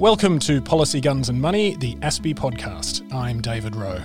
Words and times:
Welcome 0.00 0.38
to 0.38 0.62
Policy 0.62 0.98
Guns 1.02 1.28
and 1.28 1.38
Money, 1.38 1.76
the 1.76 1.94
ASPI 1.96 2.34
podcast. 2.34 3.12
I'm 3.12 3.42
David 3.42 3.76
Wroe. 3.76 4.00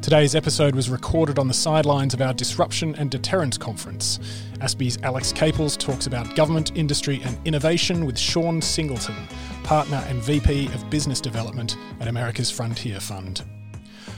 Today's 0.00 0.34
episode 0.34 0.74
was 0.74 0.88
recorded 0.88 1.38
on 1.38 1.46
the 1.46 1.52
sidelines 1.52 2.14
of 2.14 2.22
our 2.22 2.32
Disruption 2.32 2.94
and 2.94 3.10
Deterrence 3.10 3.58
Conference. 3.58 4.18
ASPI's 4.60 4.96
Alex 5.02 5.30
Caples 5.30 5.76
talks 5.76 6.06
about 6.06 6.34
government, 6.36 6.74
industry, 6.74 7.20
and 7.22 7.38
innovation 7.46 8.06
with 8.06 8.18
Sean 8.18 8.62
Singleton, 8.62 9.14
partner 9.62 10.02
and 10.08 10.22
VP 10.22 10.68
of 10.68 10.88
Business 10.88 11.20
Development 11.20 11.76
at 12.00 12.08
America's 12.08 12.50
Frontier 12.50 12.98
Fund. 12.98 13.42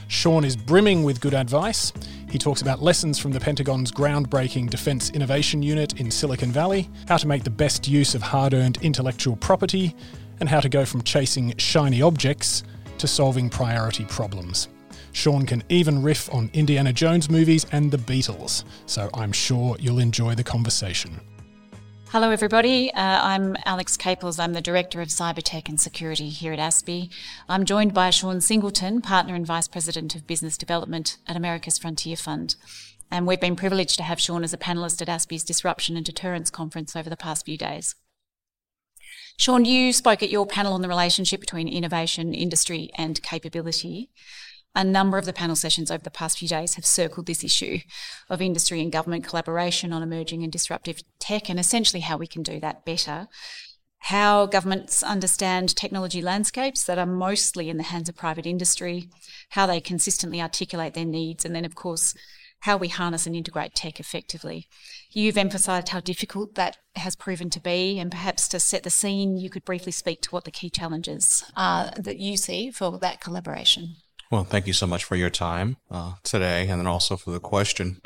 Sean 0.07 0.45
is 0.45 0.55
brimming 0.55 1.03
with 1.03 1.19
good 1.19 1.33
advice. 1.33 1.91
He 2.29 2.37
talks 2.37 2.61
about 2.61 2.81
lessons 2.81 3.19
from 3.19 3.33
the 3.33 3.41
Pentagon's 3.41 3.91
groundbreaking 3.91 4.69
Defence 4.69 5.09
Innovation 5.09 5.61
Unit 5.63 5.99
in 5.99 6.09
Silicon 6.09 6.51
Valley, 6.53 6.89
how 7.09 7.17
to 7.17 7.27
make 7.27 7.43
the 7.43 7.49
best 7.49 7.89
use 7.89 8.15
of 8.15 8.21
hard 8.21 8.53
earned 8.53 8.77
intellectual 8.81 9.35
property, 9.35 9.93
and 10.39 10.49
how 10.49 10.59
to 10.59 10.69
go 10.69 10.85
from 10.85 11.01
chasing 11.01 11.53
shiny 11.57 12.01
objects 12.01 12.63
to 12.97 13.07
solving 13.07 13.49
priority 13.49 14.05
problems. 14.05 14.69
Sean 15.11 15.45
can 15.45 15.63
even 15.69 16.01
riff 16.01 16.33
on 16.33 16.49
Indiana 16.53 16.91
Jones 16.91 17.29
movies 17.29 17.65
and 17.71 17.91
the 17.91 17.97
Beatles, 17.97 18.63
so 18.85 19.09
I'm 19.13 19.31
sure 19.31 19.75
you'll 19.79 19.99
enjoy 19.99 20.35
the 20.35 20.43
conversation. 20.43 21.19
Hello, 22.09 22.29
everybody. 22.29 22.93
Uh, 22.93 23.19
I'm 23.23 23.55
Alex 23.65 23.97
Caples. 23.97 24.37
I'm 24.37 24.53
the 24.53 24.61
Director 24.61 25.01
of 25.01 25.07
Cybertech 25.07 25.67
and 25.67 25.81
Security 25.81 26.29
here 26.29 26.53
at 26.53 26.59
ASPI. 26.59 27.09
I'm 27.49 27.65
joined 27.65 27.93
by 27.93 28.11
Sean 28.11 28.39
Singleton, 28.39 29.01
Partner 29.01 29.33
and 29.33 29.47
Vice 29.47 29.67
President 29.67 30.13
of 30.13 30.27
Business 30.27 30.55
Development 30.55 31.17
at 31.27 31.35
America's 31.35 31.79
Frontier 31.79 32.15
Fund. 32.15 32.55
And 33.09 33.25
we've 33.25 33.41
been 33.41 33.55
privileged 33.55 33.97
to 33.97 34.03
have 34.03 34.21
Sean 34.21 34.43
as 34.43 34.53
a 34.53 34.59
panelist 34.59 35.01
at 35.01 35.07
ASPI's 35.07 35.43
Disruption 35.43 35.97
and 35.97 36.05
Deterrence 36.05 36.51
Conference 36.51 36.95
over 36.95 37.09
the 37.09 37.17
past 37.17 37.45
few 37.45 37.57
days. 37.57 37.95
Sean, 39.37 39.65
you 39.65 39.91
spoke 39.93 40.21
at 40.21 40.29
your 40.29 40.45
panel 40.45 40.73
on 40.73 40.81
the 40.81 40.87
relationship 40.87 41.39
between 41.39 41.67
innovation, 41.67 42.33
industry, 42.33 42.89
and 42.95 43.21
capability. 43.23 44.09
A 44.75 44.83
number 44.83 45.17
of 45.17 45.25
the 45.25 45.33
panel 45.33 45.55
sessions 45.55 45.91
over 45.91 46.03
the 46.03 46.09
past 46.09 46.39
few 46.39 46.47
days 46.47 46.75
have 46.75 46.85
circled 46.85 47.27
this 47.27 47.43
issue 47.43 47.79
of 48.29 48.41
industry 48.41 48.81
and 48.81 48.91
government 48.91 49.23
collaboration 49.23 49.93
on 49.93 50.01
emerging 50.01 50.43
and 50.43 50.51
disruptive 50.51 51.03
tech 51.19 51.49
and 51.49 51.59
essentially 51.59 52.01
how 52.01 52.17
we 52.17 52.25
can 52.25 52.41
do 52.41 52.59
that 52.59 52.85
better. 52.85 53.27
How 53.99 54.47
governments 54.47 55.01
understand 55.01 55.75
technology 55.75 56.21
landscapes 56.21 56.83
that 56.85 56.97
are 56.97 57.05
mostly 57.05 57.69
in 57.69 57.77
the 57.77 57.83
hands 57.83 58.09
of 58.09 58.15
private 58.15 58.45
industry, 58.45 59.09
how 59.49 59.65
they 59.65 59.79
consistently 59.79 60.41
articulate 60.41 60.93
their 60.93 61.05
needs, 61.05 61.45
and 61.45 61.55
then, 61.55 61.65
of 61.65 61.75
course, 61.75 62.13
how 62.63 62.77
we 62.77 62.87
harness 62.87 63.27
and 63.27 63.35
integrate 63.35 63.75
tech 63.75 63.99
effectively. 63.99 64.67
You've 65.11 65.37
emphasised 65.37 65.89
how 65.89 65.99
difficult 65.99 66.55
that 66.55 66.77
has 66.95 67.13
proven 67.13 67.49
to 67.49 67.59
be, 67.59 67.99
and 67.99 68.09
perhaps 68.09 68.47
to 68.49 68.59
set 68.59 68.83
the 68.83 68.89
scene, 68.89 69.37
you 69.37 69.49
could 69.49 69.65
briefly 69.65 69.91
speak 69.91 70.21
to 70.21 70.29
what 70.29 70.45
the 70.45 70.51
key 70.51 70.69
challenges 70.69 71.43
are 71.57 71.91
that 71.97 72.19
you 72.19 72.37
see 72.37 72.71
for 72.71 72.97
that 72.99 73.19
collaboration. 73.19 73.97
Well, 74.31 74.45
thank 74.45 74.65
you 74.65 74.71
so 74.71 74.87
much 74.87 75.03
for 75.03 75.17
your 75.17 75.29
time 75.29 75.75
uh, 75.91 76.13
today, 76.23 76.69
and 76.69 76.79
then 76.79 76.87
also 76.87 77.17
for 77.17 77.31
the 77.31 77.41
question. 77.41 78.01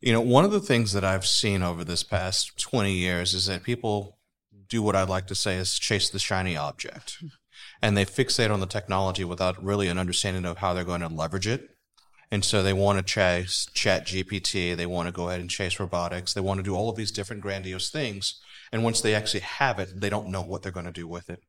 You 0.00 0.12
know, 0.12 0.20
one 0.20 0.44
of 0.44 0.52
the 0.52 0.60
things 0.60 0.92
that 0.92 1.04
I've 1.04 1.26
seen 1.26 1.64
over 1.64 1.82
this 1.82 2.04
past 2.04 2.56
20 2.60 2.92
years 2.92 3.34
is 3.34 3.46
that 3.46 3.64
people 3.64 4.18
do 4.68 4.82
what 4.82 4.94
I'd 4.94 5.08
like 5.08 5.26
to 5.26 5.34
say 5.34 5.56
is 5.56 5.80
chase 5.80 6.10
the 6.10 6.20
shiny 6.20 6.56
object. 6.56 7.18
And 7.82 7.96
they 7.96 8.04
fixate 8.04 8.52
on 8.52 8.60
the 8.60 8.66
technology 8.66 9.24
without 9.24 9.62
really 9.62 9.88
an 9.88 9.98
understanding 9.98 10.44
of 10.44 10.58
how 10.58 10.74
they're 10.74 10.84
going 10.84 11.00
to 11.00 11.08
leverage 11.08 11.48
it 11.48 11.75
and 12.30 12.44
so 12.44 12.62
they 12.62 12.72
want 12.72 12.98
to 12.98 13.04
chase 13.04 13.68
chat 13.72 14.06
GPT. 14.06 14.76
They 14.76 14.86
want 14.86 15.06
to 15.06 15.12
go 15.12 15.28
ahead 15.28 15.40
and 15.40 15.50
chase 15.50 15.78
robotics. 15.78 16.34
They 16.34 16.40
want 16.40 16.58
to 16.58 16.64
do 16.64 16.74
all 16.74 16.90
of 16.90 16.96
these 16.96 17.12
different 17.12 17.42
grandiose 17.42 17.90
things. 17.90 18.40
And 18.72 18.82
once 18.82 19.00
they 19.00 19.14
actually 19.14 19.40
have 19.40 19.78
it, 19.78 20.00
they 20.00 20.10
don't 20.10 20.30
know 20.30 20.42
what 20.42 20.62
they're 20.62 20.72
going 20.72 20.86
to 20.86 20.92
do 20.92 21.06
with 21.06 21.30
it. 21.30 21.40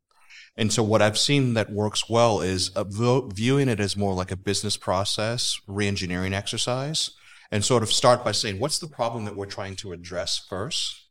And 0.56 0.72
so 0.72 0.84
what 0.84 1.02
I've 1.02 1.17
seen 1.17 1.56
that 1.56 1.72
works 1.72 2.09
well 2.09 2.42
is 2.42 2.69
uh, 2.75 2.84
viewing 2.84 3.69
it 3.69 3.80
as 3.80 3.97
more 3.97 4.14
like 4.14 4.31
a 4.31 4.38
business 4.38 4.78
process, 4.78 5.59
reengineering 5.67 6.34
exercise, 6.34 7.12
and 7.52 7.66
sort 7.66 7.84
of 7.84 7.91
start 7.91 8.24
by 8.24 8.31
saying, 8.31 8.59
what's 8.59 8.80
the 8.80 8.88
problem 8.88 9.25
that 9.25 9.35
we're 9.35 9.46
trying 9.46 9.75
to 9.78 9.94
address 9.94 10.46
first? 10.50 11.06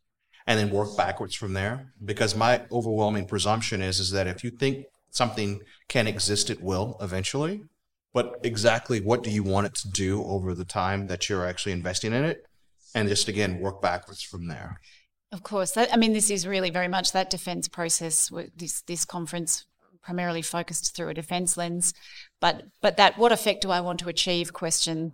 And 0.47 0.61
then 0.61 0.71
work 0.71 0.97
backwards 0.97 1.35
from 1.35 1.55
there. 1.55 1.93
Because 2.05 2.37
my 2.37 2.63
overwhelming 2.71 3.27
presumption 3.27 3.83
is, 3.83 3.99
is 3.99 4.13
that 4.13 4.29
if 4.29 4.45
you 4.45 4.51
think 4.51 4.87
something 5.11 5.61
can 5.89 6.07
exist, 6.07 6.51
it 6.51 6.63
will 6.63 6.97
eventually 7.01 7.65
but 8.17 8.41
exactly 8.43 8.99
what 8.99 9.23
do 9.23 9.29
you 9.29 9.43
want 9.43 9.67
it 9.67 9.75
to 9.75 9.91
do 9.91 10.25
over 10.25 10.55
the 10.55 10.65
time 10.65 11.07
that 11.07 11.29
you're 11.29 11.45
actually 11.45 11.73
investing 11.73 12.15
in 12.15 12.25
it? 12.25 12.47
And 12.95 13.11
just 13.11 13.29
again 13.29 13.61
work 13.61 13.83
backwards 13.83 14.23
from 14.23 14.49
there. 14.49 14.81
Of 15.33 15.43
course. 15.43 15.73
That, 15.73 15.93
i 15.93 15.99
mean 15.99 16.15
this 16.15 16.31
is 16.31 16.47
really 16.47 16.71
very 16.71 16.89
much 16.89 17.13
that 17.13 17.29
defense 17.29 17.69
process 17.69 18.33
this 18.57 18.81
this 18.81 19.05
conference 19.05 19.67
primarily 20.01 20.41
focused 20.41 20.97
through 20.97 21.11
a 21.11 21.15
defense 21.15 21.59
lens. 21.59 21.93
But 22.41 22.63
but 22.81 22.97
that 22.97 23.19
what 23.19 23.33
effect 23.33 23.61
do 23.61 23.71
i 23.71 23.83
want 23.83 23.99
to 24.01 24.09
achieve 24.09 24.55
question 24.55 25.13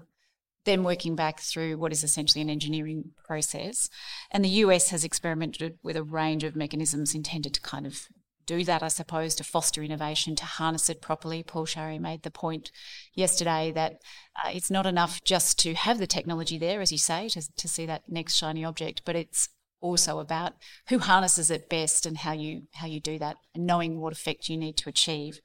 then 0.64 0.84
working 0.84 1.16
back 1.16 1.40
through 1.40 1.76
what 1.78 1.90
is 1.90 2.04
essentially 2.04 2.40
an 2.40 2.48
engineering 2.48 3.10
process. 3.24 3.90
And 4.30 4.44
the 4.44 4.60
US 4.64 4.90
has 4.90 5.02
experimented 5.02 5.76
with 5.82 5.96
a 5.96 6.04
range 6.04 6.44
of 6.44 6.54
mechanisms 6.54 7.16
intended 7.16 7.54
to 7.54 7.60
kind 7.60 7.84
of 7.84 8.06
do 8.46 8.64
that, 8.64 8.82
I 8.82 8.88
suppose, 8.88 9.34
to 9.36 9.44
foster 9.44 9.82
innovation, 9.82 10.34
to 10.36 10.44
harness 10.44 10.88
it 10.88 11.00
properly. 11.00 11.42
Paul 11.42 11.66
Scharre 11.66 12.00
made 12.00 12.22
the 12.22 12.30
point 12.30 12.70
yesterday 13.14 13.72
that 13.74 14.00
uh, 14.42 14.50
it's 14.52 14.70
not 14.70 14.86
enough 14.86 15.22
just 15.24 15.58
to 15.60 15.74
have 15.74 15.98
the 15.98 16.06
technology 16.06 16.58
there, 16.58 16.80
as 16.80 16.92
you 16.92 16.98
say, 16.98 17.28
to, 17.28 17.42
to 17.56 17.68
see 17.68 17.86
that 17.86 18.08
next 18.08 18.36
shiny 18.36 18.64
object, 18.64 19.02
but 19.04 19.16
it's 19.16 19.48
also 19.80 20.20
about 20.20 20.54
who 20.88 20.98
harnesses 20.98 21.50
it 21.50 21.68
best 21.68 22.06
and 22.06 22.18
how 22.18 22.32
you 22.32 22.62
how 22.74 22.86
you 22.86 23.00
do 23.00 23.18
that, 23.18 23.36
and 23.54 23.66
knowing 23.66 24.00
what 24.00 24.12
effect 24.12 24.48
you 24.48 24.56
need 24.56 24.76
to 24.76 24.88
achieve. 24.88 25.40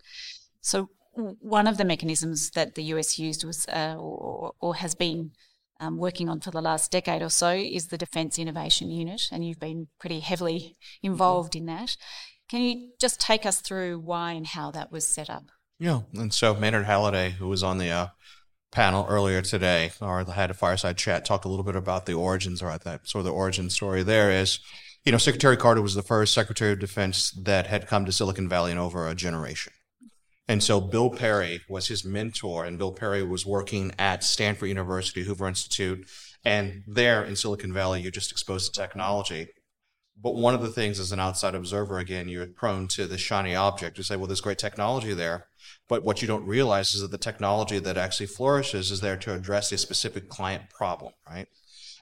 So 0.61 0.89
one 1.17 1.67
of 1.67 1.77
the 1.77 1.85
mechanisms 1.85 2.51
that 2.51 2.75
the 2.75 2.83
US 2.83 3.17
used 3.17 3.43
was 3.43 3.65
uh, 3.67 3.95
or, 3.97 4.53
or, 4.59 4.75
has 4.75 4.93
been 4.93 5.31
um, 5.79 5.97
working 5.97 6.29
on 6.29 6.39
for 6.39 6.51
the 6.51 6.61
last 6.61 6.91
decade 6.91 7.21
or 7.21 7.29
so 7.29 7.49
is 7.49 7.87
the 7.87 7.97
Defence 7.97 8.37
Innovation 8.37 8.89
Unit, 8.89 9.23
and 9.31 9.45
you've 9.45 9.59
been 9.59 9.87
pretty 9.99 10.19
heavily 10.19 10.75
involved 11.01 11.55
in 11.55 11.65
that. 11.65 11.97
Can 12.49 12.61
you 12.61 12.91
just 12.99 13.19
take 13.19 13.45
us 13.45 13.59
through 13.59 13.99
why 13.99 14.31
and 14.31 14.47
how 14.47 14.71
that 14.71 14.91
was 14.91 15.05
set 15.05 15.29
up? 15.29 15.45
Yeah, 15.79 16.01
and 16.13 16.33
so 16.33 16.55
Maynard 16.55 16.85
Holliday, 16.85 17.31
who 17.31 17.47
was 17.47 17.61
on 17.61 17.77
the 17.77 17.89
uh, 17.89 18.07
panel 18.71 19.05
earlier 19.09 19.41
today, 19.41 19.91
or 20.01 20.23
had 20.23 20.49
a 20.49 20.55
fireside 20.55 20.97
chat, 20.97 21.25
talked 21.25 21.45
a 21.45 21.49
little 21.49 21.65
bit 21.65 21.75
about 21.75 22.05
the 22.05 22.13
origins, 22.13 22.61
or 22.61 22.75
that 22.77 23.07
sort 23.07 23.19
of 23.19 23.25
the 23.25 23.31
origin 23.31 23.69
story. 23.69 24.01
There 24.01 24.31
is, 24.31 24.59
you 25.03 25.11
know, 25.11 25.17
Secretary 25.17 25.57
Carter 25.57 25.81
was 25.81 25.93
the 25.93 26.01
first 26.01 26.33
Secretary 26.33 26.71
of 26.71 26.79
Defense 26.79 27.31
that 27.31 27.67
had 27.67 27.87
come 27.87 28.05
to 28.05 28.11
Silicon 28.11 28.49
Valley 28.49 28.71
in 28.71 28.77
over 28.77 29.07
a 29.07 29.13
generation. 29.15 29.73
And 30.47 30.63
so 30.63 30.79
Bill 30.79 31.09
Perry 31.09 31.61
was 31.67 31.87
his 31.89 32.05
mentor, 32.05 32.63
and 32.63 32.77
Bill 32.77 32.93
Perry 32.93 33.21
was 33.21 33.45
working 33.45 33.91
at 33.99 34.23
Stanford 34.23 34.69
University, 34.69 35.23
Hoover 35.23 35.47
Institute, 35.47 36.07
and 36.45 36.83
there 36.87 37.23
in 37.23 37.35
Silicon 37.35 37.73
Valley, 37.73 38.01
you're 38.01 38.11
just 38.11 38.31
exposed 38.31 38.73
to 38.73 38.79
technology. 38.79 39.47
But 40.19 40.35
one 40.35 40.55
of 40.55 40.61
the 40.61 40.69
things 40.69 40.99
as 40.99 41.11
an 41.11 41.19
outside 41.19 41.53
observer, 41.53 41.99
again, 41.99 42.27
you're 42.27 42.47
prone 42.47 42.87
to 42.89 43.05
the 43.05 43.17
shiny 43.17 43.55
object. 43.55 43.97
You 43.97 44.03
say, 44.03 44.15
well, 44.15 44.27
there's 44.27 44.41
great 44.41 44.57
technology 44.57 45.13
there. 45.13 45.47
But 45.87 46.03
what 46.03 46.21
you 46.21 46.27
don't 46.27 46.45
realize 46.45 46.95
is 46.95 47.01
that 47.01 47.11
the 47.11 47.17
technology 47.17 47.79
that 47.79 47.97
actually 47.97 48.25
flourishes 48.25 48.89
is 48.89 49.01
there 49.01 49.17
to 49.17 49.33
address 49.33 49.71
a 49.71 49.77
specific 49.77 50.27
client 50.27 50.69
problem, 50.69 51.13
right? 51.29 51.47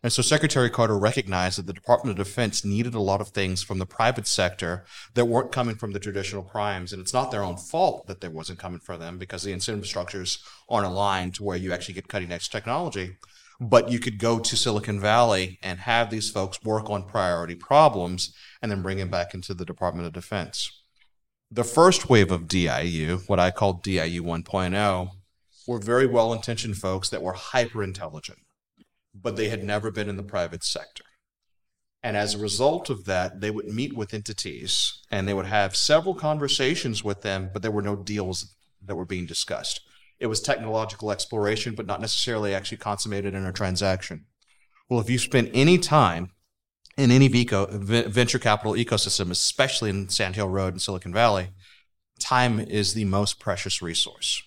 And 0.06 0.14
so 0.14 0.22
Secretary 0.22 0.70
Carter 0.70 0.98
recognized 0.98 1.58
that 1.58 1.66
the 1.66 1.74
Department 1.74 2.18
of 2.18 2.26
Defense 2.26 2.64
needed 2.64 2.94
a 2.94 3.00
lot 3.00 3.22
of 3.22 3.30
things 3.30 3.64
from 3.64 3.80
the 3.80 3.88
private 3.88 4.28
sector 4.28 4.86
that 5.16 5.26
weren't 5.26 5.52
coming 5.52 5.76
from 5.76 5.94
the 5.94 6.00
traditional 6.00 6.44
primes. 6.44 6.94
And 6.94 7.02
it's 7.02 7.14
not 7.14 7.32
their 7.32 7.44
own 7.44 7.58
fault 7.58 8.06
that 8.06 8.22
there 8.22 8.30
wasn't 8.30 8.60
coming 8.60 8.80
from 8.80 9.00
them 9.00 9.18
because 9.18 9.42
the 9.42 9.52
incentive 9.52 9.88
structures 9.88 10.44
aren't 10.70 10.86
aligned 10.86 11.34
to 11.36 11.44
where 11.44 11.58
you 11.58 11.74
actually 11.74 11.96
get 11.96 12.08
cutting 12.08 12.32
edge 12.32 12.50
technology. 12.50 13.18
But 13.60 13.90
you 13.90 14.00
could 14.00 14.20
go 14.20 14.40
to 14.40 14.58
Silicon 14.58 15.00
Valley 15.00 15.60
and 15.64 15.80
have 15.80 16.10
these 16.10 16.30
folks 16.30 16.62
work 16.64 16.90
on 16.90 17.08
priority 17.08 17.56
problems 17.56 18.34
and 18.62 18.72
then 18.72 18.82
bring 18.82 18.98
them 18.98 19.10
back 19.10 19.34
into 19.34 19.54
the 19.54 19.66
Department 19.66 20.08
of 20.08 20.14
Defense. 20.14 20.84
The 21.50 21.64
first 21.64 22.10
wave 22.10 22.32
of 22.32 22.48
DIU, 22.48 23.20
what 23.28 23.40
I 23.40 23.52
call 23.52 23.74
DIU 23.74 24.24
1.0, 24.24 25.10
were 25.68 25.80
very 25.80 26.06
well 26.08 26.34
intentioned 26.34 26.78
folks 26.78 27.10
that 27.10 27.22
were 27.22 27.34
hyper 27.34 27.84
intelligent, 27.84 28.40
but 29.14 29.36
they 29.36 29.50
had 29.50 29.64
never 29.64 29.92
been 29.92 30.10
in 30.10 30.18
the 30.18 30.24
private 30.24 30.64
sector. 30.64 31.04
And 32.04 32.16
as 32.16 32.36
a 32.36 32.40
result 32.40 32.90
of 32.90 33.06
that, 33.06 33.42
they 33.42 33.50
would 33.50 33.68
meet 33.68 33.94
with 33.94 34.14
entities 34.14 35.02
and 35.10 35.28
they 35.28 35.34
would 35.34 35.48
have 35.48 35.76
several 35.76 36.14
conversations 36.14 37.04
with 37.04 37.22
them, 37.22 37.50
but 37.52 37.62
there 37.62 37.72
were 37.72 37.82
no 37.82 37.96
deals 37.96 38.56
that 38.84 38.96
were 38.96 39.06
being 39.06 39.26
discussed. 39.26 39.82
It 40.20 40.28
was 40.28 40.40
technological 40.42 41.12
exploration, 41.12 41.76
but 41.76 41.86
not 41.86 42.02
necessarily 42.02 42.54
actually 42.54 42.78
consummated 42.78 43.34
in 43.34 43.46
a 43.46 43.52
transaction. 43.52 44.26
Well, 44.90 45.00
if 45.00 45.10
you 45.10 45.18
spend 45.18 45.52
any 45.54 45.78
time 45.78 46.32
in 46.98 47.12
any 47.12 47.28
venture 47.28 48.40
capital 48.40 48.74
ecosystem, 48.74 49.32
especially 49.32 49.90
in 49.90 50.10
Sand 50.10 50.36
Hill 50.36 50.50
Road 50.50 50.74
in 50.74 50.80
Silicon 50.80 51.14
Valley, 51.14 51.50
time 52.20 52.60
is 52.60 52.94
the 52.94 53.06
most 53.06 53.40
precious 53.40 53.82
resource. 53.82 54.42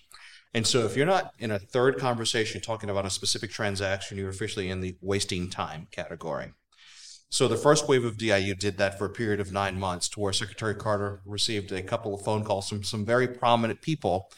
And 0.53 0.65
so 0.65 0.79
if 0.85 0.97
you're 0.97 1.05
not 1.05 1.33
in 1.37 1.51
a 1.51 1.59
third 1.59 1.99
conversation 1.99 2.59
talking 2.59 2.89
about 2.89 3.05
a 3.05 3.11
specific 3.11 3.51
transaction, 3.51 4.17
you're 4.17 4.29
officially 4.29 4.71
in 4.71 4.81
the 4.81 4.95
wasting 4.99 5.51
time 5.51 5.87
category. 5.91 6.53
So 7.29 7.47
the 7.47 7.55
first 7.55 7.87
wave 7.87 8.03
of 8.03 8.17
DIU 8.17 8.55
did 8.55 8.79
that 8.79 8.97
for 8.97 9.05
a 9.05 9.11
period 9.11 9.39
of 9.39 9.51
nine 9.51 9.79
months, 9.79 10.09
to 10.09 10.19
where 10.19 10.33
Secretary 10.33 10.73
Carter 10.73 11.21
received 11.23 11.71
a 11.71 11.83
couple 11.83 12.15
of 12.15 12.21
phone 12.21 12.43
calls 12.43 12.67
from 12.67 12.83
some 12.83 13.05
very 13.05 13.27
prominent 13.27 13.83
people 13.83 14.31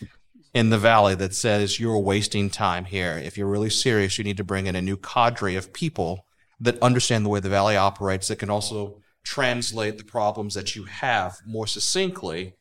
in 0.54 0.70
the 0.70 0.78
valley 0.78 1.16
that 1.16 1.34
says 1.34 1.80
you're 1.80 1.98
wasting 1.98 2.50
time 2.50 2.86
here. 2.86 3.18
If 3.18 3.38
you're 3.38 3.48
really 3.48 3.70
serious, 3.70 4.18
you 4.18 4.24
need 4.24 4.38
to 4.38 4.44
bring 4.44 4.68
in 4.68 4.76
a 4.76 4.82
new 4.82 4.98
cadre 4.98 5.56
of 5.56 5.74
people 5.74 6.26
that 6.60 6.82
understand 6.82 7.26
the 7.26 7.30
way 7.30 7.40
the 7.40 7.50
valley 7.50 7.76
operates 7.76 8.28
that 8.28 8.40
can 8.40 8.50
also 8.50 9.02
translate 9.24 9.98
the 9.98 10.04
problems 10.04 10.54
that 10.54 10.76
you 10.76 10.84
have 10.86 11.38
more 11.46 11.68
succinctly 11.68 12.56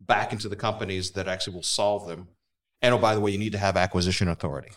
back 0.00 0.32
into 0.32 0.48
the 0.48 0.56
companies 0.56 1.12
that 1.12 1.28
actually 1.28 1.54
will 1.54 1.62
solve 1.62 2.06
them. 2.06 2.28
And 2.82 2.94
oh, 2.94 2.98
by 2.98 3.14
the 3.14 3.20
way, 3.20 3.30
you 3.30 3.38
need 3.38 3.52
to 3.52 3.58
have 3.58 3.76
acquisition 3.76 4.28
authority. 4.28 4.70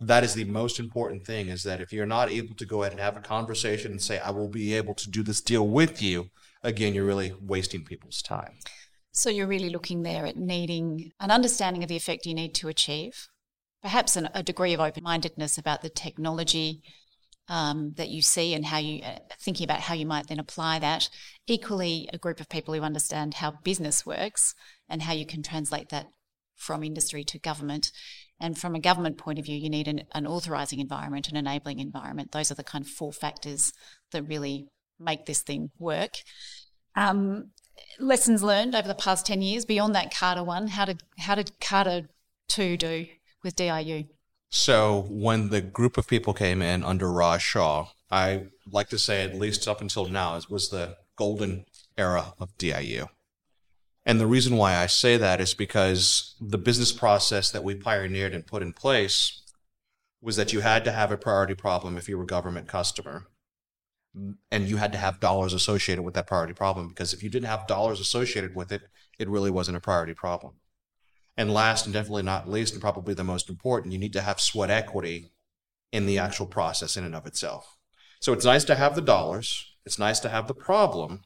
That 0.00 0.24
is 0.24 0.34
the 0.34 0.44
most 0.44 0.78
important 0.78 1.26
thing 1.26 1.48
is 1.48 1.64
that 1.64 1.80
if 1.80 1.92
you're 1.92 2.06
not 2.06 2.30
able 2.30 2.54
to 2.56 2.66
go 2.66 2.82
ahead 2.82 2.92
and 2.92 3.00
have 3.00 3.16
a 3.16 3.20
conversation 3.20 3.90
and 3.90 4.02
say, 4.02 4.18
I 4.18 4.30
will 4.30 4.48
be 4.48 4.74
able 4.74 4.94
to 4.94 5.10
do 5.10 5.22
this 5.22 5.40
deal 5.40 5.66
with 5.66 6.00
you, 6.02 6.30
again, 6.62 6.94
you're 6.94 7.04
really 7.04 7.32
wasting 7.40 7.84
people's 7.84 8.22
time. 8.22 8.58
So 9.12 9.30
you're 9.30 9.46
really 9.46 9.70
looking 9.70 10.02
there 10.02 10.26
at 10.26 10.36
needing 10.36 11.12
an 11.18 11.30
understanding 11.30 11.82
of 11.82 11.88
the 11.88 11.96
effect 11.96 12.26
you 12.26 12.34
need 12.34 12.54
to 12.56 12.68
achieve, 12.68 13.28
perhaps 13.82 14.16
an, 14.16 14.28
a 14.34 14.42
degree 14.42 14.74
of 14.74 14.80
open 14.80 15.02
mindedness 15.02 15.58
about 15.58 15.82
the 15.82 15.88
technology 15.88 16.82
um, 17.48 17.94
that 17.96 18.10
you 18.10 18.20
see 18.22 18.54
and 18.54 18.66
how 18.66 18.78
you 18.78 19.02
uh, 19.02 19.18
thinking 19.40 19.64
about 19.64 19.80
how 19.80 19.94
you 19.94 20.06
might 20.06 20.28
then 20.28 20.38
apply 20.38 20.78
that. 20.78 21.08
Equally, 21.46 22.08
a 22.12 22.18
group 22.18 22.40
of 22.40 22.48
people 22.48 22.74
who 22.74 22.82
understand 22.82 23.34
how 23.34 23.52
business 23.64 24.04
works 24.04 24.54
and 24.88 25.02
how 25.02 25.14
you 25.14 25.26
can 25.26 25.42
translate 25.42 25.88
that 25.88 26.08
from 26.54 26.82
industry 26.82 27.24
to 27.24 27.38
government. 27.38 27.90
And 28.40 28.58
from 28.58 28.74
a 28.74 28.80
government 28.80 29.18
point 29.18 29.38
of 29.38 29.46
view, 29.46 29.56
you 29.56 29.70
need 29.70 29.88
an, 29.88 30.02
an 30.12 30.26
authorising 30.26 30.78
environment, 30.78 31.28
an 31.28 31.36
enabling 31.36 31.78
environment. 31.78 32.32
Those 32.32 32.50
are 32.50 32.56
the 32.56 32.64
kind 32.64 32.84
of 32.84 32.90
four 32.90 33.12
factors 33.12 33.72
that 34.12 34.22
really 34.22 34.68
make 35.00 35.26
this 35.26 35.42
thing 35.42 35.70
work. 35.78 36.12
Um, 36.94 37.52
lessons 37.98 38.42
learned 38.42 38.74
over 38.74 38.88
the 38.88 38.94
past 38.94 39.26
10 39.26 39.42
years 39.42 39.64
beyond 39.64 39.94
that 39.94 40.14
Carter 40.14 40.44
one, 40.44 40.68
how 40.68 40.84
did, 40.84 41.02
how 41.18 41.34
did 41.34 41.60
Carter 41.60 42.08
2 42.48 42.76
do 42.76 43.06
with 43.42 43.56
DIU? 43.56 44.04
So 44.50 45.06
when 45.08 45.50
the 45.50 45.60
group 45.60 45.98
of 45.98 46.08
people 46.08 46.32
came 46.32 46.62
in 46.62 46.82
under 46.82 47.10
Raj 47.10 47.42
Shah, 47.42 47.88
I 48.10 48.46
like 48.70 48.88
to 48.88 48.98
say 48.98 49.22
at 49.22 49.34
least 49.34 49.68
up 49.68 49.80
until 49.80 50.06
now, 50.06 50.36
it 50.36 50.50
was 50.50 50.70
the 50.70 50.96
golden 51.16 51.66
era 51.96 52.34
of 52.38 52.56
DIU. 52.56 53.06
And 54.06 54.18
the 54.18 54.26
reason 54.26 54.56
why 54.56 54.74
I 54.76 54.86
say 54.86 55.18
that 55.18 55.40
is 55.40 55.52
because 55.52 56.34
the 56.40 56.56
business 56.56 56.92
process 56.92 57.50
that 57.50 57.62
we 57.62 57.74
pioneered 57.74 58.32
and 58.32 58.46
put 58.46 58.62
in 58.62 58.72
place 58.72 59.42
was 60.22 60.36
that 60.36 60.52
you 60.52 60.60
had 60.60 60.84
to 60.84 60.92
have 60.92 61.12
a 61.12 61.18
priority 61.18 61.54
problem 61.54 61.98
if 61.98 62.08
you 62.08 62.16
were 62.16 62.24
a 62.24 62.26
government 62.26 62.68
customer. 62.68 63.26
And 64.50 64.68
you 64.68 64.76
had 64.78 64.92
to 64.92 64.98
have 64.98 65.20
dollars 65.20 65.52
associated 65.52 66.02
with 66.02 66.14
that 66.14 66.26
priority 66.26 66.54
problem 66.54 66.88
because 66.88 67.12
if 67.12 67.22
you 67.22 67.30
didn't 67.30 67.48
have 67.48 67.66
dollars 67.66 68.00
associated 68.00 68.54
with 68.54 68.72
it, 68.72 68.82
it 69.18 69.28
really 69.28 69.50
wasn't 69.50 69.76
a 69.76 69.80
priority 69.80 70.14
problem. 70.14 70.54
And 71.36 71.54
last 71.54 71.86
and 71.86 71.92
definitely 71.92 72.24
not 72.24 72.48
least, 72.48 72.72
and 72.72 72.82
probably 72.82 73.14
the 73.14 73.22
most 73.22 73.48
important, 73.48 73.92
you 73.92 73.98
need 73.98 74.12
to 74.14 74.22
have 74.22 74.40
sweat 74.40 74.70
equity 74.70 75.30
in 75.92 76.06
the 76.06 76.18
actual 76.18 76.46
process 76.46 76.96
in 76.96 77.04
and 77.04 77.14
of 77.14 77.26
itself. 77.26 77.76
So 78.20 78.32
it's 78.32 78.44
nice 78.44 78.64
to 78.64 78.74
have 78.74 78.96
the 78.96 79.00
dollars, 79.00 79.76
it's 79.86 79.98
nice 79.98 80.18
to 80.20 80.28
have 80.28 80.48
the 80.48 80.54
problem, 80.54 81.22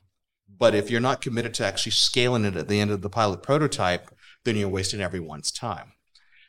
but 0.58 0.74
if 0.74 0.90
you're 0.90 1.00
not 1.00 1.22
committed 1.22 1.54
to 1.54 1.66
actually 1.66 1.92
scaling 1.92 2.44
it 2.44 2.56
at 2.56 2.68
the 2.68 2.78
end 2.78 2.90
of 2.90 3.00
the 3.00 3.08
pilot 3.08 3.42
prototype, 3.42 4.10
then 4.44 4.56
you're 4.56 4.68
wasting 4.68 5.00
everyone's 5.00 5.50
time. 5.50 5.92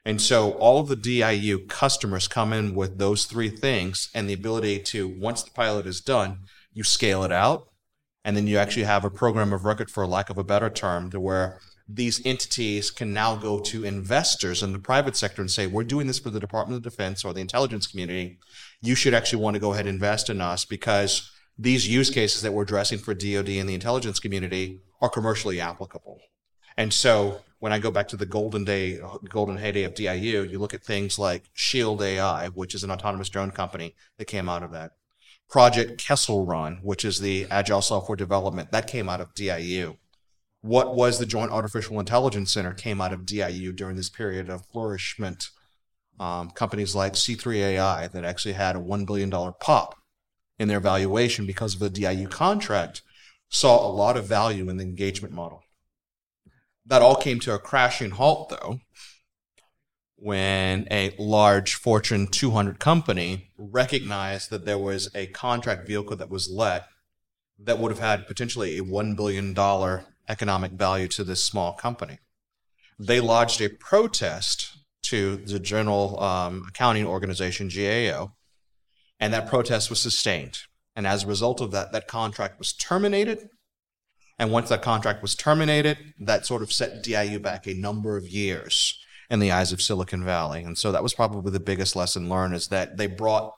And 0.06 0.22
so 0.22 0.52
all 0.54 0.80
of 0.80 0.90
the 0.90 0.96
DIU 0.96 1.60
customers 1.68 2.28
come 2.28 2.52
in 2.52 2.76
with 2.76 2.98
those 2.98 3.26
three 3.26 3.50
things 3.50 4.10
and 4.14 4.30
the 4.30 4.34
ability 4.34 4.80
to, 4.80 5.08
once 5.08 5.44
the 5.44 5.52
pilot 5.52 5.88
is 5.88 6.02
done, 6.02 6.40
you 6.74 6.84
scale 6.84 7.24
it 7.24 7.32
out. 7.32 7.70
And 8.26 8.36
then 8.36 8.48
you 8.48 8.58
actually 8.58 8.84
have 8.84 9.06
a 9.06 9.10
program 9.10 9.52
of 9.52 9.66
record, 9.66 9.90
for 9.90 10.06
lack 10.08 10.30
of 10.30 10.38
a 10.38 10.44
better 10.44 10.70
term, 10.70 11.10
to 11.12 11.20
where 11.20 11.60
these 11.88 12.26
entities 12.26 12.90
can 12.90 13.14
now 13.14 13.36
go 13.36 13.60
to 13.60 13.84
investors 13.84 14.64
in 14.64 14.72
the 14.72 14.80
private 14.80 15.18
sector 15.18 15.42
and 15.42 15.52
say, 15.52 15.68
we're 15.68 15.84
doing 15.84 16.08
this 16.08 16.20
for 16.20 16.30
the 16.30 16.40
Department 16.40 16.78
of 16.78 16.84
Defense 16.84 17.26
or 17.26 17.34
the 17.34 17.42
intelligence 17.42 17.88
community. 17.88 18.40
You 18.82 18.96
should 18.96 19.14
actually 19.14 19.42
want 19.42 19.56
to 19.56 19.60
go 19.60 19.74
ahead 19.74 19.86
and 19.86 19.96
invest 19.96 20.30
in 20.30 20.40
us 20.40 20.64
because 20.64 21.30
these 21.58 21.88
use 21.88 22.10
cases 22.10 22.42
that 22.42 22.54
we're 22.54 22.64
addressing 22.64 23.00
for 23.00 23.14
DoD 23.14 23.50
and 23.50 23.70
the 23.70 23.74
intelligence 23.74 24.20
community 24.20 24.82
are 25.02 25.10
commercially 25.10 25.60
applicable. 25.60 26.20
And 26.78 26.94
so 26.94 27.42
when 27.60 27.72
I 27.72 27.80
go 27.80 27.92
back 27.92 28.08
to 28.10 28.18
the 28.18 28.26
golden 28.26 28.66
day, 28.66 29.00
golden 29.30 29.58
heyday 29.58 29.84
of 29.84 29.96
DIU, 29.96 30.44
you 30.44 30.60
look 30.60 30.74
at 30.74 30.84
things 30.84 31.18
like 31.18 31.44
Shield 31.54 32.02
AI, 32.02 32.50
which 32.50 32.76
is 32.76 32.84
an 32.84 32.92
autonomous 32.92 33.30
drone 33.30 33.52
company 33.52 33.96
that 34.18 34.26
came 34.26 34.50
out 34.50 34.64
of 34.64 34.72
that. 34.72 34.92
Project 35.50 36.00
Kessel 36.00 36.46
Run, 36.46 36.80
which 36.82 37.06
is 37.06 37.20
the 37.20 37.46
agile 37.50 37.82
software 37.82 38.16
development 38.16 38.72
that 38.72 38.88
came 38.88 39.08
out 39.08 39.22
of 39.22 39.34
DIU 39.34 39.98
what 40.64 40.96
was 40.96 41.20
the 41.20 41.26
Joint 41.26 41.52
Artificial 41.52 42.00
Intelligence 42.00 42.54
Center 42.54 42.74
came 42.74 43.02
out 43.02 43.12
of 43.12 43.26
DIU 43.26 43.74
during 43.74 43.98
this 43.98 44.10
period 44.10 44.50
of 44.50 44.66
flourishment. 44.68 45.50
Um, 46.20 46.52
companies 46.52 46.96
like 46.96 47.14
C3AI 47.14 48.10
that 48.10 48.24
actually 48.24 48.54
had 48.54 48.78
a 48.78 48.80
$1 48.80 49.06
billion 49.06 49.30
pop 49.30 49.96
in 50.58 50.70
their 50.70 50.80
valuation 50.80 51.46
because 51.46 51.74
of 51.74 51.82
the 51.82 51.90
DIU 51.90 52.30
contract 52.30 53.02
saw 53.50 53.86
a 53.86 53.92
lot 53.92 54.16
of 54.16 54.26
value 54.26 54.70
in 54.70 54.78
the 54.78 54.86
engagement 54.86 55.34
model. 55.34 55.63
That 56.86 57.02
all 57.02 57.16
came 57.16 57.40
to 57.42 57.54
a 57.54 57.60
crashing 57.60 58.12
halt, 58.12 58.50
though, 58.50 58.80
when 60.16 60.88
a 60.92 61.16
large 61.18 61.76
Fortune 61.76 62.28
200 62.28 62.80
company 62.80 63.52
recognized 63.58 64.50
that 64.50 64.66
there 64.66 64.78
was 64.78 65.10
a 65.16 65.28
contract 65.28 65.88
vehicle 65.88 66.16
that 66.18 66.30
was 66.30 66.50
let 66.50 66.88
that 67.60 67.80
would 67.80 67.92
have 67.92 68.00
had 68.00 68.28
potentially 68.28 68.78
a 68.78 68.84
$1 68.84 69.16
billion 69.16 69.56
economic 70.28 70.72
value 70.74 71.08
to 71.08 71.24
this 71.24 71.44
small 71.44 71.74
company. 71.74 72.20
They 73.00 73.20
lodged 73.20 73.62
a 73.62 73.70
protest 73.70 74.78
to 75.04 75.38
the 75.38 75.60
General 75.60 76.22
um, 76.22 76.66
Accounting 76.70 77.06
Organization, 77.06 77.70
GAO, 77.70 78.34
and 79.20 79.34
that 79.34 79.48
protest 79.48 79.90
was 79.90 80.02
sustained. 80.02 80.60
And 80.96 81.08
as 81.08 81.24
a 81.24 81.28
result 81.28 81.62
of 81.62 81.72
that, 81.72 81.92
that 81.92 82.08
contract 82.08 82.60
was 82.60 82.74
terminated. 82.74 83.50
And 84.44 84.52
once 84.52 84.68
that 84.68 84.82
contract 84.82 85.22
was 85.22 85.36
terminated, 85.36 85.98
that 86.20 86.46
sort 86.46 86.64
of 86.64 86.74
set 86.74 87.02
DIU 87.02 87.40
back 87.40 87.66
a 87.66 87.74
number 87.74 88.18
of 88.18 88.28
years 88.28 89.02
in 89.30 89.40
the 89.40 89.54
eyes 89.54 89.72
of 89.72 89.82
Silicon 89.82 90.26
Valley. 90.26 90.64
And 90.64 90.78
so 90.78 90.92
that 90.92 91.02
was 91.02 91.14
probably 91.14 91.50
the 91.54 91.62
biggest 91.62 91.96
lesson 91.96 92.28
learned 92.28 92.54
is 92.54 92.68
that 92.68 92.98
they 92.98 93.08
brought 93.08 93.54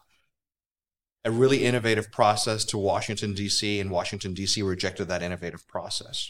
a 1.23 1.31
really 1.31 1.65
innovative 1.65 2.11
process 2.11 2.63
to 2.65 2.77
Washington, 2.77 3.33
D.C., 3.33 3.79
and 3.79 3.89
Washington, 3.89 4.35
D.C. 4.35 4.61
rejected 4.61 5.05
that 5.05 5.23
innovative 5.23 5.67
process. 5.67 6.29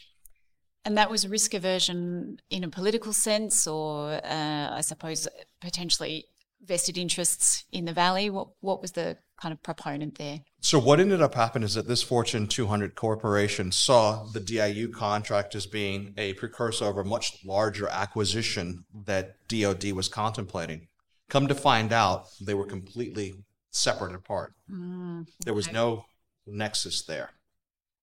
And 0.85 0.97
that 0.97 1.11
was 1.11 1.27
risk 1.27 1.53
aversion 1.53 2.37
in 2.49 2.63
a 2.63 2.69
political 2.69 3.11
sense, 3.11 3.67
or 3.67 4.21
uh, 4.23 4.69
I 4.71 4.79
suppose 4.79 5.27
potentially 5.59 6.27
vested 6.65 6.97
interests 6.97 7.65
in 7.71 7.85
the 7.85 7.93
valley. 7.93 8.29
What 8.29 8.49
what 8.61 8.81
was 8.81 8.93
the 8.93 9.17
kind 9.39 9.51
of 9.51 9.61
proponent 9.61 10.17
there? 10.17 10.41
So 10.61 10.79
what 10.79 10.99
ended 10.99 11.21
up 11.21 11.35
happening 11.35 11.65
is 11.65 11.75
that 11.75 11.87
this 11.87 12.01
Fortune 12.01 12.47
200 12.47 12.95
corporation 12.95 13.71
saw 13.71 14.25
the 14.25 14.39
DIU 14.39 14.89
contract 14.89 15.55
as 15.55 15.65
being 15.65 16.13
a 16.17 16.33
precursor 16.33 16.85
of 16.85 16.97
a 16.97 17.03
much 17.03 17.37
larger 17.45 17.87
acquisition 17.87 18.85
that 19.05 19.35
DoD 19.47 19.91
was 19.91 20.07
contemplating. 20.07 20.87
Come 21.29 21.47
to 21.47 21.55
find 21.55 21.91
out, 21.91 22.27
they 22.39 22.53
were 22.53 22.65
completely 22.65 23.35
separate 23.71 24.15
apart. 24.15 24.53
Mm, 24.71 25.27
there 25.43 25.53
was 25.53 25.71
no 25.71 26.05
nexus 26.47 27.01
there. 27.01 27.31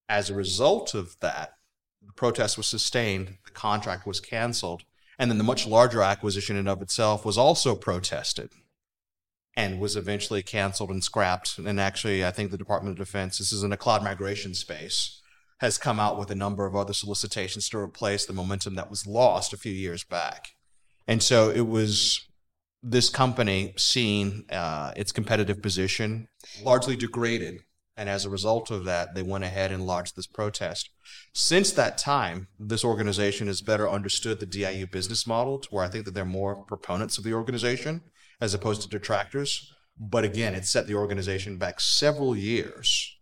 As 0.08 0.28
a 0.28 0.34
result 0.34 0.94
of 0.94 1.16
that, 1.20 1.54
the 2.04 2.12
protest 2.12 2.56
was 2.56 2.66
sustained, 2.66 3.38
the 3.44 3.52
contract 3.52 4.06
was 4.06 4.20
canceled, 4.20 4.82
and 5.22 5.30
then 5.30 5.38
the 5.38 5.44
much 5.44 5.68
larger 5.68 6.02
acquisition 6.02 6.56
in 6.56 6.66
of 6.66 6.82
itself 6.82 7.24
was 7.24 7.38
also 7.38 7.76
protested 7.76 8.50
and 9.54 9.78
was 9.78 9.94
eventually 9.94 10.42
canceled 10.42 10.90
and 10.90 11.04
scrapped. 11.04 11.58
And 11.58 11.78
actually, 11.78 12.26
I 12.26 12.32
think 12.32 12.50
the 12.50 12.58
Department 12.58 12.98
of 12.98 13.06
Defense, 13.06 13.38
this 13.38 13.52
is 13.52 13.62
in 13.62 13.70
a 13.70 13.76
cloud 13.76 14.02
migration 14.02 14.52
space, 14.52 15.22
has 15.60 15.78
come 15.78 16.00
out 16.00 16.18
with 16.18 16.32
a 16.32 16.34
number 16.34 16.66
of 16.66 16.74
other 16.74 16.92
solicitations 16.92 17.68
to 17.68 17.78
replace 17.78 18.26
the 18.26 18.32
momentum 18.32 18.74
that 18.74 18.90
was 18.90 19.06
lost 19.06 19.52
a 19.52 19.56
few 19.56 19.70
years 19.70 20.02
back. 20.02 20.56
And 21.06 21.22
so 21.22 21.50
it 21.50 21.68
was 21.68 22.26
this 22.82 23.08
company 23.08 23.74
seeing 23.76 24.44
uh, 24.50 24.92
its 24.96 25.12
competitive 25.12 25.62
position 25.62 26.26
largely 26.64 26.96
degraded 26.96 27.60
and 27.96 28.08
as 28.08 28.24
a 28.24 28.30
result 28.30 28.70
of 28.70 28.84
that, 28.84 29.14
they 29.14 29.22
went 29.22 29.44
ahead 29.44 29.70
and 29.70 29.86
launched 29.86 30.16
this 30.16 30.26
protest. 30.26 30.90
Since 31.34 31.72
that 31.72 31.98
time, 31.98 32.48
this 32.58 32.84
organization 32.84 33.46
has 33.48 33.60
better 33.60 33.88
understood 33.88 34.40
the 34.40 34.46
DIU 34.46 34.86
business 34.86 35.26
model 35.26 35.58
to 35.58 35.68
where 35.68 35.84
I 35.84 35.88
think 35.88 36.06
that 36.06 36.14
they're 36.14 36.24
more 36.24 36.64
proponents 36.64 37.18
of 37.18 37.24
the 37.24 37.34
organization 37.34 38.02
as 38.40 38.54
opposed 38.54 38.82
to 38.82 38.88
detractors. 38.88 39.72
But 39.98 40.24
again, 40.24 40.54
it 40.54 40.64
set 40.64 40.86
the 40.86 40.94
organization 40.94 41.58
back 41.58 41.80
several 41.80 42.34
years 42.34 43.16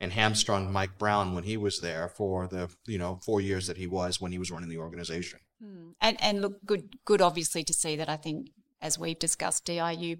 and 0.00 0.12
hamstrung 0.12 0.72
Mike 0.72 0.98
Brown 0.98 1.34
when 1.34 1.44
he 1.44 1.56
was 1.56 1.80
there 1.80 2.08
for 2.08 2.46
the 2.46 2.68
you 2.86 2.98
know 2.98 3.18
four 3.24 3.40
years 3.40 3.66
that 3.66 3.78
he 3.78 3.86
was 3.86 4.20
when 4.20 4.32
he 4.32 4.38
was 4.38 4.50
running 4.50 4.68
the 4.68 4.78
organization. 4.78 5.40
Hmm. 5.62 5.90
And 6.00 6.16
and 6.20 6.42
look, 6.42 6.64
good 6.66 6.98
good 7.04 7.22
obviously 7.22 7.62
to 7.64 7.72
see 7.72 7.96
that 7.96 8.08
I 8.08 8.16
think 8.16 8.50
as 8.82 8.98
we've 8.98 9.18
discussed, 9.18 9.64
DIU 9.64 10.16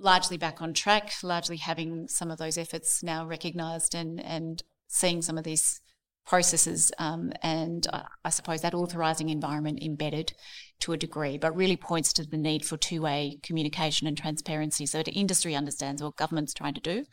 largely 0.00 0.36
back 0.36 0.62
on 0.62 0.72
track, 0.72 1.12
largely 1.22 1.58
having 1.58 2.08
some 2.08 2.30
of 2.30 2.38
those 2.38 2.58
efforts 2.58 3.02
now 3.02 3.26
recognised 3.26 3.94
and, 3.94 4.20
and 4.20 4.62
seeing 4.88 5.22
some 5.22 5.38
of 5.38 5.44
these 5.44 5.80
processes 6.26 6.92
um, 6.98 7.32
and 7.42 7.86
uh, 7.92 8.02
I 8.24 8.30
suppose 8.30 8.62
that 8.62 8.74
authorising 8.74 9.30
environment 9.30 9.82
embedded 9.82 10.32
to 10.80 10.92
a 10.92 10.96
degree, 10.96 11.38
but 11.38 11.56
really 11.56 11.76
points 11.76 12.12
to 12.14 12.24
the 12.24 12.36
need 12.36 12.64
for 12.64 12.76
two 12.76 13.02
way 13.02 13.38
communication 13.42 14.06
and 14.06 14.16
transparency 14.16 14.86
so 14.86 14.98
that 14.98 15.08
industry 15.08 15.54
understands 15.54 16.02
what 16.02 16.16
government's 16.16 16.54
trying 16.54 16.74
to 16.74 16.80
do. 16.80 17.04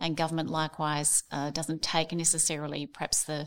And 0.00 0.16
government 0.16 0.50
likewise 0.50 1.22
uh, 1.30 1.50
doesn't 1.50 1.82
take 1.82 2.12
necessarily 2.12 2.86
perhaps 2.86 3.24
the 3.24 3.46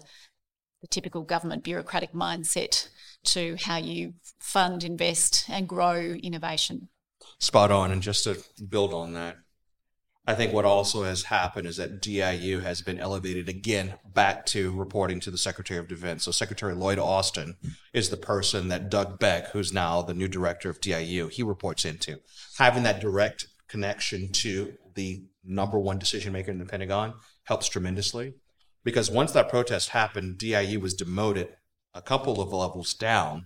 the 0.82 0.88
typical 0.88 1.24
government 1.24 1.64
bureaucratic 1.64 2.14
mindset 2.14 2.90
to 3.26 3.56
how 3.62 3.78
you 3.78 4.14
fund, 4.40 4.84
invest, 4.84 5.46
and 5.50 5.68
grow 5.68 5.98
innovation. 6.00 6.90
Spot 7.40 7.72
on. 7.72 7.92
And 7.92 8.02
just 8.02 8.24
to 8.24 8.38
build 8.64 8.94
on 8.94 9.14
that, 9.14 9.38
I 10.30 10.36
think 10.36 10.52
what 10.52 10.66
also 10.66 11.04
has 11.04 11.24
happened 11.24 11.68
is 11.68 11.78
that 11.78 12.02
DIU 12.02 12.60
has 12.60 12.82
been 12.82 13.00
elevated 13.00 13.48
again 13.48 13.94
back 14.14 14.46
to 14.48 14.76
reporting 14.76 15.22
to 15.22 15.32
the 15.32 15.38
Secretary 15.38 15.80
of 15.80 15.88
Defense. 15.88 16.26
So 16.26 16.32
Secretary 16.32 16.76
Lloyd 16.76 17.00
Austin 17.00 17.56
is 17.94 18.10
the 18.10 18.18
person 18.18 18.68
that 18.68 18.90
Doug 18.90 19.20
Beck, 19.20 19.52
who's 19.52 19.72
now 19.72 20.02
the 20.02 20.14
new 20.14 20.28
director 20.28 20.70
of 20.70 20.82
DIU, 20.82 21.30
he 21.30 21.44
reports 21.44 21.86
into. 21.86 22.20
Having 22.58 22.84
that 22.84 23.00
direct 23.00 23.48
connection 23.70 24.30
to 24.34 24.74
the 24.96 25.24
number 25.46 25.80
one 25.80 25.98
decision 25.98 26.34
maker 26.34 26.52
in 26.52 26.60
the 26.60 26.66
Pentagon 26.66 27.14
helps 27.44 27.70
tremendously 27.70 28.34
because 28.84 29.10
once 29.10 29.32
that 29.32 29.50
protest 29.50 29.90
happened, 29.90 30.38
DIU 30.38 30.82
was 30.82 30.94
demoted 30.94 31.56
a 31.94 32.02
couple 32.02 32.42
of 32.42 32.52
levels 32.52 32.94
down 32.94 33.46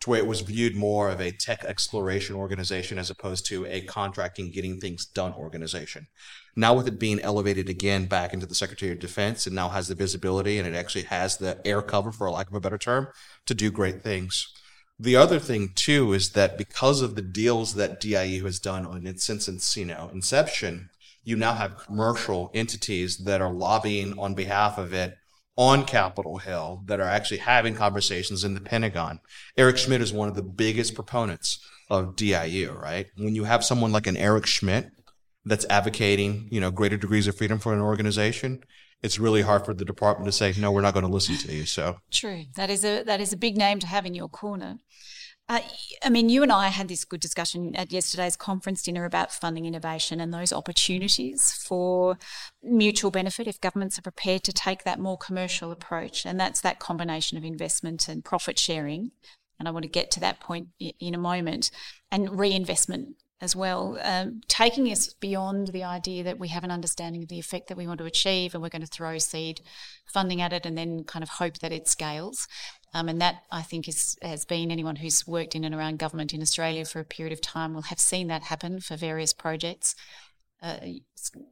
to 0.00 0.10
where 0.10 0.20
it 0.20 0.26
was 0.26 0.42
viewed 0.42 0.76
more 0.76 1.08
of 1.10 1.20
a 1.20 1.32
tech 1.32 1.64
exploration 1.64 2.36
organization 2.36 2.98
as 2.98 3.10
opposed 3.10 3.46
to 3.46 3.66
a 3.66 3.80
contracting, 3.80 4.50
getting 4.50 4.78
things 4.78 5.04
done 5.04 5.32
organization. 5.32 6.06
Now, 6.54 6.74
with 6.74 6.86
it 6.86 7.00
being 7.00 7.20
elevated 7.20 7.68
again 7.68 8.06
back 8.06 8.32
into 8.32 8.46
the 8.46 8.54
Secretary 8.54 8.92
of 8.92 9.00
Defense, 9.00 9.46
it 9.46 9.52
now 9.52 9.68
has 9.70 9.88
the 9.88 9.94
visibility 9.94 10.58
and 10.58 10.68
it 10.68 10.74
actually 10.76 11.04
has 11.04 11.36
the 11.36 11.60
air 11.66 11.82
cover, 11.82 12.12
for 12.12 12.30
lack 12.30 12.48
of 12.48 12.54
a 12.54 12.60
better 12.60 12.78
term, 12.78 13.08
to 13.46 13.54
do 13.54 13.70
great 13.70 14.02
things. 14.02 14.52
The 15.00 15.16
other 15.16 15.38
thing 15.38 15.70
too 15.74 16.12
is 16.12 16.30
that 16.30 16.58
because 16.58 17.02
of 17.02 17.14
the 17.14 17.22
deals 17.22 17.74
that 17.74 18.00
DIU 18.00 18.44
has 18.44 18.58
done 18.58 18.84
on 18.84 19.16
since 19.18 19.76
you 19.76 19.84
know 19.84 20.10
inception, 20.12 20.90
you 21.22 21.36
now 21.36 21.54
have 21.54 21.78
commercial 21.78 22.50
entities 22.54 23.18
that 23.18 23.40
are 23.40 23.52
lobbying 23.52 24.18
on 24.18 24.34
behalf 24.34 24.78
of 24.78 24.92
it 24.92 25.16
on 25.58 25.84
Capitol 25.84 26.38
Hill 26.38 26.84
that 26.86 27.00
are 27.00 27.08
actually 27.08 27.38
having 27.38 27.74
conversations 27.74 28.44
in 28.44 28.54
the 28.54 28.60
Pentagon. 28.60 29.18
Eric 29.56 29.76
Schmidt 29.76 30.00
is 30.00 30.12
one 30.12 30.28
of 30.28 30.36
the 30.36 30.42
biggest 30.42 30.94
proponents 30.94 31.58
of 31.90 32.14
DIU, 32.14 32.72
right? 32.72 33.08
When 33.16 33.34
you 33.34 33.42
have 33.42 33.64
someone 33.64 33.90
like 33.90 34.06
an 34.06 34.16
Eric 34.16 34.46
Schmidt 34.46 34.92
that's 35.44 35.66
advocating, 35.68 36.46
you 36.52 36.60
know, 36.60 36.70
greater 36.70 36.96
degrees 36.96 37.26
of 37.26 37.36
freedom 37.36 37.58
for 37.58 37.74
an 37.74 37.80
organization, 37.80 38.62
it's 39.02 39.18
really 39.18 39.42
hard 39.42 39.64
for 39.64 39.74
the 39.74 39.84
department 39.84 40.26
to 40.26 40.32
say, 40.32 40.54
no, 40.56 40.70
we're 40.70 40.80
not 40.80 40.94
going 40.94 41.06
to 41.06 41.12
listen 41.12 41.36
to 41.36 41.52
you. 41.52 41.66
So 41.66 41.98
true. 42.12 42.44
That 42.54 42.70
is 42.70 42.84
a 42.84 43.02
that 43.02 43.20
is 43.20 43.32
a 43.32 43.36
big 43.36 43.56
name 43.56 43.80
to 43.80 43.86
have 43.88 44.06
in 44.06 44.14
your 44.14 44.28
corner. 44.28 44.78
Uh, 45.48 45.60
I 46.04 46.10
mean, 46.10 46.28
you 46.28 46.42
and 46.42 46.52
I 46.52 46.68
had 46.68 46.88
this 46.88 47.06
good 47.06 47.20
discussion 47.20 47.74
at 47.74 47.90
yesterday's 47.90 48.36
conference 48.36 48.82
dinner 48.82 49.06
about 49.06 49.32
funding 49.32 49.64
innovation 49.64 50.20
and 50.20 50.32
those 50.32 50.52
opportunities 50.52 51.52
for 51.52 52.18
mutual 52.62 53.10
benefit 53.10 53.46
if 53.46 53.60
governments 53.60 53.98
are 53.98 54.02
prepared 54.02 54.42
to 54.44 54.52
take 54.52 54.84
that 54.84 55.00
more 55.00 55.16
commercial 55.16 55.72
approach. 55.72 56.26
And 56.26 56.38
that's 56.38 56.60
that 56.60 56.80
combination 56.80 57.38
of 57.38 57.44
investment 57.44 58.08
and 58.08 58.22
profit 58.22 58.58
sharing. 58.58 59.12
And 59.58 59.66
I 59.66 59.70
want 59.70 59.84
to 59.84 59.88
get 59.88 60.10
to 60.12 60.20
that 60.20 60.38
point 60.38 60.68
in 60.78 61.14
a 61.14 61.18
moment 61.18 61.70
and 62.12 62.38
reinvestment 62.38 63.16
as 63.40 63.54
well, 63.54 63.98
um, 64.02 64.40
taking 64.48 64.86
us 64.86 65.12
beyond 65.14 65.68
the 65.68 65.84
idea 65.84 66.24
that 66.24 66.38
we 66.38 66.48
have 66.48 66.64
an 66.64 66.72
understanding 66.72 67.22
of 67.22 67.28
the 67.28 67.38
effect 67.38 67.68
that 67.68 67.76
we 67.76 67.86
want 67.86 67.98
to 67.98 68.04
achieve 68.04 68.52
and 68.52 68.62
we're 68.62 68.68
going 68.68 68.82
to 68.82 68.88
throw 68.88 69.16
seed 69.18 69.60
funding 70.06 70.42
at 70.42 70.52
it 70.52 70.66
and 70.66 70.76
then 70.76 71.04
kind 71.04 71.22
of 71.22 71.28
hope 71.28 71.58
that 71.58 71.72
it 71.72 71.86
scales. 71.86 72.48
Um, 72.94 73.08
and 73.08 73.20
that, 73.20 73.42
I 73.52 73.62
think, 73.62 73.86
is, 73.86 74.16
has 74.22 74.44
been 74.44 74.70
anyone 74.70 74.96
who's 74.96 75.26
worked 75.26 75.54
in 75.54 75.62
and 75.62 75.74
around 75.74 75.98
government 75.98 76.34
in 76.34 76.42
Australia 76.42 76.84
for 76.84 77.00
a 77.00 77.04
period 77.04 77.32
of 77.32 77.40
time 77.40 77.74
will 77.74 77.82
have 77.82 78.00
seen 78.00 78.26
that 78.26 78.44
happen 78.44 78.80
for 78.80 78.96
various 78.96 79.32
projects. 79.32 79.94
Uh, 80.60 80.78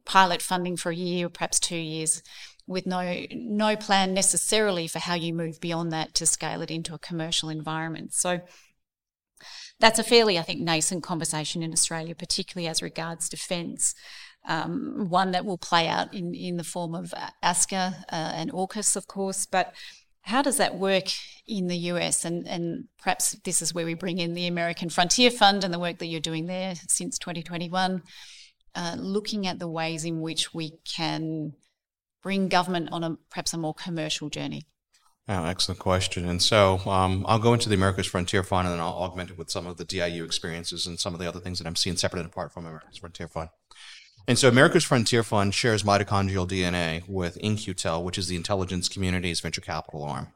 pilot 0.03 0.41
funding 0.41 0.75
for 0.75 0.91
a 0.91 0.95
year 0.95 1.29
perhaps 1.29 1.61
two 1.61 1.77
years 1.77 2.21
with 2.67 2.85
no 2.85 3.25
no 3.31 3.73
plan 3.77 4.13
necessarily 4.13 4.85
for 4.85 4.99
how 4.99 5.13
you 5.13 5.33
move 5.33 5.61
beyond 5.61 5.93
that 5.93 6.13
to 6.13 6.25
scale 6.25 6.61
it 6.61 6.69
into 6.69 6.93
a 6.93 6.99
commercial 6.99 7.47
environment. 7.47 8.13
So 8.13 8.41
that's 9.79 9.99
a 9.99 10.03
fairly, 10.03 10.39
I 10.39 10.41
think, 10.41 10.59
nascent 10.59 11.03
conversation 11.03 11.61
in 11.61 11.71
Australia, 11.71 12.15
particularly 12.15 12.67
as 12.67 12.81
regards 12.81 13.29
defence. 13.29 13.93
Um, 14.47 15.07
one 15.09 15.31
that 15.31 15.45
will 15.45 15.57
play 15.57 15.87
out 15.87 16.13
in, 16.13 16.33
in 16.33 16.55
the 16.55 16.63
form 16.63 16.95
of 16.95 17.13
ASCA 17.43 18.03
uh, 18.03 18.31
and 18.33 18.51
AUKUS, 18.51 18.95
of 18.95 19.05
course, 19.05 19.45
but 19.45 19.73
how 20.21 20.41
does 20.41 20.57
that 20.57 20.75
work 20.75 21.05
in 21.47 21.67
the 21.67 21.77
US? 21.91 22.25
And, 22.25 22.47
and 22.47 22.85
perhaps 23.01 23.31
this 23.43 23.61
is 23.61 23.73
where 23.73 23.85
we 23.85 23.93
bring 23.93 24.19
in 24.19 24.33
the 24.33 24.47
American 24.47 24.89
Frontier 24.89 25.31
Fund 25.31 25.63
and 25.63 25.73
the 25.73 25.79
work 25.79 25.99
that 25.99 26.07
you're 26.07 26.19
doing 26.19 26.47
there 26.47 26.75
since 26.87 27.17
2021, 27.17 28.01
uh, 28.75 28.95
looking 28.97 29.47
at 29.47 29.59
the 29.59 29.69
ways 29.69 30.05
in 30.05 30.21
which 30.21 30.53
we 30.53 30.73
can 30.85 31.53
bring 32.23 32.49
government 32.49 32.89
on 32.91 33.03
a 33.03 33.17
perhaps 33.29 33.53
a 33.53 33.57
more 33.57 33.73
commercial 33.73 34.29
journey. 34.29 34.65
Oh, 35.29 35.43
excellent 35.43 35.79
question. 35.79 36.27
And 36.27 36.41
so 36.41 36.77
um, 36.85 37.25
I'll 37.27 37.39
go 37.39 37.53
into 37.53 37.67
the 37.67 37.75
America's 37.75 38.07
Frontier 38.07 38.43
Fund 38.43 38.67
and 38.67 38.75
then 38.75 38.81
I'll 38.81 38.93
augment 38.93 39.31
it 39.31 39.37
with 39.37 39.51
some 39.51 39.67
of 39.67 39.75
the 39.75 39.83
DIU 39.83 40.23
experiences 40.23 40.87
and 40.87 40.97
some 40.97 41.13
of 41.13 41.19
the 41.19 41.27
other 41.27 41.41
things 41.41 41.57
that 41.59 41.67
I'm 41.67 41.75
seeing 41.75 41.97
separate 41.97 42.21
and 42.21 42.29
apart 42.29 42.53
from 42.53 42.65
America's 42.65 42.97
Frontier 42.97 43.27
Fund. 43.27 43.49
And 44.25 44.39
so 44.39 44.47
America's 44.47 44.85
Frontier 44.85 45.23
Fund 45.23 45.53
shares 45.53 45.83
mitochondrial 45.83 46.47
DNA 46.47 47.07
with 47.09 47.35
In-Q-Tel, 47.37 48.03
which 48.03 48.17
is 48.17 48.27
the 48.27 48.37
intelligence 48.37 48.87
community's 48.87 49.41
venture 49.41 49.61
capital 49.61 50.03
arm. 50.03 50.33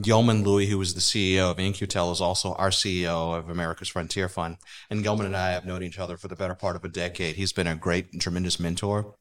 Gilman 0.00 0.42
Louie, 0.42 0.66
who 0.66 0.80
is 0.80 0.94
the 0.94 1.00
CEO 1.00 1.50
of 1.50 1.58
In-Q-Tel, 1.58 2.10
is 2.10 2.20
also 2.22 2.54
our 2.54 2.70
CEO 2.70 3.36
of 3.36 3.50
America's 3.50 3.88
Frontier 3.88 4.30
Fund. 4.30 4.56
And 4.88 5.02
Gilman 5.02 5.26
and 5.26 5.36
I 5.36 5.50
have 5.50 5.66
known 5.66 5.82
each 5.82 5.98
other 5.98 6.16
for 6.16 6.28
the 6.28 6.36
better 6.36 6.54
part 6.54 6.76
of 6.76 6.84
a 6.84 6.88
decade. 6.88 7.36
He's 7.36 7.52
been 7.52 7.66
a 7.66 7.74
great 7.74 8.10
and 8.12 8.20
tremendous 8.20 8.58
mentor. 8.58 9.14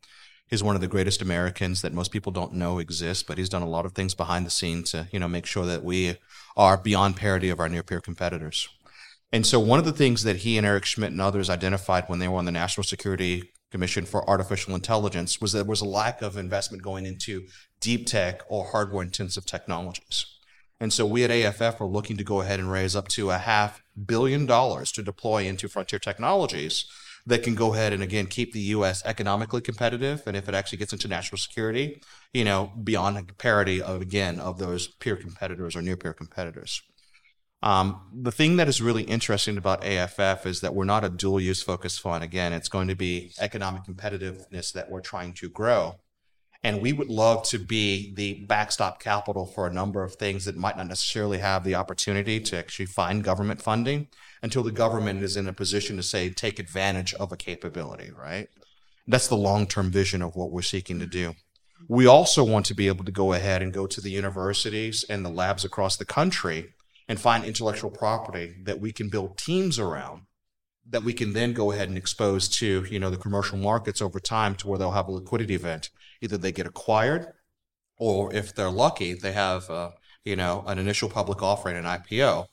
He's 0.52 0.62
one 0.62 0.76
of 0.76 0.82
the 0.82 0.88
greatest 0.90 1.22
Americans 1.22 1.82
that 1.82 1.94
most 1.94 2.12
people 2.12 2.34
don't 2.34 2.54
know 2.54 2.80
exist, 2.80 3.26
but 3.26 3.38
he's 3.38 3.48
done 3.48 3.62
a 3.62 3.70
lot 3.70 3.86
of 3.86 3.94
things 3.94 4.14
behind 4.14 4.46
the 4.46 4.50
scenes 4.52 4.92
to, 4.92 5.08
you 5.10 5.18
know, 5.18 5.30
make 5.30 5.46
sure 5.46 5.66
that 5.66 5.82
we 5.82 6.18
are 6.58 6.76
beyond 6.76 7.16
parity 7.16 7.50
of 7.50 7.62
our 7.62 7.70
near 7.70 7.84
peer 7.84 8.02
competitors. 8.02 8.68
And 9.32 9.46
so 9.48 9.62
one 9.62 9.80
of 9.80 9.86
the 9.86 9.94
things 9.94 10.24
that 10.24 10.38
he 10.38 10.58
and 10.58 10.68
Eric 10.68 10.84
Schmidt 10.84 11.14
and 11.14 11.22
others 11.22 11.50
identified 11.50 12.04
when 12.08 12.20
they 12.20 12.28
were 12.28 12.38
on 12.38 12.44
the 12.44 12.52
National 12.52 12.84
Security 12.84 13.54
Commission 13.72 14.06
for 14.06 14.30
Artificial 14.30 14.76
Intelligence 14.76 15.40
was 15.40 15.54
that 15.54 15.60
there 15.60 15.70
was 15.70 15.80
a 15.80 15.86
lack 15.86 16.22
of 16.22 16.36
investment 16.36 16.84
going 16.84 17.06
into 17.06 17.48
deep 17.80 18.06
tech 18.06 18.42
or 18.50 18.66
hardware 18.66 19.04
intensive 19.04 19.46
technologies. 19.46 20.26
And 20.82 20.92
so 20.92 21.06
we 21.06 21.24
at 21.24 21.32
AFF 21.32 21.80
are 21.80 21.88
looking 21.88 22.18
to 22.18 22.26
go 22.26 22.42
ahead 22.42 22.60
and 22.60 22.70
raise 22.70 22.94
up 22.94 23.08
to 23.10 23.32
a 23.32 23.38
half 23.38 23.82
billion 24.06 24.46
dollars 24.46 24.92
to 24.94 25.02
deploy 25.02 25.46
into 25.46 25.70
frontier 25.70 26.00
technologies 26.00 26.84
that 27.26 27.44
can 27.44 27.56
go 27.56 27.74
ahead 27.74 27.94
and 27.94 28.04
again 28.04 28.26
keep 28.28 28.54
the 28.54 28.60
U.S. 28.76 29.04
economically 29.06 29.62
competitive, 29.62 30.24
and 30.26 30.36
if 30.36 30.48
it 30.50 30.56
actually 30.56 30.80
gets 30.80 30.94
into 30.94 31.08
national 31.08 31.38
security, 31.38 32.02
you 32.34 32.44
know, 32.44 32.72
beyond 32.84 33.18
a 33.18 33.24
parity 33.34 33.82
of 33.82 34.02
again 34.02 34.40
of 34.40 34.58
those 34.58 34.88
peer 34.88 35.16
competitors 35.16 35.76
or 35.76 35.82
near 35.82 35.98
peer 35.98 36.14
competitors. 36.14 36.82
Um, 37.64 38.02
the 38.12 38.32
thing 38.32 38.56
that 38.58 38.68
is 38.68 38.82
really 38.82 39.04
interesting 39.04 39.58
about 39.58 39.86
AFF 39.86 40.48
is 40.48 40.62
that 40.62 40.74
we're 40.74 40.84
not 40.84 41.04
a 41.04 41.10
dual 41.10 41.40
use 41.40 41.62
focused 41.62 42.02
fund. 42.02 42.24
Again, 42.24 42.54
it's 42.54 42.70
going 42.70 42.88
to 42.88 42.96
be 42.96 43.34
economic 43.40 43.84
competitiveness 43.84 44.74
that 44.74 44.90
we're 44.90 45.02
trying 45.02 45.34
to 45.34 45.50
grow. 45.50 46.00
And 46.64 46.80
we 46.80 46.94
would 46.94 47.10
love 47.10 47.44
to 47.50 47.58
be 47.58 48.14
the 48.14 48.46
backstop 48.46 49.02
capital 49.02 49.48
for 49.48 49.66
a 49.66 49.74
number 49.74 50.04
of 50.04 50.16
things 50.16 50.46
that 50.46 50.56
might 50.56 50.78
not 50.78 50.88
necessarily 50.88 51.40
have 51.40 51.64
the 51.64 51.74
opportunity 51.74 52.40
to 52.40 52.58
actually 52.58 52.86
find 52.86 53.24
government 53.24 53.62
funding 53.62 54.08
until 54.44 54.62
the 54.62 54.72
government 54.72 55.24
is 55.24 55.38
in 55.38 55.48
a 55.48 55.54
position 55.54 55.98
to 55.98 56.04
say, 56.04 56.30
take 56.30 56.60
advantage 56.60 57.16
of 57.16 57.32
a 57.32 57.38
capability, 57.38 58.12
right? 58.12 58.48
That's 59.08 59.28
the 59.28 59.38
long 59.38 59.66
term 59.66 59.90
vision 59.90 60.22
of 60.22 60.36
what 60.36 60.52
we're 60.52 60.62
seeking 60.62 61.00
to 61.00 61.08
do. 61.08 61.34
We 61.88 62.06
also 62.06 62.44
want 62.44 62.68
to 62.68 62.76
be 62.76 62.88
able 62.88 63.06
to 63.06 63.12
go 63.12 63.34
ahead 63.34 63.64
and 63.64 63.74
go 63.74 63.88
to 63.88 64.00
the 64.00 64.12
universities 64.12 65.04
and 65.10 65.26
the 65.26 65.30
labs 65.30 65.66
across 65.66 65.98
the 65.98 66.06
country 66.06 66.74
and 67.08 67.20
find 67.20 67.44
intellectual 67.44 67.90
property 67.90 68.56
that 68.64 68.80
we 68.80 68.92
can 68.92 69.10
build 69.10 69.38
teams 69.38 69.80
around 69.80 70.22
that 70.90 71.04
we 71.04 71.14
can 71.14 71.34
then 71.34 71.54
go 71.54 71.72
ahead 71.72 71.90
and 71.90 71.98
expose 71.98 72.48
to 72.48 72.86
you 72.90 73.00
know 73.00 73.10
the 73.10 73.18
commercial 73.18 73.58
markets 73.58 74.02
over 74.02 74.20
time 74.20 74.56
to 74.56 74.68
where 74.68 74.78
they'll 74.78 74.92
have 74.92 75.08
a 75.08 75.12
liquidity 75.12 75.56
event 75.56 75.90
either 76.22 76.38
they 76.38 76.52
get 76.52 76.66
acquired 76.66 77.28
or 77.98 78.34
if 78.34 78.54
they're 78.54 78.70
lucky 78.70 79.14
they 79.14 79.32
have 79.32 79.70
uh, 79.70 79.92
you 80.24 80.36
know 80.36 80.64
an 80.68 80.78
initial 80.78 81.10
public 81.10 81.42
offering 81.42 81.78
an 81.78 81.86
ipo 81.86 82.48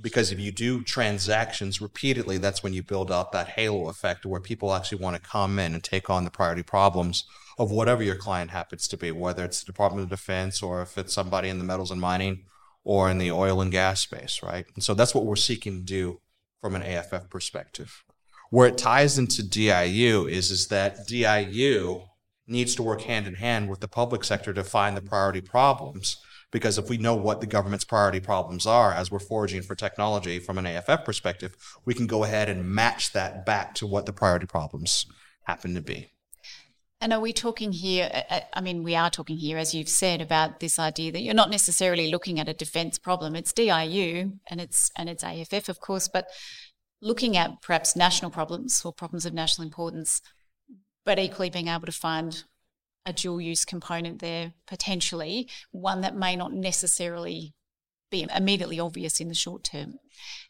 because 0.00 0.32
if 0.32 0.40
you 0.40 0.50
do 0.50 0.82
transactions 0.82 1.80
repeatedly 1.80 2.38
that's 2.38 2.62
when 2.62 2.72
you 2.72 2.82
build 2.82 3.10
up 3.10 3.32
that 3.32 3.48
halo 3.50 3.88
effect 3.88 4.26
where 4.26 4.40
people 4.40 4.74
actually 4.74 4.98
want 4.98 5.16
to 5.16 5.28
come 5.28 5.58
in 5.58 5.74
and 5.74 5.84
take 5.84 6.10
on 6.10 6.24
the 6.24 6.30
priority 6.30 6.62
problems 6.62 7.24
of 7.56 7.70
whatever 7.70 8.02
your 8.02 8.16
client 8.16 8.50
happens 8.50 8.88
to 8.88 8.96
be 8.96 9.12
whether 9.12 9.44
it's 9.44 9.60
the 9.60 9.66
department 9.66 10.02
of 10.02 10.10
defense 10.10 10.62
or 10.62 10.82
if 10.82 10.98
it's 10.98 11.14
somebody 11.14 11.48
in 11.48 11.58
the 11.58 11.64
metals 11.64 11.90
and 11.92 12.00
mining 12.00 12.44
or 12.84 13.10
in 13.10 13.18
the 13.18 13.32
oil 13.32 13.60
and 13.60 13.72
gas 13.72 14.00
space, 14.00 14.40
right? 14.42 14.66
And 14.74 14.84
so 14.84 14.94
that's 14.94 15.14
what 15.14 15.24
we're 15.24 15.36
seeking 15.36 15.78
to 15.78 15.84
do 15.84 16.20
from 16.64 16.74
an 16.74 16.82
AFF 16.82 17.28
perspective. 17.28 18.02
Where 18.48 18.68
it 18.68 18.78
ties 18.78 19.18
into 19.18 19.46
DIU 19.46 20.26
is, 20.26 20.50
is 20.50 20.68
that 20.68 21.06
DIU 21.06 22.04
needs 22.46 22.74
to 22.76 22.82
work 22.82 23.02
hand 23.02 23.26
in 23.26 23.34
hand 23.34 23.68
with 23.68 23.80
the 23.80 23.86
public 23.86 24.24
sector 24.24 24.54
to 24.54 24.64
find 24.64 24.96
the 24.96 25.02
priority 25.02 25.42
problems. 25.42 26.16
Because 26.50 26.78
if 26.78 26.88
we 26.88 26.96
know 26.96 27.16
what 27.16 27.42
the 27.42 27.46
government's 27.46 27.84
priority 27.84 28.18
problems 28.18 28.64
are 28.64 28.94
as 28.94 29.10
we're 29.10 29.18
foraging 29.18 29.60
for 29.60 29.74
technology 29.74 30.38
from 30.38 30.56
an 30.56 30.64
AFF 30.64 31.04
perspective, 31.04 31.54
we 31.84 31.92
can 31.92 32.06
go 32.06 32.24
ahead 32.24 32.48
and 32.48 32.66
match 32.66 33.12
that 33.12 33.44
back 33.44 33.74
to 33.74 33.86
what 33.86 34.06
the 34.06 34.14
priority 34.14 34.46
problems 34.46 35.04
happen 35.42 35.74
to 35.74 35.82
be. 35.82 36.13
And 37.00 37.12
are 37.12 37.20
we 37.20 37.32
talking 37.32 37.72
here? 37.72 38.08
I 38.54 38.60
mean, 38.60 38.82
we 38.82 38.94
are 38.94 39.10
talking 39.10 39.36
here, 39.36 39.58
as 39.58 39.74
you've 39.74 39.88
said, 39.88 40.22
about 40.22 40.60
this 40.60 40.78
idea 40.78 41.12
that 41.12 41.20
you're 41.20 41.34
not 41.34 41.50
necessarily 41.50 42.10
looking 42.10 42.40
at 42.40 42.48
a 42.48 42.54
defence 42.54 42.98
problem. 42.98 43.36
It's 43.36 43.52
DIU 43.52 44.32
and 44.48 44.60
it's 44.60 44.90
and 44.96 45.08
it's 45.08 45.22
AFF, 45.22 45.68
of 45.68 45.80
course, 45.80 46.08
but 46.08 46.28
looking 47.02 47.36
at 47.36 47.60
perhaps 47.60 47.94
national 47.94 48.30
problems 48.30 48.82
or 48.84 48.92
problems 48.92 49.26
of 49.26 49.34
national 49.34 49.66
importance, 49.66 50.22
but 51.04 51.18
equally 51.18 51.50
being 51.50 51.68
able 51.68 51.86
to 51.86 51.92
find 51.92 52.44
a 53.04 53.12
dual 53.12 53.40
use 53.40 53.66
component 53.66 54.20
there 54.20 54.54
potentially, 54.66 55.50
one 55.72 56.00
that 56.00 56.16
may 56.16 56.34
not 56.36 56.54
necessarily 56.54 57.52
be 58.14 58.26
immediately 58.34 58.78
obvious 58.78 59.20
in 59.20 59.28
the 59.28 59.34
short 59.34 59.64
term. 59.64 59.94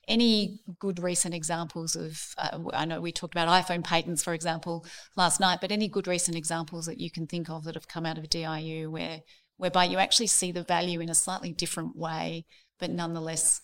Any 0.06 0.61
good 0.78 0.99
recent 0.99 1.35
examples 1.35 1.97
of, 1.97 2.35
uh, 2.37 2.59
I 2.73 2.85
know 2.85 3.00
we 3.00 3.12
talked 3.12 3.35
about 3.35 3.49
iPhone 3.49 3.83
patents, 3.83 4.23
for 4.23 4.35
example, 4.35 4.85
last 5.16 5.40
night, 5.40 5.61
but 5.61 5.73
any 5.73 5.88
good 5.88 6.06
recent 6.06 6.37
examples 6.37 6.87
that 6.87 7.00
you 7.00 7.11
can 7.11 7.26
think 7.26 7.49
of 7.49 7.64
that 7.64 7.75
have 7.75 7.88
come 7.88 8.04
out 8.04 8.18
of 8.18 8.28
DIU 8.28 8.90
where, 8.90 9.23
whereby 9.56 9.85
you 9.85 9.99
actually 9.99 10.26
see 10.26 10.52
the 10.52 10.62
value 10.62 11.00
in 11.00 11.09
a 11.09 11.14
slightly 11.14 11.52
different 11.52 11.97
way, 11.97 12.44
but 12.78 12.90
nonetheless, 12.90 13.61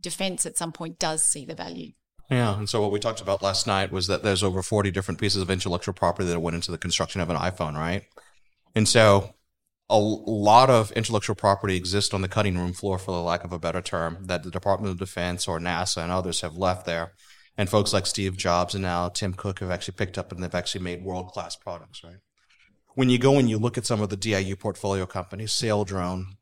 defense 0.00 0.44
at 0.44 0.58
some 0.58 0.72
point 0.72 0.98
does 0.98 1.22
see 1.22 1.44
the 1.44 1.54
value. 1.54 1.92
Yeah, 2.30 2.58
and 2.58 2.68
so 2.68 2.82
what 2.82 2.92
we 2.92 2.98
talked 2.98 3.22
about 3.22 3.42
last 3.42 3.66
night 3.66 3.90
was 3.90 4.06
that 4.08 4.22
there's 4.22 4.42
over 4.42 4.62
40 4.62 4.90
different 4.90 5.20
pieces 5.20 5.40
of 5.40 5.50
intellectual 5.50 5.94
property 5.94 6.28
that 6.28 6.40
went 6.40 6.56
into 6.56 6.70
the 6.70 6.78
construction 6.78 7.20
of 7.20 7.30
an 7.30 7.36
iPhone, 7.36 7.74
right? 7.74 8.04
And 8.74 8.86
so 8.86 9.34
a 9.90 9.98
lot 9.98 10.68
of 10.68 10.92
intellectual 10.92 11.34
property 11.34 11.76
exists 11.76 12.12
on 12.12 12.20
the 12.20 12.28
cutting 12.28 12.58
room 12.58 12.72
floor, 12.72 12.98
for 12.98 13.12
the 13.12 13.22
lack 13.22 13.44
of 13.44 13.52
a 13.52 13.58
better 13.58 13.80
term, 13.80 14.18
that 14.22 14.42
the 14.42 14.50
Department 14.50 14.92
of 14.92 14.98
Defense 14.98 15.48
or 15.48 15.58
NASA 15.58 16.02
and 16.02 16.12
others 16.12 16.42
have 16.42 16.56
left 16.56 16.84
there. 16.84 17.14
And 17.56 17.68
folks 17.68 17.92
like 17.92 18.06
Steve 18.06 18.36
Jobs 18.36 18.74
and 18.74 18.82
now 18.82 19.08
Tim 19.08 19.34
Cook 19.34 19.60
have 19.60 19.70
actually 19.70 19.96
picked 19.96 20.18
up 20.18 20.30
and 20.30 20.42
they've 20.42 20.54
actually 20.54 20.84
made 20.84 21.02
world 21.02 21.28
class 21.28 21.56
products, 21.56 22.04
right? 22.04 22.18
When 22.94 23.08
you 23.08 23.18
go 23.18 23.38
and 23.38 23.48
you 23.48 23.58
look 23.58 23.78
at 23.78 23.86
some 23.86 24.00
of 24.00 24.10
the 24.10 24.16
DIU 24.16 24.56
portfolio 24.56 25.06
companies, 25.06 25.52
Saildrone, 25.52 26.36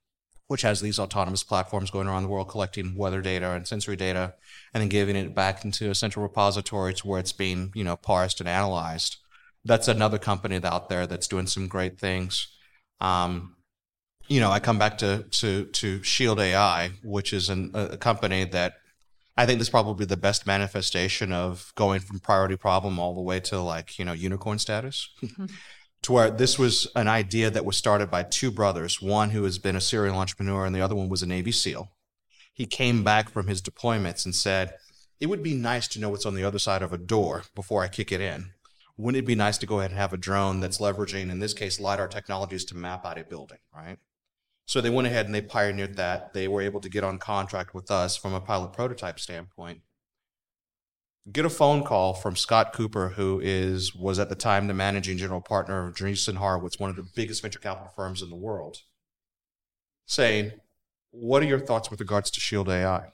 which 0.49 0.63
has 0.63 0.81
these 0.81 0.99
autonomous 0.99 1.43
platforms 1.43 1.91
going 1.91 2.07
around 2.07 2.23
the 2.23 2.29
world 2.29 2.49
collecting 2.49 2.97
weather 2.97 3.21
data 3.21 3.51
and 3.53 3.67
sensory 3.67 3.97
data 3.97 4.35
and 4.73 4.81
then 4.81 4.89
giving 4.89 5.17
it 5.17 5.35
back 5.35 5.65
into 5.65 5.91
a 5.91 5.95
central 5.95 6.23
repository 6.23 6.95
to 6.95 7.07
where 7.07 7.21
it's 7.21 7.33
being, 7.33 7.73
you 7.75 7.85
know, 7.85 7.97
parsed 7.97 8.41
and 8.41 8.49
analyzed. 8.49 9.17
That's 9.65 9.89
another 9.89 10.19
company 10.19 10.61
out 10.63 10.89
there 10.89 11.07
that's 11.07 11.29
doing 11.29 11.47
some 11.47 11.67
great 11.67 11.99
things. 11.99 12.49
Um, 13.01 13.57
you 14.29 14.41
know, 14.41 14.51
I 14.51 14.59
come 14.59 14.79
back 14.79 14.99
to 14.99 15.25
to 15.25 15.67
to 15.67 16.03
Shield 16.03 16.41
AI, 16.41 16.91
which 17.03 17.33
is 17.33 17.49
an, 17.49 17.71
a 17.75 17.97
company 17.97 18.45
that 18.45 18.75
I 19.37 19.47
think 19.47 19.61
is 19.61 19.71
probably 19.71 20.07
the 20.07 20.17
best 20.17 20.47
manifestation 20.47 21.33
of 21.33 21.73
going 21.77 22.01
from 22.01 22.21
priority 22.21 22.57
problem 22.57 22.99
all 22.99 23.15
the 23.15 23.21
way 23.21 23.41
to 23.41 23.61
like 23.61 23.99
you 23.99 24.05
know 24.05 24.13
unicorn 24.13 24.59
status. 24.59 25.09
to 26.03 26.13
where 26.13 26.31
this 26.31 26.59
was 26.59 26.87
an 26.95 27.09
idea 27.09 27.51
that 27.51 27.65
was 27.65 27.77
started 27.77 28.11
by 28.11 28.23
two 28.23 28.51
brothers, 28.51 29.03
one 29.03 29.31
who 29.31 29.43
has 29.45 29.59
been 29.59 29.77
a 29.77 29.81
serial 29.81 30.17
entrepreneur 30.17 30.65
and 30.65 30.75
the 30.75 30.81
other 30.81 30.95
one 30.95 31.09
was 31.09 31.23
a 31.23 31.27
Navy 31.27 31.51
SEAL. 31.51 31.91
He 32.53 32.65
came 32.65 33.03
back 33.03 33.29
from 33.29 33.49
his 33.49 33.61
deployments 33.61 34.25
and 34.25 34.35
said, 34.35 34.75
It 35.21 35.27
would 35.27 35.43
be 35.43 35.55
nice 35.55 35.89
to 35.89 36.01
know 36.01 36.09
what's 36.09 36.25
on 36.25 36.35
the 36.35 36.45
other 36.45 36.59
side 36.59 36.83
of 36.83 36.93
a 36.93 36.99
door 36.99 37.43
before 37.55 37.83
I 37.83 37.89
kick 37.89 38.13
it 38.13 38.21
in. 38.21 38.53
Wouldn't 38.97 39.23
it 39.23 39.27
be 39.27 39.35
nice 39.35 39.59
to 39.59 39.67
go 39.67 39.79
ahead 39.79 39.91
and 39.91 40.01
have 40.01 40.13
a 40.13 40.19
drone 40.19 40.61
that's 40.61 40.79
leveraging, 40.79 41.31
in 41.31 41.39
this 41.39 41.55
case, 41.55 41.79
LiDAR 41.79 42.09
technologies 42.09 42.65
to 42.67 42.77
map 42.77 43.05
out 43.05 43.19
a 43.19 43.25
building, 43.25 43.59
right? 43.75 43.99
So 44.65 44.81
they 44.81 44.91
went 44.91 45.07
ahead 45.07 45.27
and 45.27 45.35
they 45.35 45.43
pioneered 45.43 45.97
that. 45.97 46.33
They 46.33 46.49
were 46.49 46.63
able 46.63 46.81
to 46.81 46.89
get 46.89 47.05
on 47.05 47.19
contract 47.19 47.75
with 47.75 47.91
us 47.91 48.17
from 48.17 48.35
a 48.35 48.41
pilot 48.41 48.73
prototype 48.73 49.21
standpoint 49.21 49.83
get 51.31 51.45
a 51.45 51.51
phone 51.51 51.83
call 51.83 52.15
from 52.15 52.37
Scott 52.37 52.73
Kupor, 52.73 53.13
who 53.13 53.41
is 53.43 53.95
was 53.95 54.19
at 54.19 54.29
the 54.29 54.35
time 54.35 54.67
the 54.67 54.75
managing 54.75 55.19
general 55.19 55.41
partner 55.41 55.87
of 55.87 55.95
Andreessen 55.95 56.37
Horowitz, 56.37 56.79
one 56.79 56.91
of 56.91 56.97
the 56.97 57.07
biggest 57.15 57.43
venture 57.43 57.59
capital 57.59 57.93
firms 57.95 58.23
in 58.23 58.31
the 58.31 58.37
world, 58.37 58.79
saying, 60.07 60.53
"What 61.11 61.43
are 61.43 61.47
your 61.47 61.61
thoughts 61.61 61.91
with 61.91 62.01
regards 62.01 62.31
to 62.33 62.41
Shield 62.41 62.69
AI?" 62.69 63.13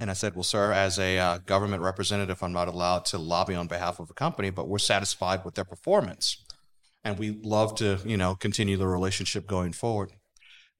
And 0.00 0.10
I 0.10 0.14
said, 0.14 0.34
"Well, 0.34 0.42
sir, 0.42 0.72
as 0.72 0.98
a 0.98 1.18
uh, 1.18 1.38
government 1.38 1.82
representative, 1.82 2.42
I'm 2.42 2.52
not 2.52 2.66
allowed 2.66 3.04
to 3.06 3.18
lobby 3.18 3.54
on 3.54 3.68
behalf 3.68 4.00
of 4.00 4.10
a 4.10 4.14
company, 4.14 4.50
but 4.50 4.66
we're 4.66 4.78
satisfied 4.78 5.44
with 5.44 5.54
their 5.54 5.64
performance, 5.64 6.42
and 7.04 7.18
we 7.18 7.38
love 7.42 7.76
to, 7.76 8.00
you 8.04 8.16
know, 8.16 8.34
continue 8.34 8.76
the 8.76 8.88
relationship 8.88 9.46
going 9.46 9.72
forward." 9.72 10.12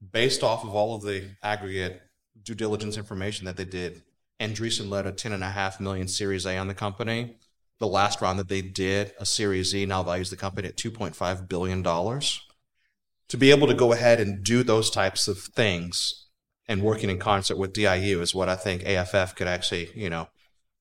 Based 0.00 0.42
off 0.42 0.64
of 0.64 0.74
all 0.74 0.96
of 0.96 1.02
the 1.02 1.37
aggregate 1.42 2.00
due 2.42 2.54
diligence 2.54 2.96
information 2.96 3.44
that 3.44 3.59
they 3.59 3.66
did 3.66 4.02
Andreessen 4.40 4.88
led 4.88 5.06
a 5.06 5.12
10.5 5.12 5.80
million 5.80 6.09
Series 6.09 6.46
A 6.46 6.56
on 6.56 6.66
the 6.66 6.74
company. 6.74 7.37
The 7.78 7.87
last 7.87 8.20
round 8.20 8.38
that 8.38 8.48
they 8.48 8.62
did, 8.62 9.12
a 9.20 9.26
Series 9.26 9.74
E, 9.74 9.85
now 9.87 10.02
values 10.02 10.30
the 10.30 10.37
company 10.37 10.68
at 10.68 10.76
$2.5 10.76 11.48
billion. 11.48 11.83
To 11.83 13.37
be 13.37 13.50
able 13.50 13.66
to 13.66 13.74
go 13.74 13.92
ahead 13.92 14.18
and 14.18 14.42
do 14.42 14.62
those 14.62 14.90
types 14.90 15.28
of 15.28 15.38
things 15.38 16.26
and 16.70 16.83
working 16.83 17.11
in 17.11 17.18
concert 17.18 17.59
with 17.59 17.74
DIU 17.74 18.22
is 18.22 18.35
what 18.35 18.48
I 18.48 18.56
think 18.56 18.85
AFF 18.85 19.35
could 19.35 19.46
actually, 19.46 19.90
you 19.94 20.09
know, 20.09 20.28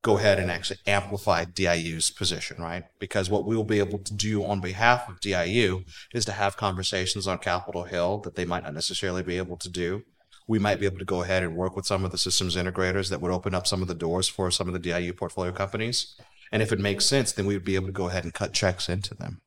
go 0.01 0.17
ahead 0.17 0.39
and 0.39 0.49
actually 0.49 0.79
amplify 0.87 1.43
DIU's 1.43 2.09
position, 2.09 2.61
right? 2.61 2.83
Because 2.99 3.29
what 3.29 3.45
we 3.45 3.57
will 3.57 3.65
be 3.65 3.79
able 3.79 3.99
to 3.99 4.13
do 4.13 4.45
on 4.45 4.61
behalf 4.61 5.09
of 5.09 5.19
DIU 5.19 5.83
is 6.13 6.23
to 6.25 6.31
have 6.31 6.55
conversations 6.55 7.27
on 7.27 7.39
Capitol 7.39 7.83
Hill 7.83 8.19
that 8.19 8.35
they 8.35 8.45
might 8.45 8.63
not 8.63 8.73
necessarily 8.73 9.23
be 9.23 9.37
able 9.37 9.57
to 9.57 9.67
do 9.67 10.03
we 10.49 10.57
might 10.57 10.79
be 10.79 10.87
able 10.87 10.97
to 10.97 11.05
go 11.05 11.21
ahead 11.21 11.43
and 11.43 11.55
work 11.55 11.75
with 11.75 11.85
some 11.85 12.03
of 12.03 12.09
the 12.11 12.17
systems 12.17 12.55
integrators 12.55 13.11
that 13.11 13.21
would 13.21 13.31
open 13.31 13.53
up 13.53 13.67
some 13.67 13.83
of 13.83 13.87
the 13.87 13.93
doors 13.93 14.27
for 14.27 14.49
some 14.49 14.67
of 14.67 14.73
the 14.73 14.79
DIU 14.79 15.13
portfolio 15.13 15.51
companies. 15.51 16.15
And 16.51 16.63
if 16.63 16.71
it 16.71 16.79
makes 16.79 17.05
sense, 17.05 17.31
then 17.31 17.45
we 17.45 17.53
would 17.53 17.63
be 17.63 17.75
able 17.75 17.85
to 17.85 17.91
go 17.91 18.07
ahead 18.07 18.23
and 18.23 18.33
cut 18.33 18.51
checks 18.51 18.89
into 18.89 19.13
them. 19.13 19.41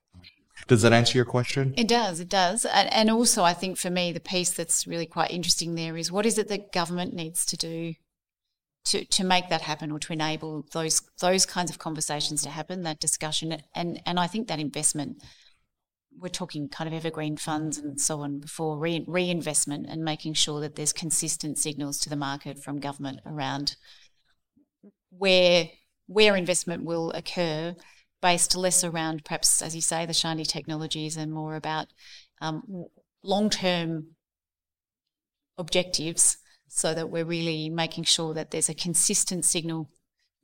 Does 0.66 0.82
that 0.82 0.92
answer 0.92 1.18
your 1.18 1.24
question? 1.24 1.74
It 1.76 1.88
does. 1.88 2.20
It 2.20 2.28
does. 2.28 2.64
And, 2.64 2.92
and 2.92 3.10
also, 3.10 3.42
I 3.42 3.52
think 3.52 3.78
for 3.78 3.90
me, 3.90 4.12
the 4.12 4.20
piece 4.20 4.52
that's 4.52 4.86
really 4.86 5.06
quite 5.06 5.30
interesting 5.30 5.74
there 5.74 5.96
is 5.96 6.12
what 6.12 6.26
is 6.26 6.38
it 6.38 6.48
that 6.48 6.72
government 6.72 7.14
needs 7.14 7.44
to 7.46 7.56
do 7.56 7.94
to, 8.84 9.04
to 9.04 9.24
make 9.24 9.48
that 9.48 9.62
happen 9.62 9.92
or 9.92 9.98
to 10.00 10.12
enable 10.12 10.66
those 10.72 11.02
those 11.20 11.46
kinds 11.46 11.70
of 11.70 11.78
conversations 11.78 12.42
to 12.42 12.50
happen, 12.50 12.82
that 12.82 13.00
discussion, 13.00 13.62
and 13.74 14.00
and 14.06 14.18
I 14.18 14.26
think 14.26 14.48
that 14.48 14.58
investment 14.58 15.22
we're 16.18 16.28
talking 16.28 16.68
kind 16.68 16.88
of 16.88 16.94
evergreen 16.94 17.36
funds 17.36 17.78
and 17.78 18.00
so 18.00 18.20
on 18.20 18.38
before 18.38 18.78
re- 18.78 19.04
reinvestment 19.06 19.86
and 19.88 20.04
making 20.04 20.34
sure 20.34 20.60
that 20.60 20.76
there's 20.76 20.92
consistent 20.92 21.58
signals 21.58 21.98
to 21.98 22.10
the 22.10 22.16
market 22.16 22.62
from 22.62 22.80
government 22.80 23.20
around 23.24 23.76
where 25.10 25.68
where 26.06 26.36
investment 26.36 26.84
will 26.84 27.10
occur 27.12 27.74
based 28.22 28.56
less 28.56 28.82
around 28.82 29.24
perhaps 29.24 29.60
as 29.60 29.74
you 29.74 29.82
say 29.82 30.06
the 30.06 30.14
shiny 30.14 30.44
technologies 30.44 31.16
and 31.16 31.32
more 31.32 31.56
about 31.56 31.88
um, 32.40 32.86
long-term 33.22 34.06
objectives 35.58 36.38
so 36.68 36.94
that 36.94 37.10
we're 37.10 37.24
really 37.24 37.68
making 37.68 38.04
sure 38.04 38.32
that 38.32 38.50
there's 38.50 38.70
a 38.70 38.74
consistent 38.74 39.44
signal 39.44 39.90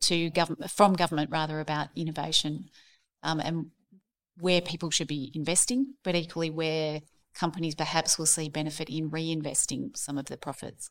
to 0.00 0.28
government 0.30 0.70
from 0.70 0.92
government 0.92 1.30
rather 1.30 1.60
about 1.60 1.88
innovation 1.96 2.66
um, 3.22 3.40
and 3.40 3.70
where 4.38 4.60
people 4.60 4.90
should 4.90 5.08
be 5.08 5.32
investing, 5.34 5.94
but 6.04 6.14
equally 6.14 6.50
where 6.50 7.00
companies 7.34 7.74
perhaps 7.74 8.18
will 8.18 8.26
see 8.26 8.48
benefit 8.48 8.88
in 8.88 9.10
reinvesting 9.10 9.96
some 9.96 10.18
of 10.18 10.26
the 10.26 10.36
profits. 10.36 10.90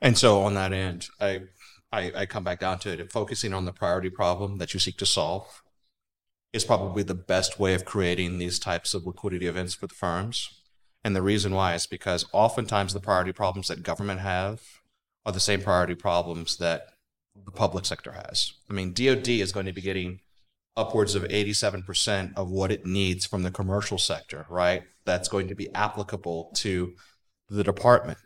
And 0.00 0.18
so 0.18 0.40
on 0.40 0.54
that 0.54 0.72
end, 0.72 1.06
I, 1.20 1.42
I, 1.92 2.12
I 2.16 2.26
come 2.26 2.44
back 2.44 2.60
down 2.60 2.78
to 2.80 2.90
it. 2.90 3.12
Focusing 3.12 3.54
on 3.54 3.64
the 3.64 3.72
priority 3.72 4.10
problem 4.10 4.58
that 4.58 4.74
you 4.74 4.80
seek 4.80 4.98
to 4.98 5.06
solve 5.06 5.62
is 6.52 6.64
probably 6.64 7.02
the 7.02 7.14
best 7.14 7.58
way 7.58 7.74
of 7.74 7.84
creating 7.84 8.38
these 8.38 8.58
types 8.58 8.94
of 8.94 9.06
liquidity 9.06 9.46
events 9.46 9.74
for 9.74 9.86
the 9.86 9.94
firms. 9.94 10.60
And 11.04 11.16
the 11.16 11.22
reason 11.22 11.54
why 11.54 11.74
is 11.74 11.86
because 11.86 12.26
oftentimes 12.32 12.92
the 12.92 13.00
priority 13.00 13.32
problems 13.32 13.68
that 13.68 13.82
government 13.82 14.20
have 14.20 14.62
are 15.24 15.32
the 15.32 15.40
same 15.40 15.62
priority 15.62 15.94
problems 15.94 16.58
that 16.58 16.88
the 17.44 17.50
public 17.50 17.84
sector 17.84 18.12
has. 18.12 18.52
I 18.68 18.74
mean, 18.74 18.92
DoD 18.92 19.28
is 19.28 19.52
going 19.52 19.66
to 19.66 19.72
be 19.72 19.80
getting 19.80 20.20
upwards 20.76 21.14
of 21.14 21.24
87% 21.24 22.32
of 22.36 22.50
what 22.50 22.72
it 22.72 22.86
needs 22.86 23.26
from 23.26 23.42
the 23.42 23.50
commercial 23.50 23.98
sector, 23.98 24.46
right? 24.48 24.82
That's 25.04 25.28
going 25.28 25.48
to 25.48 25.54
be 25.54 25.72
applicable 25.74 26.52
to 26.56 26.94
the 27.48 27.64
department. 27.64 28.18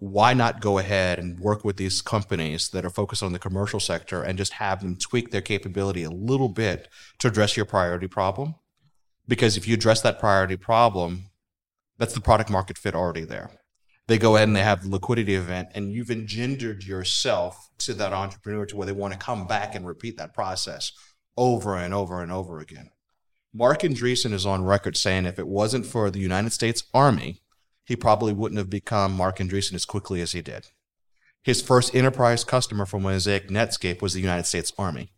Why 0.00 0.32
not 0.32 0.62
go 0.62 0.78
ahead 0.78 1.18
and 1.18 1.38
work 1.38 1.62
with 1.62 1.76
these 1.76 2.00
companies 2.00 2.70
that 2.70 2.86
are 2.86 2.90
focused 2.90 3.22
on 3.22 3.34
the 3.34 3.38
commercial 3.38 3.78
sector 3.78 4.22
and 4.22 4.38
just 4.38 4.54
have 4.54 4.80
them 4.80 4.96
tweak 4.96 5.30
their 5.30 5.42
capability 5.42 6.04
a 6.04 6.10
little 6.10 6.48
bit 6.48 6.88
to 7.18 7.28
address 7.28 7.54
your 7.54 7.66
priority 7.66 8.08
problem? 8.08 8.54
Because 9.28 9.58
if 9.58 9.68
you 9.68 9.74
address 9.74 10.00
that 10.00 10.18
priority 10.18 10.56
problem, 10.56 11.26
that's 11.98 12.14
the 12.14 12.22
product 12.22 12.48
market 12.48 12.78
fit 12.78 12.94
already 12.94 13.24
there. 13.24 13.50
They 14.06 14.16
go 14.16 14.36
ahead 14.36 14.48
and 14.48 14.56
they 14.56 14.62
have 14.62 14.82
the 14.82 14.88
liquidity 14.88 15.34
event, 15.34 15.68
and 15.74 15.92
you've 15.92 16.10
engendered 16.10 16.82
yourself 16.82 17.68
to 17.80 17.92
that 17.94 18.14
entrepreneur 18.14 18.64
to 18.66 18.76
where 18.76 18.86
they 18.86 18.92
want 18.92 19.12
to 19.12 19.18
come 19.18 19.46
back 19.46 19.74
and 19.74 19.86
repeat 19.86 20.16
that 20.16 20.32
process 20.32 20.92
over 21.36 21.76
and 21.76 21.92
over 21.92 22.22
and 22.22 22.32
over 22.32 22.58
again. 22.58 22.90
Marc 23.52 23.82
Andreessen 23.82 24.32
is 24.32 24.46
on 24.46 24.64
record 24.64 24.96
saying 24.96 25.26
if 25.26 25.38
it 25.38 25.46
wasn't 25.46 25.84
for 25.84 26.10
the 26.10 26.20
United 26.20 26.52
States 26.52 26.84
Army, 26.94 27.42
he 27.90 27.96
probably 27.96 28.32
wouldn't 28.32 28.58
have 28.60 28.70
become 28.70 29.12
Marc 29.12 29.38
Andreessen 29.38 29.74
as 29.74 29.84
quickly 29.84 30.20
as 30.20 30.30
he 30.30 30.40
did. 30.40 30.68
His 31.42 31.60
first 31.60 31.92
enterprise 31.92 32.44
customer 32.44 32.86
for 32.86 33.00
Mosaic 33.00 33.48
Netscape 33.48 34.00
was 34.00 34.14
the 34.14 34.20
United 34.20 34.46
States 34.46 34.72
Army. 34.78 35.10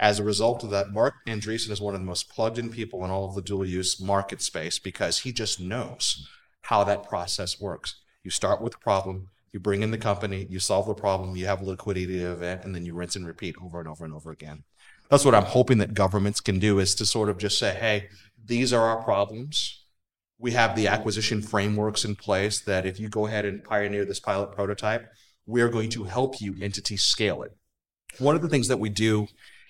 As 0.00 0.18
a 0.18 0.24
result 0.24 0.64
of 0.64 0.70
that, 0.70 0.90
Marc 0.90 1.14
Andreessen 1.28 1.70
is 1.70 1.80
one 1.80 1.94
of 1.94 2.00
the 2.00 2.06
most 2.06 2.28
plugged 2.28 2.58
in 2.58 2.70
people 2.70 3.04
in 3.04 3.12
all 3.12 3.24
of 3.24 3.36
the 3.36 3.40
dual 3.40 3.64
use 3.64 4.00
market 4.00 4.42
space 4.42 4.80
because 4.80 5.18
he 5.18 5.30
just 5.30 5.60
knows 5.60 6.26
how 6.62 6.82
that 6.82 7.08
process 7.08 7.60
works. 7.60 8.00
You 8.24 8.32
start 8.32 8.60
with 8.60 8.72
the 8.72 8.78
problem, 8.78 9.28
you 9.52 9.60
bring 9.60 9.84
in 9.84 9.92
the 9.92 9.96
company, 9.96 10.44
you 10.50 10.58
solve 10.58 10.88
the 10.88 10.94
problem, 10.94 11.36
you 11.36 11.46
have 11.46 11.62
a 11.62 11.64
liquidity 11.64 12.18
event, 12.18 12.64
and 12.64 12.74
then 12.74 12.84
you 12.84 12.94
rinse 12.94 13.14
and 13.14 13.28
repeat 13.28 13.54
over 13.62 13.78
and 13.78 13.88
over 13.88 14.04
and 14.04 14.12
over 14.12 14.32
again. 14.32 14.64
That's 15.08 15.24
what 15.24 15.36
I'm 15.36 15.44
hoping 15.44 15.78
that 15.78 15.94
governments 15.94 16.40
can 16.40 16.58
do 16.58 16.80
is 16.80 16.96
to 16.96 17.06
sort 17.06 17.28
of 17.28 17.38
just 17.38 17.60
say, 17.60 17.76
hey, 17.76 18.08
these 18.44 18.72
are 18.72 18.82
our 18.82 19.04
problems. 19.04 19.77
We 20.38 20.52
have 20.52 20.76
the 20.76 20.86
acquisition 20.86 21.42
frameworks 21.42 22.04
in 22.04 22.14
place 22.14 22.60
that 22.60 22.86
if 22.86 23.00
you 23.00 23.08
go 23.08 23.26
ahead 23.26 23.44
and 23.44 23.64
pioneer 23.64 24.04
this 24.04 24.20
pilot 24.20 24.52
prototype, 24.52 25.08
we're 25.46 25.68
going 25.68 25.90
to 25.90 26.04
help 26.04 26.40
you 26.40 26.54
entity 26.60 26.96
scale 26.96 27.42
it. 27.42 27.56
One 28.18 28.36
of 28.36 28.42
the 28.42 28.48
things 28.48 28.68
that 28.68 28.78
we 28.78 28.88
do 28.88 29.26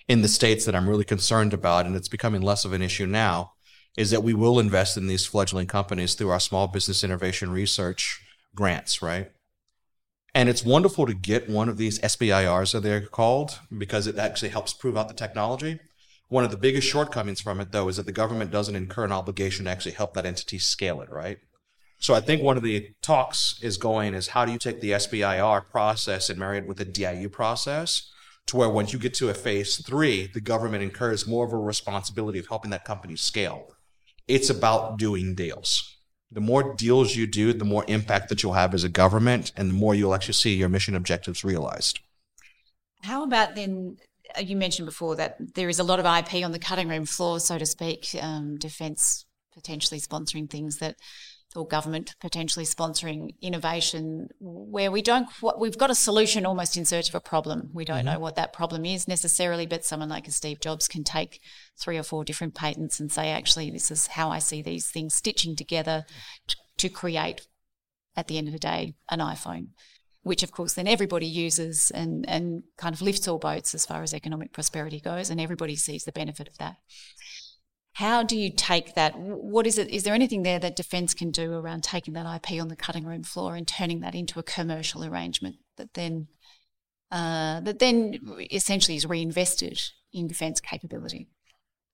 in 0.07 0.21
the 0.21 0.27
states 0.27 0.65
that 0.65 0.75
I'm 0.75 0.87
really 0.87 1.05
concerned 1.05 1.53
about, 1.53 1.85
and 1.85 1.95
it's 1.95 2.07
becoming 2.07 2.41
less 2.41 2.65
of 2.65 2.73
an 2.73 2.81
issue 2.81 3.07
now, 3.07 3.53
is 3.97 4.11
that 4.11 4.23
we 4.23 4.33
will 4.33 4.59
invest 4.59 4.97
in 4.97 5.07
these 5.07 5.25
fledgling 5.25 5.67
companies 5.67 6.13
through 6.13 6.29
our 6.29 6.39
small 6.39 6.67
business 6.67 7.03
innovation 7.03 7.51
research 7.51 8.21
grants, 8.55 9.01
right? 9.01 9.31
And 10.35 10.47
it's 10.47 10.63
wonderful 10.63 11.07
to 11.07 11.13
get 11.13 11.49
one 11.49 11.69
of 11.69 11.77
these 11.77 11.99
SBIRs, 11.99 12.75
as 12.75 12.81
they're 12.81 13.01
called, 13.01 13.59
because 13.75 14.05
it 14.05 14.17
actually 14.17 14.49
helps 14.49 14.73
prove 14.73 14.95
out 14.95 15.07
the 15.07 15.13
technology. 15.13 15.79
One 16.29 16.43
of 16.43 16.51
the 16.51 16.57
biggest 16.57 16.87
shortcomings 16.87 17.41
from 17.41 17.59
it, 17.59 17.71
though, 17.71 17.87
is 17.89 17.97
that 17.97 18.05
the 18.05 18.11
government 18.11 18.51
doesn't 18.51 18.75
incur 18.75 19.05
an 19.05 19.11
obligation 19.11 19.65
to 19.65 19.71
actually 19.71 19.93
help 19.93 20.13
that 20.13 20.25
entity 20.25 20.59
scale 20.59 21.01
it, 21.01 21.09
right? 21.09 21.39
So 21.99 22.13
I 22.13 22.21
think 22.21 22.41
one 22.41 22.55
of 22.55 22.63
the 22.63 22.91
talks 23.01 23.59
is 23.61 23.77
going 23.77 24.13
is 24.13 24.29
how 24.29 24.45
do 24.45 24.51
you 24.51 24.57
take 24.57 24.79
the 24.79 24.91
SBIR 24.91 25.69
process 25.69 26.29
and 26.29 26.39
marry 26.39 26.59
it 26.59 26.67
with 26.67 26.77
the 26.77 26.85
DIU 26.85 27.29
process 27.29 28.09
to 28.47 28.55
where 28.55 28.69
once 28.69 28.93
you 28.93 28.99
get 28.99 29.13
to 29.15 29.29
a 29.29 29.33
phase 29.33 29.83
three, 29.85 30.29
the 30.33 30.39
government 30.39 30.83
incurs 30.83 31.27
more 31.27 31.45
of 31.45 31.51
a 31.51 31.57
responsibility 31.57 32.39
of 32.39 32.47
helping 32.47 32.71
that 32.71 32.85
company 32.85 33.15
scale. 33.15 33.75
It's 34.27 34.49
about 34.49 34.97
doing 34.97 35.35
deals 35.35 35.99
the 36.31 36.41
more 36.41 36.75
deals 36.75 37.15
you 37.15 37.25
do, 37.25 37.53
the 37.53 37.65
more 37.65 37.83
impact 37.87 38.29
that 38.29 38.43
you'll 38.43 38.53
have 38.53 38.73
as 38.73 38.83
a 38.83 38.89
government, 38.89 39.51
and 39.55 39.69
the 39.69 39.73
more 39.73 39.95
you'll 39.95 40.13
actually 40.13 40.35
see 40.35 40.55
your 40.55 40.69
mission 40.69 40.95
objectives 40.95 41.43
realized. 41.43 41.99
How 43.03 43.23
about 43.23 43.55
then? 43.55 43.97
Uh, 44.37 44.41
you 44.41 44.55
mentioned 44.55 44.85
before 44.85 45.15
that 45.15 45.37
there 45.55 45.69
is 45.69 45.79
a 45.79 45.83
lot 45.83 45.99
of 45.99 46.05
IP 46.05 46.43
on 46.43 46.51
the 46.51 46.59
cutting 46.59 46.89
room 46.89 47.05
floor, 47.05 47.39
so 47.39 47.57
to 47.57 47.65
speak, 47.65 48.09
um, 48.21 48.57
defence 48.57 49.25
potentially 49.53 49.99
sponsoring 49.99 50.49
things 50.49 50.77
that 50.77 50.95
or 51.55 51.65
government 51.65 52.15
potentially 52.21 52.65
sponsoring 52.65 53.33
innovation 53.41 54.29
where 54.39 54.91
we 54.91 55.01
don't 55.01 55.27
we've 55.57 55.77
got 55.77 55.89
a 55.89 55.95
solution 55.95 56.45
almost 56.45 56.77
in 56.77 56.85
search 56.85 57.09
of 57.09 57.15
a 57.15 57.19
problem. 57.19 57.71
We 57.73 57.85
don't 57.85 57.97
mm-hmm. 57.97 58.13
know 58.13 58.19
what 58.19 58.35
that 58.35 58.53
problem 58.53 58.85
is 58.85 59.07
necessarily 59.07 59.65
but 59.65 59.83
someone 59.83 60.09
like 60.09 60.27
a 60.27 60.31
steve 60.31 60.59
jobs 60.59 60.87
can 60.87 61.03
take 61.03 61.41
three 61.77 61.97
or 61.97 62.03
four 62.03 62.23
different 62.23 62.53
patents 62.53 62.99
and 62.99 63.11
say 63.11 63.31
actually 63.31 63.71
this 63.71 63.89
is 63.89 64.07
how 64.07 64.29
i 64.29 64.39
see 64.39 64.61
these 64.61 64.89
things 64.89 65.15
stitching 65.15 65.55
together 65.55 66.05
to, 66.47 66.55
to 66.77 66.89
create 66.89 67.47
at 68.15 68.27
the 68.27 68.37
end 68.37 68.47
of 68.47 68.53
the 68.53 68.59
day 68.59 68.93
an 69.09 69.19
iphone 69.19 69.69
which 70.23 70.43
of 70.43 70.51
course 70.51 70.73
then 70.73 70.87
everybody 70.87 71.25
uses 71.25 71.91
and, 71.91 72.27
and 72.29 72.63
kind 72.77 72.93
of 72.93 73.01
lifts 73.01 73.27
all 73.27 73.39
boats 73.39 73.73
as 73.73 73.85
far 73.85 74.03
as 74.03 74.13
economic 74.13 74.51
prosperity 74.51 74.99
goes 74.99 75.29
and 75.29 75.39
everybody 75.39 75.75
sees 75.75 76.03
the 76.03 76.11
benefit 76.11 76.47
of 76.47 76.57
that 76.57 76.77
how 77.99 78.23
do 78.23 78.37
you 78.37 78.49
take 78.49 78.95
that? 78.95 79.19
What 79.19 79.67
is 79.67 79.77
it? 79.77 79.89
Is 79.89 80.03
there 80.03 80.13
anything 80.13 80.43
there 80.43 80.59
that 80.59 80.77
defence 80.77 81.13
can 81.13 81.31
do 81.31 81.53
around 81.53 81.83
taking 81.83 82.13
that 82.13 82.33
IP 82.33 82.61
on 82.61 82.69
the 82.69 82.77
cutting 82.77 83.03
room 83.03 83.23
floor 83.23 83.57
and 83.57 83.67
turning 83.67 83.99
that 83.99 84.15
into 84.15 84.39
a 84.39 84.43
commercial 84.43 85.03
arrangement 85.03 85.57
that 85.75 85.95
then 85.95 86.27
uh, 87.11 87.59
that 87.59 87.79
then 87.79 88.17
essentially 88.51 88.95
is 88.95 89.05
reinvested 89.05 89.81
in 90.13 90.27
defence 90.29 90.61
capability? 90.61 91.27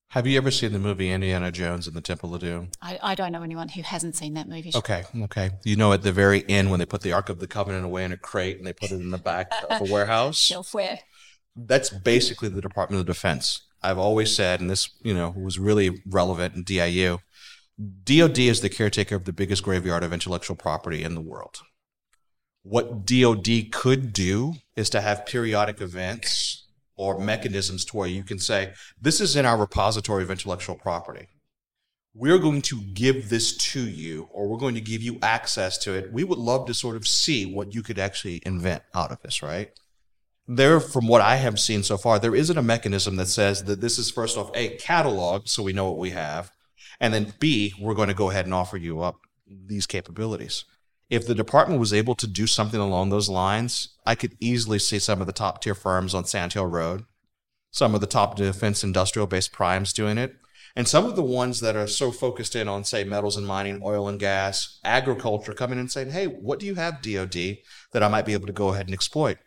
Have 0.09 0.27
you 0.27 0.37
ever 0.37 0.51
seen 0.51 0.71
the 0.71 0.79
movie 0.79 1.11
Indiana 1.11 1.51
Jones 1.51 1.87
and 1.87 1.95
the 1.95 2.01
Temple 2.01 2.33
of 2.33 2.41
Doom? 2.41 2.69
I, 2.81 2.99
I, 3.01 3.15
don't 3.15 3.31
know 3.31 3.43
anyone 3.43 3.67
who 3.67 3.81
hasn't 3.81 4.15
seen 4.15 4.35
that 4.35 4.47
movie. 4.47 4.71
Okay, 4.73 5.03
okay. 5.23 5.51
You 5.65 5.75
know, 5.75 5.91
at 5.91 6.03
the 6.03 6.11
very 6.13 6.47
end 6.47 6.71
when 6.71 6.79
they 6.79 6.85
put 6.85 7.01
the 7.01 7.11
Ark 7.11 7.27
of 7.27 7.39
the 7.39 7.47
Covenant 7.47 7.83
away 7.83 8.05
in 8.05 8.13
a 8.13 8.17
crate 8.17 8.57
and 8.57 8.65
they 8.65 8.71
put 8.71 8.91
it 8.91 9.01
in 9.01 9.11
the 9.11 9.17
back 9.17 9.51
of 9.69 9.81
a 9.81 9.91
warehouse, 9.91 10.37
shelfware. 10.51 10.99
That's 11.55 11.89
basically 11.89 12.49
the 12.49 12.61
Department 12.61 13.01
of 13.01 13.07
Defense. 13.07 13.61
I've 13.81 13.97
always 13.97 14.33
said, 14.33 14.61
and 14.61 14.69
this, 14.69 14.89
you 15.01 15.13
know, 15.13 15.33
was 15.37 15.59
really 15.59 16.01
relevant 16.05 16.55
in 16.55 16.63
DIU, 16.63 17.19
DOD 17.77 18.39
is 18.39 18.61
the 18.61 18.69
caretaker 18.69 19.15
of 19.15 19.25
the 19.25 19.33
biggest 19.33 19.63
graveyard 19.63 20.03
of 20.03 20.13
intellectual 20.13 20.55
property 20.55 21.03
in 21.03 21.13
the 21.13 21.21
world. 21.21 21.61
What 22.63 23.05
DOD 23.05 23.71
could 23.71 24.13
do 24.13 24.55
is 24.75 24.89
to 24.91 25.01
have 25.01 25.25
periodic 25.25 25.81
events 25.81 26.44
or 26.95 27.19
mechanisms 27.19 27.85
to 27.85 27.97
where 27.97 28.07
you 28.07 28.23
can 28.23 28.39
say, 28.39 28.73
this 28.99 29.19
is 29.19 29.35
in 29.35 29.45
our 29.45 29.57
repository 29.57 30.23
of 30.23 30.31
intellectual 30.31 30.75
property. 30.75 31.27
We're 32.13 32.39
going 32.39 32.61
to 32.63 32.81
give 32.81 33.29
this 33.29 33.57
to 33.73 33.81
you, 33.81 34.29
or 34.31 34.47
we're 34.47 34.57
going 34.57 34.75
to 34.75 34.81
give 34.81 35.01
you 35.01 35.19
access 35.21 35.77
to 35.79 35.93
it. 35.93 36.13
We 36.13 36.23
would 36.23 36.39
love 36.39 36.65
to 36.67 36.73
sort 36.73 36.95
of 36.95 37.05
see 37.05 37.45
what 37.45 37.75
you 37.75 37.83
could 37.83 37.99
actually 37.99 38.41
invent 38.45 38.83
out 38.93 39.11
of 39.11 39.21
this, 39.21 39.43
right? 39.43 39.71
there, 40.47 40.79
from 40.79 41.07
what 41.07 41.21
I 41.21 41.37
have 41.37 41.59
seen 41.59 41.83
so 41.83 41.97
far, 41.97 42.19
there 42.19 42.35
isn't 42.35 42.57
a 42.57 42.63
mechanism 42.63 43.15
that 43.15 43.27
says 43.27 43.63
that 43.63 43.81
this 43.81 43.97
is 43.97 44.11
first 44.11 44.37
off 44.37 44.51
a 44.53 44.69
catalog, 44.77 45.47
so 45.47 45.63
we 45.63 45.73
know 45.73 45.89
what 45.89 45.97
we 45.97 46.11
have, 46.11 46.51
and 46.99 47.13
then 47.13 47.33
B, 47.39 47.73
we're 47.79 47.95
going 47.95 48.09
to 48.09 48.13
go 48.13 48.29
ahead 48.29 48.45
and 48.45 48.53
offer 48.53 48.77
you 48.77 49.01
up 49.01 49.17
these 49.47 49.87
capabilities. 49.87 50.65
If 51.09 51.27
the 51.27 51.35
department 51.35 51.79
was 51.79 51.93
able 51.93 52.15
to 52.15 52.27
do 52.27 52.47
something 52.47 52.79
along 52.79 53.09
those 53.09 53.29
lines, 53.29 53.89
I 54.05 54.15
could 54.15 54.35
easily 54.39 54.79
see 54.79 54.99
some 54.99 55.21
of 55.21 55.27
the 55.27 55.33
top 55.33 55.61
tier 55.61 55.75
firms 55.75 56.13
on 56.15 56.25
Sand 56.25 56.53
Hill 56.53 56.65
Road, 56.65 57.05
some 57.71 57.93
of 57.93 58.01
the 58.01 58.07
top 58.07 58.35
defense 58.35 58.83
industrial 58.83 59.27
based 59.27 59.51
primes 59.51 59.93
doing 59.93 60.17
it, 60.17 60.35
and 60.75 60.87
some 60.87 61.05
of 61.05 61.15
the 61.15 61.23
ones 61.23 61.59
that 61.61 61.75
are 61.75 61.87
so 61.87 62.11
focused 62.11 62.55
in 62.55 62.67
on, 62.67 62.83
say, 62.83 63.03
metals 63.03 63.37
and 63.37 63.45
mining, 63.47 63.81
oil 63.83 64.07
and 64.07 64.19
gas, 64.19 64.79
agriculture, 64.83 65.53
coming 65.53 65.73
in 65.73 65.81
and 65.81 65.91
saying, 65.91 66.09
hey, 66.09 66.25
what 66.25 66.59
do 66.59 66.65
you 66.65 66.75
have, 66.75 67.01
DoD, 67.01 67.57
that 67.91 68.03
I 68.03 68.07
might 68.07 68.25
be 68.25 68.33
able 68.33 68.47
to 68.47 68.53
go 68.53 68.69
ahead 68.69 68.87
and 68.87 68.93
exploit? 68.93 69.37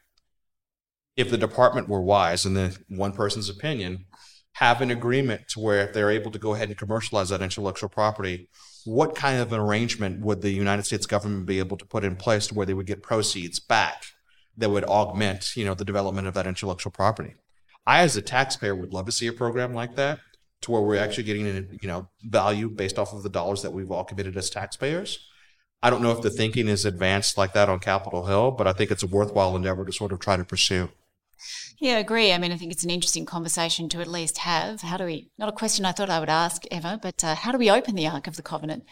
if 1.18 1.28
the 1.28 1.36
department 1.36 1.88
were 1.88 2.00
wise, 2.00 2.46
and 2.46 2.56
then 2.56 2.76
one 2.88 3.10
person's 3.10 3.50
opinion, 3.50 4.06
have 4.52 4.80
an 4.80 4.90
agreement 4.90 5.48
to 5.48 5.58
where 5.58 5.80
if 5.80 5.92
they're 5.92 6.12
able 6.12 6.30
to 6.30 6.38
go 6.38 6.54
ahead 6.54 6.68
and 6.68 6.78
commercialize 6.78 7.30
that 7.30 7.42
intellectual 7.42 7.88
property, 7.88 8.48
what 8.84 9.14
kind 9.14 9.40
of 9.40 9.52
an 9.52 9.60
arrangement 9.60 10.20
would 10.24 10.40
the 10.40 10.50
United 10.50 10.84
States 10.84 11.06
government 11.06 11.46
be 11.46 11.58
able 11.58 11.76
to 11.76 11.84
put 11.84 12.04
in 12.04 12.16
place 12.16 12.46
to 12.46 12.54
where 12.54 12.66
they 12.66 12.74
would 12.74 12.86
get 12.86 13.02
proceeds 13.02 13.60
back 13.60 14.04
that 14.56 14.70
would 14.70 14.84
augment, 14.84 15.56
you 15.56 15.64
know, 15.64 15.74
the 15.74 15.84
development 15.84 16.26
of 16.26 16.34
that 16.34 16.46
intellectual 16.46 16.92
property? 16.92 17.34
I, 17.86 18.00
as 18.00 18.16
a 18.16 18.22
taxpayer, 18.22 18.74
would 18.74 18.92
love 18.92 19.06
to 19.06 19.12
see 19.12 19.26
a 19.26 19.32
program 19.32 19.72
like 19.72 19.96
that 19.96 20.20
to 20.62 20.70
where 20.70 20.82
we're 20.82 21.02
actually 21.02 21.24
getting, 21.24 21.78
you 21.80 21.88
know, 21.88 22.08
value 22.22 22.68
based 22.68 22.98
off 22.98 23.12
of 23.12 23.22
the 23.22 23.28
dollars 23.28 23.62
that 23.62 23.72
we've 23.72 23.90
all 23.90 24.04
committed 24.04 24.36
as 24.36 24.50
taxpayers. 24.50 25.26
I 25.82 25.90
don't 25.90 26.02
know 26.02 26.10
if 26.10 26.22
the 26.22 26.30
thinking 26.30 26.68
is 26.68 26.84
advanced 26.84 27.38
like 27.38 27.52
that 27.52 27.68
on 27.68 27.78
Capitol 27.78 28.26
Hill, 28.26 28.50
but 28.50 28.66
I 28.66 28.72
think 28.72 28.90
it's 28.90 29.04
a 29.04 29.06
worthwhile 29.06 29.54
endeavor 29.54 29.84
to 29.84 29.92
sort 29.92 30.12
of 30.12 30.18
try 30.18 30.36
to 30.36 30.44
pursue. 30.44 30.90
Yeah, 31.78 31.96
I 31.96 31.98
agree. 32.00 32.32
I 32.32 32.38
mean, 32.38 32.50
I 32.52 32.56
think 32.56 32.72
it's 32.72 32.84
an 32.84 32.90
interesting 32.90 33.24
conversation 33.24 33.88
to 33.90 34.00
at 34.00 34.08
least 34.08 34.38
have. 34.38 34.80
How 34.80 34.96
do 34.96 35.04
we, 35.04 35.30
not 35.38 35.48
a 35.48 35.52
question 35.52 35.84
I 35.84 35.92
thought 35.92 36.10
I 36.10 36.18
would 36.18 36.28
ask 36.28 36.62
ever, 36.70 36.98
but 37.00 37.22
uh, 37.22 37.34
how 37.34 37.52
do 37.52 37.58
we 37.58 37.70
open 37.70 37.94
the 37.94 38.08
Ark 38.08 38.26
of 38.26 38.36
the 38.36 38.42
Covenant? 38.42 38.84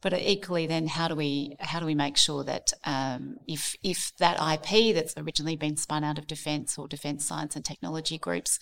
But 0.00 0.14
equally, 0.14 0.66
then, 0.66 0.88
how 0.88 1.08
do 1.08 1.14
we, 1.14 1.56
how 1.60 1.78
do 1.78 1.86
we 1.86 1.94
make 1.94 2.16
sure 2.16 2.42
that 2.44 2.72
um, 2.84 3.36
if, 3.46 3.76
if 3.82 4.12
that 4.18 4.36
IP 4.40 4.94
that's 4.94 5.14
originally 5.16 5.56
been 5.56 5.76
spun 5.76 6.02
out 6.02 6.18
of 6.18 6.26
defence 6.26 6.76
or 6.76 6.88
defence 6.88 7.24
science 7.24 7.54
and 7.54 7.64
technology 7.64 8.18
groups 8.18 8.58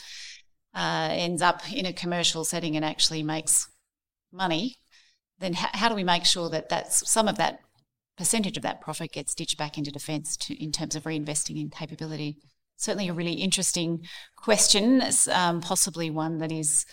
uh, 0.75 1.09
ends 1.11 1.41
up 1.41 1.73
in 1.73 1.87
a 1.87 1.93
commercial 1.93 2.45
setting 2.45 2.77
and 2.77 2.85
actually 2.85 3.23
makes 3.23 3.69
money, 4.33 4.77
then 5.39 5.55
how, 5.55 5.69
how 5.73 5.89
do 5.89 5.95
we 5.95 6.05
make 6.05 6.25
sure 6.25 6.51
that 6.51 6.69
that's 6.69 7.11
some 7.11 7.29
of 7.29 7.37
that 7.39 7.61
percentage 8.19 8.59
of 8.59 8.63
that 8.63 8.83
profit 8.83 9.13
gets 9.13 9.33
stitched 9.33 9.57
back 9.57 9.79
into 9.79 9.91
defence 9.91 10.37
in 10.51 10.71
terms 10.71 10.95
of 10.95 11.05
reinvesting 11.05 11.59
in 11.59 11.71
capability? 11.71 12.37
Certainly 12.81 13.09
a 13.09 13.15
really 13.15 13.35
interesting 13.35 14.01
question, 14.37 15.03
um, 15.31 15.61
possibly 15.61 16.11
one 16.11 16.39
that 16.39 16.51
is 16.51 16.87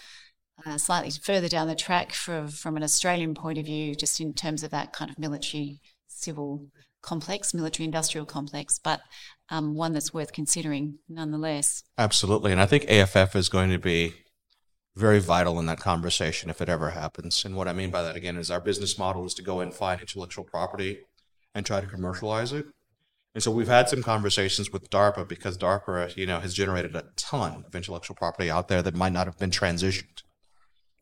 uh, 0.65 0.77
slightly 0.77 1.11
further 1.11 1.47
down 1.47 1.67
the 1.67 1.75
track 1.75 2.11
for, 2.11 2.47
from 2.47 2.77
an 2.77 2.83
Australian 2.83 3.33
point 3.33 3.57
of 3.57 3.65
view, 3.65 3.95
just 3.95 4.19
in 4.19 4.33
terms 4.33 4.63
of 4.63 4.71
that 4.71 4.91
kind 4.91 5.09
of 5.09 5.17
military 5.17 5.79
civil 6.07 6.67
complex, 7.01 7.53
military 7.53 7.85
industrial 7.85 8.25
complex, 8.25 8.79
but 8.83 8.99
um, 9.49 9.75
one 9.75 9.93
that's 9.93 10.13
worth 10.13 10.33
considering 10.33 10.99
nonetheless. 11.07 11.83
Absolutely. 11.97 12.51
And 12.51 12.59
I 12.59 12.65
think 12.65 12.85
AFF 12.89 13.35
is 13.35 13.47
going 13.47 13.69
to 13.69 13.79
be 13.79 14.13
very 14.95 15.19
vital 15.19 15.59
in 15.59 15.67
that 15.67 15.79
conversation 15.79 16.49
if 16.49 16.59
it 16.59 16.67
ever 16.67 16.89
happens. 16.89 17.45
And 17.45 17.55
what 17.55 17.67
I 17.67 17.73
mean 17.73 17.91
by 17.91 18.01
that 18.03 18.15
again 18.15 18.35
is 18.35 18.51
our 18.51 18.59
business 18.59 18.97
model 18.97 19.25
is 19.25 19.35
to 19.35 19.43
go 19.43 19.61
and 19.61 19.73
find 19.73 20.01
intellectual 20.01 20.43
property 20.43 20.99
and 21.53 21.65
try 21.65 21.79
to 21.79 21.87
commercialize 21.87 22.51
it. 22.51 22.65
And 23.37 23.43
so 23.43 23.51
we've 23.51 23.67
had 23.67 23.87
some 23.87 24.01
conversations 24.01 24.73
with 24.73 24.89
DARPA 24.89 25.27
because 25.27 25.59
DARPA, 25.59 26.17
you 26.17 26.25
know, 26.25 26.39
has 26.39 26.55
generated 26.55 26.95
a 26.95 27.03
ton 27.17 27.65
of 27.67 27.75
intellectual 27.75 28.15
property 28.15 28.49
out 28.49 28.67
there 28.67 28.81
that 28.81 28.95
might 28.95 29.13
not 29.13 29.27
have 29.27 29.37
been 29.37 29.51
transitioned. 29.51 30.23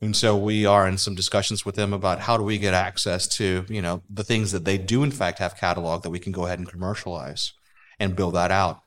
And 0.01 0.13
so 0.13 0.35
we 0.35 0.65
are 0.65 0.85
in 0.85 0.97
some 0.97 1.15
discussions 1.15 1.65
with 1.65 1.75
them 1.75 1.93
about 1.93 2.19
how 2.19 2.35
do 2.35 2.43
we 2.43 2.57
get 2.57 2.73
access 2.73 3.25
to, 3.37 3.63
you 3.69 3.81
know, 3.81 4.03
the 4.09 4.25
things 4.25 4.51
that 4.51 4.65
they 4.65 4.77
do 4.77 5.01
in 5.01 5.11
fact 5.11 5.39
have 5.39 5.55
catalog 5.55 6.03
that 6.03 6.09
we 6.09 6.19
can 6.19 6.33
go 6.33 6.45
ahead 6.45 6.59
and 6.59 6.67
commercialize 6.67 7.53
and 8.01 8.17
build 8.17 8.35
that 8.35 8.51
out. 8.51 8.81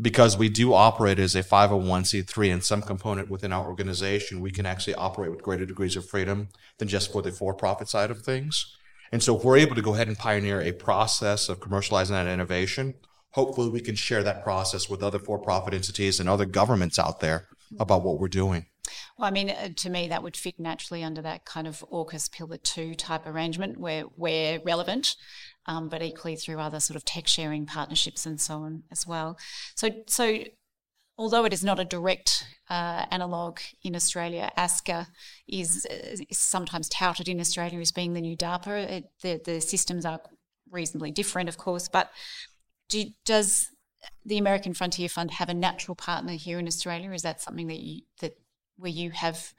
Because 0.00 0.38
we 0.38 0.48
do 0.48 0.72
operate 0.72 1.18
as 1.18 1.34
a 1.34 1.42
501c3 1.42 2.52
and 2.52 2.62
some 2.62 2.80
component 2.80 3.28
within 3.28 3.52
our 3.52 3.66
organization, 3.66 4.40
we 4.40 4.52
can 4.52 4.66
actually 4.66 4.94
operate 4.94 5.32
with 5.32 5.42
greater 5.42 5.66
degrees 5.66 5.96
of 5.96 6.08
freedom 6.08 6.46
than 6.78 6.86
just 6.86 7.10
for 7.10 7.22
the 7.22 7.32
for-profit 7.32 7.88
side 7.88 8.12
of 8.12 8.22
things. 8.22 8.76
And 9.12 9.22
so 9.22 9.36
if 9.36 9.44
we're 9.44 9.58
able 9.58 9.74
to 9.74 9.82
go 9.82 9.94
ahead 9.94 10.08
and 10.08 10.18
pioneer 10.18 10.60
a 10.60 10.72
process 10.72 11.48
of 11.48 11.60
commercializing 11.60 12.10
that 12.10 12.26
innovation, 12.26 12.94
hopefully 13.30 13.68
we 13.68 13.80
can 13.80 13.94
share 13.94 14.22
that 14.22 14.42
process 14.42 14.88
with 14.88 15.02
other 15.02 15.18
for-profit 15.18 15.74
entities 15.74 16.20
and 16.20 16.28
other 16.28 16.44
governments 16.44 16.98
out 16.98 17.20
there 17.20 17.48
about 17.78 18.02
what 18.02 18.18
we're 18.18 18.28
doing. 18.28 18.66
Well, 19.18 19.28
I 19.28 19.30
mean, 19.30 19.50
uh, 19.50 19.68
to 19.76 19.90
me, 19.90 20.08
that 20.08 20.22
would 20.22 20.36
fit 20.36 20.58
naturally 20.58 21.02
under 21.02 21.22
that 21.22 21.44
kind 21.44 21.66
of 21.66 21.84
AUKUS 21.90 22.30
Pillar 22.30 22.58
2 22.58 22.94
type 22.94 23.26
arrangement 23.26 23.78
where 23.78 24.04
we're 24.16 24.60
relevant, 24.64 25.16
um, 25.66 25.88
but 25.88 26.02
equally 26.02 26.36
through 26.36 26.58
other 26.58 26.80
sort 26.80 26.96
of 26.96 27.04
tech 27.04 27.26
sharing 27.26 27.66
partnerships 27.66 28.26
and 28.26 28.40
so 28.40 28.56
on 28.56 28.82
as 28.90 29.06
well. 29.06 29.38
So, 29.74 29.90
so 30.06 30.40
although 31.16 31.44
it 31.44 31.52
is 31.52 31.64
not 31.64 31.78
a 31.78 31.84
direct 31.84 32.44
uh, 32.68 33.06
analogue 33.10 33.60
in 33.82 33.94
Australia, 33.94 34.50
ASCA 34.56 35.06
is, 35.46 35.86
is, 35.86 36.24
sometimes 36.32 36.88
touted 36.88 37.28
in 37.28 37.40
Australia 37.40 37.80
as 37.80 37.92
being 37.92 38.14
the 38.14 38.20
new 38.20 38.36
DARPA. 38.36 38.88
It, 38.90 39.04
the, 39.22 39.40
the 39.44 39.60
systems 39.60 40.04
are 40.04 40.20
reasonably 40.70 41.10
different, 41.10 41.48
of 41.48 41.56
course, 41.56 41.88
but 41.88 42.10
do, 42.88 43.04
does 43.24 43.68
the 44.24 44.38
American 44.38 44.74
Frontier 44.74 45.08
Fund 45.08 45.32
have 45.32 45.48
a 45.48 45.54
natural 45.54 45.94
partner 45.94 46.32
here 46.32 46.58
in 46.58 46.66
Australia? 46.66 47.12
Is 47.12 47.22
that 47.22 47.40
something 47.40 47.68
that 47.68 47.80
you, 47.80 48.02
that 48.20 48.36
where 48.76 48.90
you 48.90 49.10
have 49.10 49.52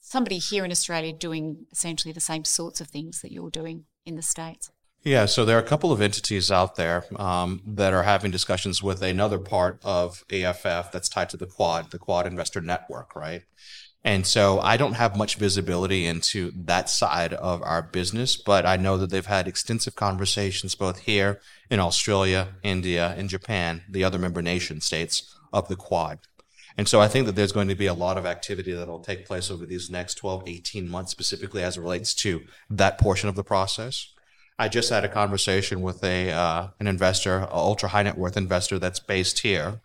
somebody 0.00 0.38
here 0.38 0.64
in 0.64 0.70
Australia 0.70 1.12
doing 1.12 1.66
essentially 1.72 2.12
the 2.12 2.20
same 2.20 2.44
sorts 2.44 2.80
of 2.80 2.88
things 2.88 3.20
that 3.22 3.32
you're 3.32 3.50
doing 3.50 3.84
in 4.04 4.16
the 4.16 4.22
States? 4.22 4.70
Yeah, 5.04 5.26
so 5.26 5.44
there 5.44 5.56
are 5.56 5.60
a 5.60 5.66
couple 5.66 5.90
of 5.90 6.00
entities 6.00 6.52
out 6.52 6.76
there 6.76 7.04
um, 7.16 7.60
that 7.66 7.92
are 7.92 8.04
having 8.04 8.30
discussions 8.30 8.84
with 8.84 9.02
another 9.02 9.38
part 9.38 9.80
of 9.82 10.24
AFF 10.30 10.92
that's 10.92 11.08
tied 11.08 11.28
to 11.30 11.36
the 11.36 11.46
Quad, 11.46 11.90
the 11.90 11.98
Quad 11.98 12.24
Investor 12.24 12.60
Network, 12.60 13.16
right? 13.16 13.42
And 14.04 14.26
so 14.26 14.60
I 14.60 14.76
don't 14.76 14.94
have 14.94 15.16
much 15.16 15.36
visibility 15.36 16.06
into 16.06 16.52
that 16.54 16.88
side 16.88 17.32
of 17.34 17.62
our 17.62 17.82
business, 17.82 18.36
but 18.36 18.64
I 18.64 18.76
know 18.76 18.96
that 18.96 19.10
they've 19.10 19.26
had 19.26 19.48
extensive 19.48 19.96
conversations 19.96 20.76
both 20.76 21.00
here 21.00 21.40
in 21.68 21.80
Australia, 21.80 22.54
India, 22.62 23.14
and 23.16 23.28
Japan, 23.28 23.82
the 23.88 24.04
other 24.04 24.18
member 24.18 24.42
nation 24.42 24.80
states 24.80 25.36
of 25.52 25.68
the 25.68 25.76
Quad. 25.76 26.20
And 26.76 26.88
so 26.88 27.00
I 27.00 27.08
think 27.08 27.26
that 27.26 27.36
there's 27.36 27.52
going 27.52 27.68
to 27.68 27.74
be 27.74 27.86
a 27.86 27.94
lot 27.94 28.16
of 28.16 28.26
activity 28.26 28.72
that 28.72 28.88
will 28.88 29.00
take 29.00 29.26
place 29.26 29.50
over 29.50 29.66
these 29.66 29.90
next 29.90 30.14
12, 30.14 30.44
18 30.46 30.88
months, 30.88 31.10
specifically 31.10 31.62
as 31.62 31.76
it 31.76 31.80
relates 31.80 32.14
to 32.14 32.42
that 32.70 32.98
portion 32.98 33.28
of 33.28 33.34
the 33.34 33.44
process. 33.44 34.11
I 34.62 34.68
just 34.68 34.90
had 34.90 35.04
a 35.04 35.08
conversation 35.08 35.82
with 35.82 36.02
a 36.04 36.30
uh, 36.30 36.68
an 36.78 36.86
investor, 36.86 37.38
an 37.38 37.48
ultra 37.50 37.88
high 37.88 38.04
net 38.04 38.16
worth 38.16 38.36
investor 38.36 38.78
that's 38.78 39.00
based 39.00 39.40
here. 39.40 39.80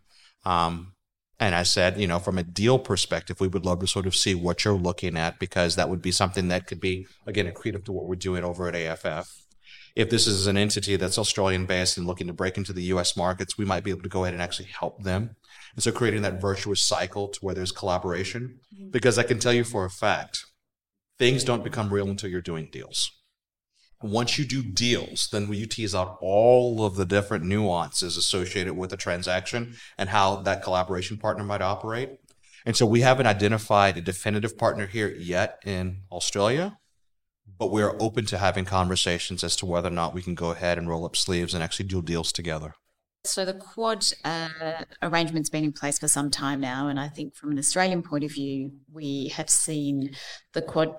Um, 0.46 0.94
and 1.40 1.54
I 1.54 1.64
said, 1.64 2.00
you 2.00 2.08
know, 2.08 2.20
from 2.20 2.38
a 2.38 2.44
deal 2.44 2.80
perspective, 2.80 3.40
we 3.40 3.48
would 3.48 3.66
love 3.66 3.80
to 3.80 3.88
sort 3.88 4.08
of 4.08 4.16
see 4.16 4.34
what 4.34 4.64
you're 4.64 4.74
looking 4.74 5.18
at 5.18 5.40
because 5.40 5.76
that 5.76 5.90
would 5.90 6.02
be 6.02 6.12
something 6.12 6.48
that 6.48 6.66
could 6.68 6.80
be, 6.80 7.08
again, 7.28 7.52
accretive 7.52 7.86
to 7.86 7.92
what 7.92 8.06
we're 8.06 8.16
doing 8.16 8.44
over 8.44 8.68
at 8.68 8.76
AFF. 8.76 9.46
If 9.96 10.10
this 10.10 10.26
is 10.26 10.48
an 10.48 10.58
entity 10.58 10.96
that's 10.96 11.18
Australian 11.18 11.66
based 11.66 11.98
and 11.98 12.08
looking 12.08 12.28
to 12.28 12.34
break 12.34 12.58
into 12.58 12.74
the 12.74 12.84
US 12.94 13.16
markets, 13.16 13.58
we 13.58 13.66
might 13.66 13.84
be 13.84 13.92
able 13.92 14.04
to 14.04 14.10
go 14.10 14.24
ahead 14.24 14.34
and 14.34 14.42
actually 14.42 14.70
help 14.70 15.04
them 15.04 15.36
and 15.78 15.84
so 15.84 15.92
creating 15.92 16.24
that 16.24 16.42
virtuous 16.42 16.82
cycle 16.82 17.28
to 17.28 17.40
where 17.40 17.54
there's 17.54 17.72
collaboration, 17.72 18.60
mm-hmm. 18.74 18.90
because 18.90 19.20
I 19.20 19.24
can 19.24 19.38
tell 19.38 19.54
you 19.54 19.64
for 19.64 19.86
a 19.86 19.92
fact, 19.92 20.46
things 21.20 21.44
don't 21.44 21.64
become 21.64 21.94
real 21.94 22.10
until 22.10 22.32
you're 22.32 22.42
doing 22.42 22.70
deals. 22.72 23.12
Once 24.02 24.38
you 24.38 24.46
do 24.46 24.62
deals, 24.62 25.28
then 25.32 25.52
you 25.52 25.66
tease 25.66 25.96
out 25.96 26.18
all 26.22 26.86
of 26.86 26.96
the 26.96 27.06
different 27.06 27.44
nuances 27.44 28.16
associated 28.16 28.74
with 28.78 28.94
a 28.94 28.98
transaction 28.98 29.76
and 29.98 30.10
how 30.10 30.36
that 30.36 30.62
collaboration 30.62 31.18
partner 31.18 31.44
might 31.44 31.62
operate. 31.62 32.20
And 32.66 32.76
so 32.76 32.86
we 32.86 33.02
haven't 33.02 33.28
identified 33.28 33.98
a 33.98 34.02
definitive 34.02 34.58
partner 34.58 34.86
here 34.86 35.10
yet 35.10 35.60
in 35.66 36.02
Australia, 36.12 36.78
but 37.58 37.72
we 37.72 37.82
are 37.82 37.96
open 38.00 38.26
to 38.26 38.38
having 38.38 38.66
conversations 38.66 39.44
as 39.44 39.56
to 39.58 39.66
whether 39.66 39.88
or 39.88 39.92
not 39.92 40.14
we 40.14 40.22
can 40.22 40.36
go 40.36 40.52
ahead 40.52 40.78
and 40.78 40.90
roll 40.90 41.06
up 41.06 41.16
sleeves 41.16 41.54
and 41.54 41.64
actually 41.64 41.88
do 41.88 42.02
deals 42.02 42.32
together. 42.32 42.76
So 43.24 43.46
the 43.46 43.54
Quad 43.54 44.06
uh, 44.24 44.84
arrangement's 45.02 45.50
been 45.50 45.64
in 45.64 45.74
place 45.74 46.00
for 46.00 46.08
some 46.08 46.32
time 46.32 46.62
now, 46.62 46.88
and 46.88 47.00
I 47.00 47.10
think 47.10 47.36
from 47.36 47.52
an 47.52 47.60
Australian 47.60 48.02
point 48.02 48.24
of 48.24 48.32
view, 48.32 48.72
we 48.92 49.30
have 49.36 49.50
seen 49.50 50.12
the 50.54 50.62
Quad 50.62 50.96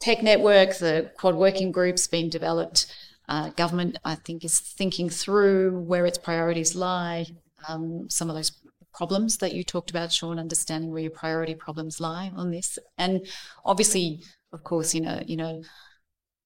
Tech 0.00 0.22
Network, 0.22 0.76
the 0.78 1.10
Quad 1.16 1.34
working 1.34 1.72
groups 1.72 2.06
being 2.06 2.28
developed. 2.28 2.86
Uh, 3.28 3.50
government, 3.50 3.98
I 4.04 4.14
think, 4.14 4.44
is 4.44 4.58
thinking 4.58 5.10
through 5.10 5.80
where 5.80 6.06
its 6.06 6.16
priorities 6.16 6.74
lie. 6.74 7.26
Um, 7.68 8.08
some 8.08 8.30
of 8.30 8.36
those 8.36 8.52
problems 8.94 9.38
that 9.38 9.52
you 9.52 9.64
talked 9.64 9.90
about, 9.90 10.12
Sean, 10.12 10.38
understanding 10.38 10.90
where 10.90 11.02
your 11.02 11.10
priority 11.10 11.54
problems 11.54 12.00
lie 12.00 12.32
on 12.34 12.50
this, 12.50 12.78
and 12.96 13.26
obviously, 13.64 14.22
of 14.52 14.64
course, 14.64 14.94
you 14.94 15.00
know, 15.00 15.22
you 15.26 15.36
know, 15.36 15.62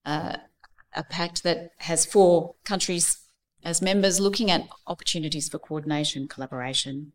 uh, 0.05 0.37
a 0.95 1.05
pact 1.05 1.43
that 1.45 1.71
has 1.79 2.05
four 2.05 2.55
countries 2.65 3.19
as 3.65 3.81
members 3.81 4.19
looking 4.19 4.51
at 4.51 4.69
opportunities 4.87 5.49
for 5.49 5.59
coordination, 5.59 6.27
collaboration, 6.27 7.13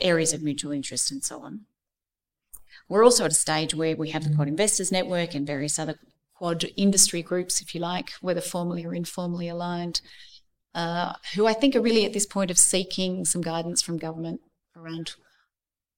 areas 0.00 0.32
of 0.32 0.42
mutual 0.42 0.72
interest, 0.72 1.10
and 1.10 1.22
so 1.22 1.40
on. 1.40 1.60
We're 2.88 3.04
also 3.04 3.24
at 3.24 3.32
a 3.32 3.34
stage 3.34 3.74
where 3.74 3.96
we 3.96 4.10
have 4.10 4.24
the 4.24 4.34
Quad 4.34 4.48
Investors 4.48 4.92
Network 4.92 5.34
and 5.34 5.46
various 5.46 5.78
other 5.78 5.98
Quad 6.34 6.64
industry 6.76 7.22
groups, 7.22 7.60
if 7.60 7.74
you 7.74 7.80
like, 7.80 8.10
whether 8.20 8.40
formally 8.40 8.84
or 8.84 8.94
informally 8.94 9.48
aligned, 9.48 10.00
uh, 10.74 11.14
who 11.34 11.46
I 11.46 11.52
think 11.52 11.76
are 11.76 11.80
really 11.80 12.04
at 12.04 12.12
this 12.12 12.26
point 12.26 12.50
of 12.50 12.58
seeking 12.58 13.24
some 13.24 13.40
guidance 13.40 13.80
from 13.82 13.98
government 13.98 14.40
around 14.76 15.14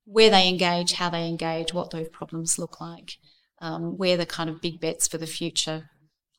where 0.04 0.30
they 0.30 0.48
engage, 0.48 0.92
how 0.92 1.10
they 1.10 1.26
engage, 1.26 1.74
what 1.74 1.90
those 1.90 2.08
problems 2.08 2.58
look 2.58 2.80
like, 2.80 3.18
um, 3.60 3.96
where 3.96 4.16
the 4.16 4.26
kind 4.26 4.48
of 4.48 4.60
big 4.60 4.80
bets 4.80 5.08
for 5.08 5.18
the 5.18 5.26
future 5.26 5.90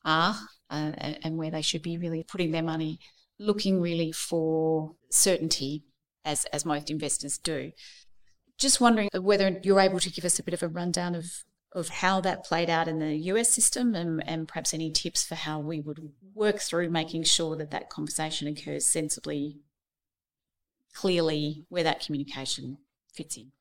are, 0.04 0.36
uh, 0.70 0.92
and 1.22 1.36
where 1.36 1.50
they 1.50 1.62
should 1.62 1.82
be 1.82 1.98
really 1.98 2.22
putting 2.22 2.50
their 2.50 2.62
money 2.62 2.98
looking 3.38 3.80
really 3.80 4.12
for 4.12 4.94
certainty, 5.10 5.84
as, 6.24 6.44
as 6.46 6.64
most 6.64 6.90
investors 6.90 7.38
do. 7.38 7.72
Just 8.58 8.80
wondering 8.80 9.08
whether 9.14 9.60
you're 9.62 9.80
able 9.80 10.00
to 10.00 10.10
give 10.10 10.24
us 10.24 10.38
a 10.38 10.42
bit 10.42 10.54
of 10.54 10.62
a 10.64 10.68
rundown 10.68 11.14
of, 11.14 11.44
of 11.72 11.88
how 11.88 12.20
that 12.22 12.44
played 12.44 12.68
out 12.68 12.88
in 12.88 12.98
the 12.98 13.14
US 13.14 13.50
system 13.50 13.94
and, 13.94 14.26
and 14.28 14.48
perhaps 14.48 14.74
any 14.74 14.90
tips 14.90 15.24
for 15.24 15.36
how 15.36 15.60
we 15.60 15.80
would 15.80 16.10
work 16.34 16.58
through 16.58 16.90
making 16.90 17.22
sure 17.22 17.54
that 17.56 17.70
that 17.70 17.88
conversation 17.88 18.48
occurs 18.48 18.86
sensibly, 18.86 19.60
clearly, 20.92 21.66
where 21.68 21.84
that 21.84 22.04
communication 22.04 22.78
fits 23.14 23.36
in. 23.36 23.52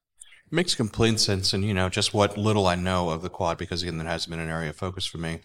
It 0.48 0.56
makes 0.56 0.74
complete 0.74 1.20
sense. 1.20 1.54
And, 1.54 1.64
you 1.64 1.76
know, 1.76 1.90
just 1.90 2.14
what 2.14 2.36
little 2.36 2.66
I 2.66 2.74
know 2.74 3.10
of 3.10 3.22
the 3.22 3.30
quad, 3.30 3.60
because 3.60 3.84
again, 3.84 4.00
that 4.00 4.08
has 4.08 4.26
been 4.26 4.40
an 4.40 4.50
area 4.50 4.72
of 4.72 4.78
focus 4.78 5.06
for 5.06 5.20
me. 5.20 5.42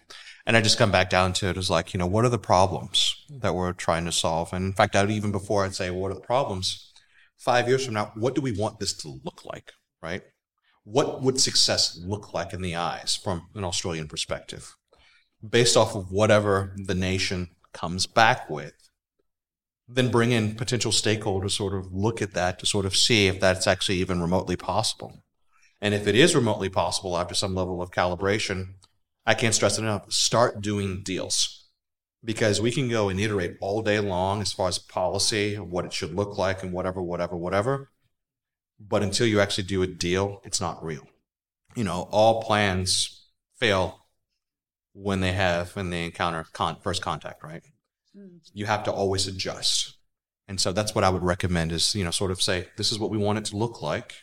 And 0.47 0.57
I 0.57 0.61
just 0.61 0.79
come 0.79 0.91
back 0.91 1.09
down 1.09 1.33
to 1.33 1.49
it 1.49 1.57
as 1.57 1.69
like, 1.69 1.93
you 1.93 1.97
know, 1.97 2.07
what 2.07 2.25
are 2.25 2.29
the 2.29 2.39
problems 2.39 3.23
that 3.29 3.53
we're 3.53 3.73
trying 3.73 4.05
to 4.05 4.11
solve? 4.11 4.51
And 4.51 4.65
in 4.65 4.73
fact, 4.73 4.95
I'd 4.95 5.11
even 5.11 5.31
before 5.31 5.63
I'd 5.63 5.75
say, 5.75 5.91
what 5.91 6.11
are 6.11 6.15
the 6.15 6.21
problems? 6.21 6.92
Five 7.43 7.67
years 7.67 7.83
from 7.83 7.95
now, 7.95 8.13
what 8.15 8.35
do 8.35 8.41
we 8.41 8.53
want 8.53 8.79
this 8.79 8.93
to 8.93 9.19
look 9.25 9.43
like? 9.43 9.73
Right? 10.01 10.21
What 10.85 11.21
would 11.21 11.41
success 11.41 11.99
look 12.01 12.33
like 12.33 12.53
in 12.53 12.61
the 12.61 12.77
eyes 12.77 13.19
from 13.21 13.49
an 13.53 13.65
Australian 13.65 14.07
perspective? 14.07 14.77
Based 15.47 15.75
off 15.75 15.93
of 15.93 16.09
whatever 16.09 16.73
the 16.77 16.95
nation 16.95 17.49
comes 17.73 18.05
back 18.05 18.49
with, 18.49 18.89
then 19.89 20.09
bring 20.09 20.31
in 20.31 20.55
potential 20.55 20.93
stakeholders 20.93 21.51
sort 21.51 21.73
of 21.73 21.91
look 21.91 22.21
at 22.21 22.33
that 22.33 22.59
to 22.59 22.65
sort 22.65 22.85
of 22.85 22.95
see 22.95 23.27
if 23.27 23.41
that's 23.41 23.67
actually 23.67 23.97
even 23.97 24.21
remotely 24.21 24.55
possible. 24.55 25.25
And 25.81 25.93
if 25.93 26.07
it 26.07 26.15
is 26.15 26.35
remotely 26.35 26.69
possible 26.69 27.17
after 27.17 27.35
some 27.35 27.53
level 27.53 27.81
of 27.81 27.91
calibration, 27.91 28.75
I 29.25 29.33
can't 29.33 29.53
stress 29.53 29.77
it 29.77 29.81
enough. 29.81 30.09
Start 30.13 30.61
doing 30.61 31.01
deals 31.03 31.62
because 32.23 32.61
we 32.61 32.71
can 32.71 32.89
go 32.89 33.09
and 33.09 33.19
iterate 33.19 33.57
all 33.59 33.81
day 33.81 33.99
long 33.99 34.41
as 34.41 34.53
far 34.53 34.67
as 34.67 34.79
policy, 34.79 35.55
what 35.55 35.85
it 35.85 35.93
should 35.93 36.15
look 36.15 36.37
like, 36.37 36.63
and 36.63 36.71
whatever, 36.71 37.01
whatever, 37.01 37.35
whatever. 37.35 37.89
But 38.79 39.03
until 39.03 39.27
you 39.27 39.39
actually 39.39 39.65
do 39.65 39.81
a 39.81 39.87
deal, 39.87 40.41
it's 40.43 40.61
not 40.61 40.83
real. 40.83 41.07
You 41.75 41.83
know, 41.83 42.07
all 42.11 42.43
plans 42.43 43.27
fail 43.57 44.05
when 44.93 45.21
they 45.21 45.33
have 45.33 45.75
when 45.75 45.89
they 45.89 46.05
encounter 46.05 46.45
con- 46.53 46.77
first 46.81 47.01
contact, 47.01 47.43
right? 47.43 47.63
Mm. 48.17 48.39
You 48.53 48.65
have 48.65 48.83
to 48.83 48.91
always 48.91 49.27
adjust. 49.27 49.97
And 50.47 50.59
so 50.59 50.71
that's 50.71 50.93
what 50.93 51.03
I 51.03 51.09
would 51.09 51.23
recommend 51.23 51.71
is, 51.71 51.95
you 51.95 52.03
know, 52.03 52.11
sort 52.11 52.31
of 52.31 52.41
say, 52.41 52.67
this 52.77 52.91
is 52.91 52.99
what 52.99 53.09
we 53.09 53.17
want 53.17 53.39
it 53.39 53.45
to 53.45 53.57
look 53.57 53.81
like 53.81 54.13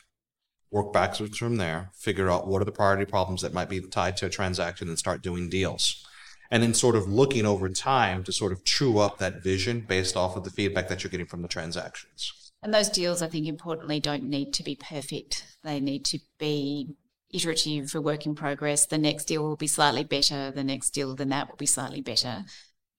work 0.71 0.93
backwards 0.93 1.37
from 1.37 1.57
there, 1.57 1.91
figure 1.95 2.31
out 2.31 2.47
what 2.47 2.63
are 2.63 2.65
the 2.65 2.73
priority 2.73 3.05
problems 3.05 3.43
that 3.43 3.53
might 3.53 3.69
be 3.69 3.81
tied 3.81 4.17
to 4.17 4.27
a 4.27 4.31
transaction 4.31 4.89
and 4.89 4.99
start 4.99 5.23
doing 5.23 5.49
deals. 5.49 6.07
And 6.51 6.63
then 6.63 6.75
sort 6.75 6.97
of 6.97 7.09
looking 7.09 7.47
over 7.47 7.69
time 7.69 8.25
to 8.25 8.33
sort 8.33 8.53
of 8.53 8.65
true 8.65 8.99
up 8.99 9.19
that 9.19 9.43
vision 9.43 9.81
based 9.81 10.17
off 10.17 10.37
of 10.37 10.45
the 10.45 10.51
feedback 10.51 10.89
that 10.89 11.03
you're 11.03 11.11
getting 11.11 11.27
from 11.27 11.43
the 11.43 11.49
transactions. 11.49 12.33
And 12.63 12.75
those 12.75 12.91
deals, 12.91 13.23
I 13.23 13.29
think, 13.29 13.47
importantly, 13.47 14.01
don't 14.01 14.25
need 14.25 14.53
to 14.55 14.63
be 14.63 14.77
perfect. 14.77 15.45
They 15.63 15.81
need 15.81 16.05
to 16.07 16.19
be 16.39 16.95
iterative, 17.33 17.95
a 17.95 18.01
work 18.01 18.27
in 18.27 18.35
progress. 18.35 18.87
The 18.87 18.99
next 18.99 19.25
deal 19.27 19.43
will 19.43 19.57
be 19.57 19.67
slightly 19.67 20.05
better. 20.05 20.51
The 20.51 20.65
next 20.65 20.91
deal 20.91 21.15
than 21.15 21.31
that 21.31 21.49
will 21.49 21.57
be 21.57 21.67
slightly 21.67 22.03
better. 22.03 22.45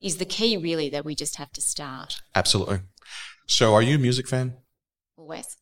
Is 0.01 0.17
the 0.17 0.25
key 0.25 0.57
really 0.57 0.89
that 0.89 1.05
we 1.05 1.13
just 1.13 1.35
have 1.35 1.51
to 1.51 1.61
start? 1.61 2.21
Absolutely. 2.33 2.79
So, 3.45 3.73
are 3.73 3.81
you 3.81 3.95
a 3.95 3.99
music 3.99 4.27
fan? 4.27 4.55
Always. 5.15 5.57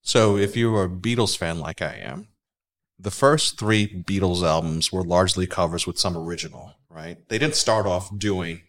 So, 0.00 0.38
if 0.38 0.56
you're 0.56 0.84
a 0.84 0.88
Beatles 0.88 1.36
fan 1.36 1.58
like 1.58 1.82
I 1.82 1.96
am, 1.96 2.28
the 2.98 3.10
first 3.10 3.58
three 3.58 4.02
Beatles 4.02 4.42
albums 4.42 4.92
were 4.92 5.04
largely 5.04 5.46
covers 5.46 5.86
with 5.86 5.98
some 5.98 6.16
original, 6.16 6.74
right? 6.90 7.16
They 7.28 7.38
didn't 7.38 7.54
start 7.54 7.86
off 7.86 8.16
doing 8.16 8.62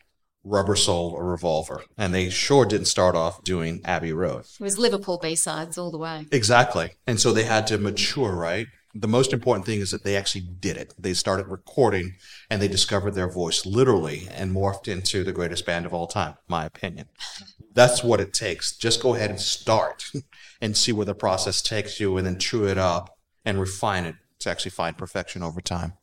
Rubber 0.43 0.75
Soul 0.75 1.11
or 1.11 1.25
Revolver, 1.25 1.83
and 1.97 2.13
they 2.13 2.29
sure 2.29 2.65
didn't 2.65 2.85
start 2.85 3.15
off 3.15 3.43
doing 3.43 3.81
Abbey 3.85 4.13
Road. 4.13 4.45
It 4.59 4.63
was 4.63 4.77
Liverpool 4.77 5.19
B 5.21 5.35
sides 5.35 5.77
all 5.77 5.91
the 5.91 5.97
way. 5.97 6.27
Exactly. 6.31 6.91
And 7.07 7.19
so 7.19 7.33
they 7.33 7.43
had 7.43 7.67
to 7.67 7.77
mature, 7.77 8.35
right? 8.35 8.67
The 8.95 9.07
most 9.07 9.33
important 9.33 9.65
thing 9.65 9.81
is 9.81 9.91
that 9.91 10.03
they 10.03 10.15
actually 10.15 10.41
did 10.41 10.75
it. 10.75 10.93
They 10.97 11.13
started 11.13 11.47
recording 11.47 12.15
and 12.49 12.61
they 12.61 12.67
discovered 12.67 13.11
their 13.11 13.29
voice 13.29 13.65
literally 13.65 14.27
and 14.31 14.51
morphed 14.51 14.87
into 14.87 15.23
the 15.23 15.31
greatest 15.31 15.65
band 15.65 15.85
of 15.85 15.93
all 15.93 16.07
time, 16.07 16.35
my 16.47 16.65
opinion. 16.65 17.07
That's 17.73 18.03
what 18.03 18.19
it 18.19 18.33
takes. 18.33 18.75
Just 18.75 19.01
go 19.01 19.13
ahead 19.13 19.29
and 19.29 19.39
start 19.39 20.11
and 20.61 20.75
see 20.75 20.91
where 20.91 21.05
the 21.05 21.13
process 21.13 21.61
takes 21.61 21.99
you 21.99 22.17
and 22.17 22.25
then 22.25 22.39
chew 22.39 22.65
it 22.65 22.79
up 22.79 23.18
and 23.45 23.59
refine 23.59 24.05
it 24.05 24.15
to 24.39 24.49
actually 24.49 24.71
find 24.71 24.97
perfection 24.97 25.43
over 25.43 25.61
time. 25.61 25.93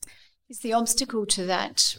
Is 0.49 0.61
the 0.61 0.73
obstacle 0.73 1.27
to 1.27 1.47
that 1.47 1.97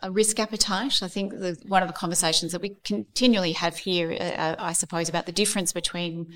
a 0.00 0.10
risk 0.10 0.38
appetite? 0.38 1.02
I 1.02 1.08
think 1.08 1.32
the, 1.32 1.58
one 1.66 1.82
of 1.82 1.88
the 1.88 1.94
conversations 1.94 2.52
that 2.52 2.62
we 2.62 2.76
continually 2.84 3.52
have 3.52 3.78
here, 3.78 4.12
uh, 4.12 4.24
uh, 4.24 4.56
I 4.58 4.72
suppose, 4.72 5.08
about 5.08 5.26
the 5.26 5.32
difference 5.32 5.72
between 5.72 6.28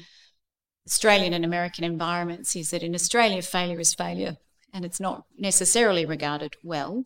Australian 0.87 1.33
and 1.33 1.45
American 1.45 1.85
environments 1.85 2.55
is 2.57 2.71
that 2.71 2.83
in 2.83 2.95
Australia, 2.95 3.43
failure 3.43 3.81
is 3.81 3.95
failure 3.95 4.37
and 4.73 4.85
it's 4.85 5.01
not 5.01 5.25
necessarily 5.39 6.05
regarded 6.05 6.55
well. 6.63 7.05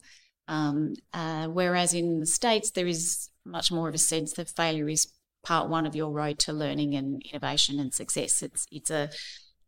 Um, 0.48 0.94
uh, 1.14 1.46
whereas 1.46 1.94
in 1.94 2.20
the 2.20 2.26
States, 2.26 2.70
there 2.70 2.86
is 2.86 3.30
much 3.44 3.70
more 3.70 3.88
of 3.88 3.94
a 3.94 3.98
sense 3.98 4.32
that 4.34 4.50
failure 4.50 4.88
is 4.88 5.12
part 5.44 5.70
one 5.70 5.86
of 5.86 5.94
your 5.94 6.10
road 6.10 6.38
to 6.40 6.52
learning 6.52 6.94
and 6.94 7.22
innovation 7.30 7.78
and 7.78 7.94
success. 7.94 8.42
It's, 8.42 8.66
it's 8.70 8.90
a 8.90 9.10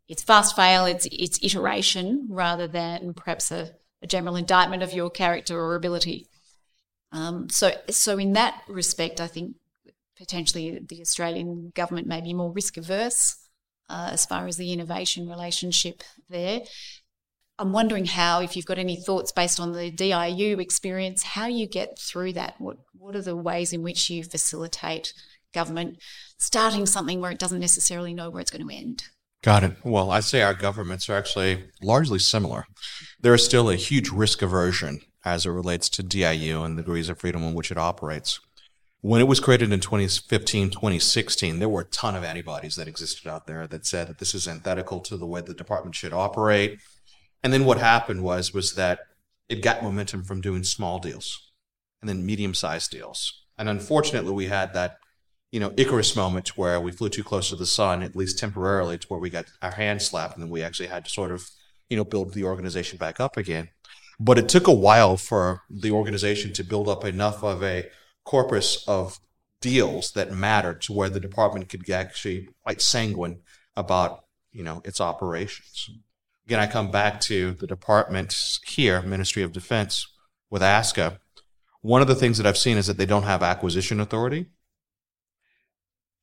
it's 0.08 0.22
fast 0.22 0.56
fail, 0.56 0.84
it's 0.84 1.06
it's 1.10 1.38
iteration 1.42 2.26
rather 2.30 2.66
than 2.66 3.14
perhaps 3.14 3.50
a, 3.50 3.70
a 4.02 4.06
general 4.06 4.36
indictment 4.36 4.82
of 4.82 4.92
your 4.92 5.10
character 5.10 5.58
or 5.58 5.74
ability. 5.74 6.26
Um, 7.12 7.48
so 7.48 7.72
so 7.90 8.18
in 8.18 8.32
that 8.34 8.62
respect, 8.68 9.20
I 9.20 9.26
think 9.26 9.56
potentially 10.16 10.80
the 10.86 11.00
Australian 11.00 11.72
government 11.74 12.06
may 12.06 12.20
be 12.20 12.34
more 12.34 12.52
risk 12.52 12.76
averse 12.76 13.36
uh, 13.88 14.10
as 14.12 14.26
far 14.26 14.46
as 14.46 14.56
the 14.56 14.72
innovation 14.72 15.28
relationship 15.28 16.02
there. 16.28 16.62
I'm 17.58 17.72
wondering 17.72 18.06
how, 18.06 18.40
if 18.40 18.56
you've 18.56 18.66
got 18.66 18.78
any 18.78 18.96
thoughts 18.96 19.30
based 19.30 19.60
on 19.60 19.72
the 19.72 19.90
DIU 19.90 20.58
experience, 20.58 21.22
how 21.22 21.46
you 21.46 21.68
get 21.68 21.98
through 21.98 22.32
that. 22.32 22.54
What 22.58 22.78
what 22.92 23.14
are 23.14 23.22
the 23.22 23.36
ways 23.36 23.72
in 23.72 23.82
which 23.82 24.10
you 24.10 24.24
facilitate 24.24 25.12
government 25.54 25.98
starting 26.38 26.86
something 26.86 27.20
where 27.20 27.30
it 27.30 27.38
doesn't 27.38 27.60
necessarily 27.60 28.14
know 28.14 28.30
where 28.30 28.40
it's 28.40 28.50
going 28.50 28.66
to 28.66 28.74
end? 28.74 29.04
Got 29.42 29.64
it. 29.64 29.76
Well, 29.82 30.12
I'd 30.12 30.24
say 30.24 30.42
our 30.42 30.54
governments 30.54 31.08
are 31.10 31.16
actually 31.16 31.64
largely 31.82 32.20
similar. 32.20 32.66
There 33.20 33.34
is 33.34 33.44
still 33.44 33.68
a 33.68 33.76
huge 33.76 34.10
risk 34.10 34.40
aversion 34.40 35.00
as 35.24 35.46
it 35.46 35.50
relates 35.50 35.88
to 35.90 36.02
DIU 36.02 36.62
and 36.62 36.78
the 36.78 36.82
degrees 36.82 37.08
of 37.08 37.18
freedom 37.18 37.42
in 37.42 37.54
which 37.54 37.72
it 37.72 37.78
operates. 37.78 38.38
When 39.00 39.20
it 39.20 39.26
was 39.26 39.40
created 39.40 39.72
in 39.72 39.80
2015, 39.80 40.70
2016, 40.70 41.58
there 41.58 41.68
were 41.68 41.80
a 41.80 41.86
ton 41.86 42.14
of 42.14 42.22
antibodies 42.22 42.76
that 42.76 42.86
existed 42.86 43.28
out 43.28 43.48
there 43.48 43.66
that 43.66 43.84
said 43.84 44.06
that 44.06 44.18
this 44.18 44.32
is 44.32 44.46
antithetical 44.46 45.00
to 45.00 45.16
the 45.16 45.26
way 45.26 45.40
the 45.40 45.54
department 45.54 45.96
should 45.96 46.12
operate. 46.12 46.78
And 47.42 47.52
then 47.52 47.64
what 47.64 47.78
happened 47.78 48.22
was 48.22 48.54
was 48.54 48.74
that 48.74 49.00
it 49.48 49.60
got 49.60 49.82
momentum 49.82 50.22
from 50.22 50.40
doing 50.40 50.62
small 50.62 51.00
deals 51.00 51.50
and 52.00 52.08
then 52.08 52.24
medium-sized 52.24 52.92
deals. 52.92 53.44
And 53.58 53.68
unfortunately, 53.68 54.32
we 54.32 54.46
had 54.46 54.72
that 54.74 54.98
you 55.52 55.60
know, 55.60 55.72
Icarus 55.76 56.16
moment 56.16 56.56
where 56.56 56.80
we 56.80 56.90
flew 56.90 57.10
too 57.10 57.22
close 57.22 57.50
to 57.50 57.56
the 57.56 57.66
sun, 57.66 58.02
at 58.02 58.16
least 58.16 58.38
temporarily, 58.38 58.96
to 58.96 59.06
where 59.08 59.20
we 59.20 59.28
got 59.28 59.44
our 59.60 59.72
hands 59.72 60.06
slapped, 60.06 60.34
and 60.34 60.42
then 60.42 60.50
we 60.50 60.62
actually 60.62 60.88
had 60.88 61.04
to 61.04 61.10
sort 61.10 61.30
of, 61.30 61.50
you 61.90 61.96
know, 61.96 62.04
build 62.04 62.32
the 62.32 62.44
organization 62.44 62.96
back 62.96 63.20
up 63.20 63.36
again. 63.36 63.68
But 64.18 64.38
it 64.38 64.48
took 64.48 64.66
a 64.66 64.72
while 64.72 65.18
for 65.18 65.62
the 65.68 65.90
organization 65.90 66.54
to 66.54 66.64
build 66.64 66.88
up 66.88 67.04
enough 67.04 67.44
of 67.44 67.62
a 67.62 67.88
corpus 68.24 68.82
of 68.88 69.20
deals 69.60 70.12
that 70.12 70.32
mattered 70.32 70.80
to 70.82 70.92
where 70.92 71.10
the 71.10 71.20
department 71.20 71.68
could 71.68 71.84
get 71.84 72.00
actually 72.00 72.48
quite 72.62 72.80
sanguine 72.80 73.40
about, 73.76 74.24
you 74.52 74.64
know, 74.64 74.80
its 74.86 75.02
operations. 75.02 75.90
Again, 76.46 76.60
I 76.60 76.66
come 76.66 76.90
back 76.90 77.20
to 77.22 77.52
the 77.52 77.66
department 77.66 78.58
here, 78.66 79.02
Ministry 79.02 79.42
of 79.42 79.52
Defense, 79.52 80.08
with 80.50 80.62
ASCA. 80.62 81.18
One 81.82 82.00
of 82.00 82.08
the 82.08 82.14
things 82.14 82.38
that 82.38 82.46
I've 82.46 82.58
seen 82.58 82.78
is 82.78 82.86
that 82.86 82.96
they 82.96 83.06
don't 83.06 83.22
have 83.24 83.42
acquisition 83.42 84.00
authority 84.00 84.46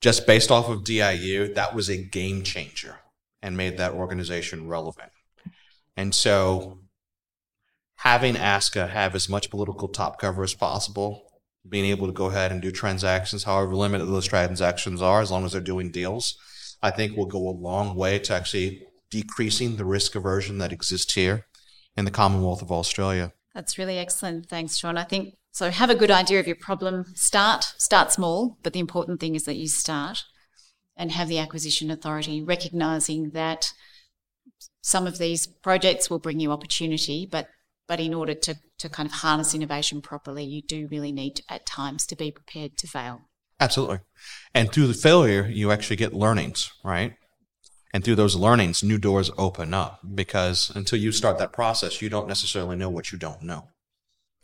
just 0.02 0.26
based 0.26 0.52
off 0.52 0.70
of 0.70 0.84
DIU, 0.84 1.54
that 1.54 1.76
was 1.76 1.90
a 1.90 1.98
game 1.98 2.44
changer 2.44 3.00
and 3.42 3.58
made 3.58 3.78
that 3.78 3.94
organization 3.94 4.68
relevant. 4.68 5.12
And 5.96 6.16
so 6.16 6.80
having 7.96 8.36
ASCA 8.36 8.90
have 8.90 9.16
as 9.16 9.28
much 9.28 9.50
political 9.50 9.88
top 9.90 10.20
cover 10.20 10.44
as 10.44 10.54
possible, 10.54 11.26
being 11.68 11.86
able 11.86 12.08
to 12.08 12.14
go 12.14 12.28
ahead 12.28 12.52
and 12.52 12.62
do 12.62 12.72
transactions, 12.72 13.44
however 13.44 13.76
limited 13.76 14.06
those 14.06 14.28
transactions 14.28 15.02
are, 15.02 15.22
as 15.22 15.32
long 15.32 15.44
as 15.46 15.52
they're 15.52 15.62
doing 15.62 15.92
deals, 15.92 16.38
I 16.82 16.92
think 16.92 17.16
will 17.16 17.26
go 17.26 17.50
a 17.50 17.52
long 17.52 17.96
way 17.96 18.20
to 18.20 18.34
actually 18.34 18.84
decreasing 19.10 19.76
the 19.76 19.86
risk 19.86 20.16
aversion 20.16 20.60
that 20.60 20.72
exists 20.72 21.14
here 21.14 21.46
in 21.98 22.06
the 22.06 22.12
Commonwealth 22.12 22.62
of 22.62 22.72
Australia. 22.72 23.34
That's 23.54 23.78
really 23.78 23.98
excellent. 23.98 24.48
Thanks, 24.48 24.78
Sean. 24.78 24.98
I 24.98 25.04
think 25.04 25.36
so 25.52 25.72
have 25.72 25.90
a 25.90 25.96
good 25.96 26.12
idea 26.12 26.40
of 26.40 26.48
your 26.48 26.56
problem. 26.56 27.06
Start, 27.16 27.64
start 27.78 28.12
small, 28.12 28.58
but 28.64 28.74
the 28.74 28.80
important 28.80 29.20
thing 29.20 29.36
is 29.36 29.46
that 29.46 29.56
you 29.56 29.68
start 29.68 30.24
and 30.96 31.12
have 31.12 31.28
the 31.28 31.40
acquisition 31.40 31.90
authority, 31.90 32.42
recognizing 32.42 33.32
that 33.32 33.72
some 34.82 35.08
of 35.08 35.18
these 35.18 35.48
projects 35.48 36.10
will 36.10 36.20
bring 36.20 36.40
you 36.40 36.52
opportunity, 36.52 37.28
but 37.30 37.48
but 37.90 38.00
in 38.00 38.14
order 38.14 38.36
to, 38.36 38.56
to 38.78 38.88
kind 38.88 39.08
of 39.08 39.14
harness 39.14 39.56
innovation 39.56 40.00
properly, 40.00 40.44
you 40.44 40.62
do 40.62 40.88
really 40.92 41.12
need 41.12 41.42
at 41.50 41.66
times 41.66 42.06
to 42.06 42.16
be 42.16 42.30
prepared 42.30 42.78
to 42.78 42.88
fail. 42.88 43.22
Absolutely. 43.60 44.02
And 44.54 44.72
through 44.72 44.86
the 44.86 44.94
failure, 44.94 45.48
you 45.52 45.72
actually 45.72 45.96
get 45.96 46.14
learnings, 46.14 46.72
right? 46.84 47.16
And 47.92 48.04
through 48.04 48.16
those 48.16 48.36
learnings, 48.36 48.84
new 48.84 49.00
doors 49.00 49.32
open 49.40 49.74
up 49.74 50.02
because 50.14 50.72
until 50.76 51.00
you 51.00 51.12
start 51.12 51.40
that 51.40 51.52
process, 51.52 52.00
you 52.00 52.10
don't 52.10 52.28
necessarily 52.28 52.76
know 52.76 52.92
what 52.92 53.12
you 53.12 53.18
don't 53.18 53.42
know. 53.42 53.70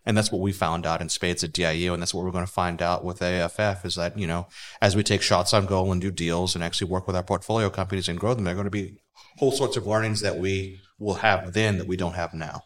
And 0.05 0.15
that's 0.15 0.31
what 0.31 0.41
we 0.41 0.51
found 0.51 0.85
out 0.85 1.01
in 1.01 1.09
spades 1.09 1.43
at 1.43 1.53
DIU. 1.53 1.93
And 1.93 2.01
that's 2.01 2.13
what 2.13 2.23
we're 2.23 2.31
going 2.31 2.45
to 2.45 2.51
find 2.51 2.81
out 2.81 3.03
with 3.03 3.21
AFF 3.21 3.85
is 3.85 3.95
that, 3.95 4.17
you 4.17 4.27
know, 4.27 4.47
as 4.81 4.95
we 4.95 5.03
take 5.03 5.21
shots 5.21 5.53
on 5.53 5.65
goal 5.65 5.91
and 5.91 5.99
do 5.99 6.11
deals 6.11 6.53
and 6.53 6.63
actually 6.63 6.89
work 6.89 7.07
with 7.07 7.15
our 7.15 7.23
portfolio 7.23 7.69
companies 7.69 8.07
and 8.07 8.19
grow 8.19 8.33
them, 8.33 8.43
there 8.43 8.53
are 8.53 8.55
going 8.55 8.65
to 8.65 8.71
be 8.71 8.99
whole 9.37 9.51
sorts 9.51 9.77
of 9.77 9.87
learnings 9.87 10.21
that 10.21 10.37
we 10.37 10.79
will 10.99 11.15
have 11.15 11.53
then 11.53 11.77
that 11.77 11.87
we 11.87 11.97
don't 11.97 12.13
have 12.13 12.33
now. 12.33 12.61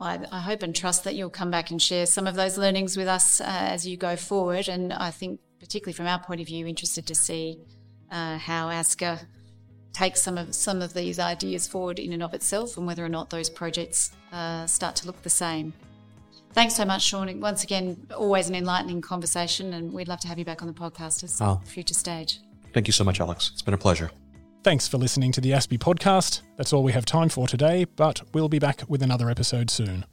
Well, 0.00 0.26
I, 0.32 0.40
hope 0.40 0.62
and 0.62 0.74
trust 0.74 1.04
that 1.04 1.14
you'll 1.14 1.30
come 1.30 1.50
back 1.50 1.70
and 1.70 1.80
share 1.80 2.06
some 2.06 2.26
of 2.26 2.34
those 2.34 2.58
learnings 2.58 2.96
with 2.96 3.06
us 3.06 3.40
uh, 3.40 3.44
as 3.46 3.86
you 3.86 3.96
go 3.96 4.16
forward. 4.16 4.68
And 4.68 4.92
I 4.92 5.10
think, 5.10 5.38
particularly 5.60 5.92
from 5.92 6.06
our 6.06 6.18
point 6.18 6.40
of 6.40 6.48
view, 6.48 6.66
interested 6.66 7.06
to 7.06 7.14
see 7.14 7.58
uh, 8.10 8.36
how 8.38 8.68
ASCA 8.68 9.20
takes 9.92 10.22
some 10.22 10.38
of 10.38 10.54
some 10.54 10.82
of 10.82 10.94
these 10.94 11.18
ideas 11.18 11.68
forward 11.68 11.98
in 11.98 12.12
and 12.12 12.22
of 12.22 12.34
itself, 12.34 12.76
and 12.76 12.86
whether 12.86 13.04
or 13.04 13.08
not 13.08 13.30
those 13.30 13.48
projects 13.48 14.10
uh, 14.32 14.66
start 14.66 14.96
to 14.96 15.06
look 15.06 15.22
the 15.22 15.30
same. 15.30 15.72
Thanks 16.52 16.76
so 16.76 16.84
much, 16.84 17.02
Sean. 17.02 17.40
Once 17.40 17.64
again, 17.64 18.06
always 18.14 18.48
an 18.48 18.54
enlightening 18.54 19.00
conversation, 19.00 19.72
and 19.72 19.92
we'd 19.92 20.08
love 20.08 20.20
to 20.20 20.28
have 20.28 20.38
you 20.38 20.44
back 20.44 20.62
on 20.62 20.68
the 20.68 20.74
podcast 20.74 21.24
as 21.24 21.40
oh. 21.40 21.60
future 21.64 21.94
stage. 21.94 22.40
Thank 22.72 22.86
you 22.86 22.92
so 22.92 23.04
much, 23.04 23.20
Alex. 23.20 23.50
It's 23.52 23.62
been 23.62 23.74
a 23.74 23.78
pleasure. 23.78 24.10
Thanks 24.62 24.86
for 24.86 24.96
listening 24.96 25.32
to 25.32 25.40
the 25.40 25.50
ASPI 25.50 25.78
podcast. 25.78 26.42
That's 26.56 26.72
all 26.72 26.84
we 26.84 26.92
have 26.92 27.04
time 27.04 27.28
for 27.28 27.48
today, 27.48 27.84
but 27.96 28.22
we'll 28.32 28.48
be 28.48 28.58
back 28.58 28.82
with 28.86 29.02
another 29.02 29.28
episode 29.28 29.70
soon. 29.70 30.04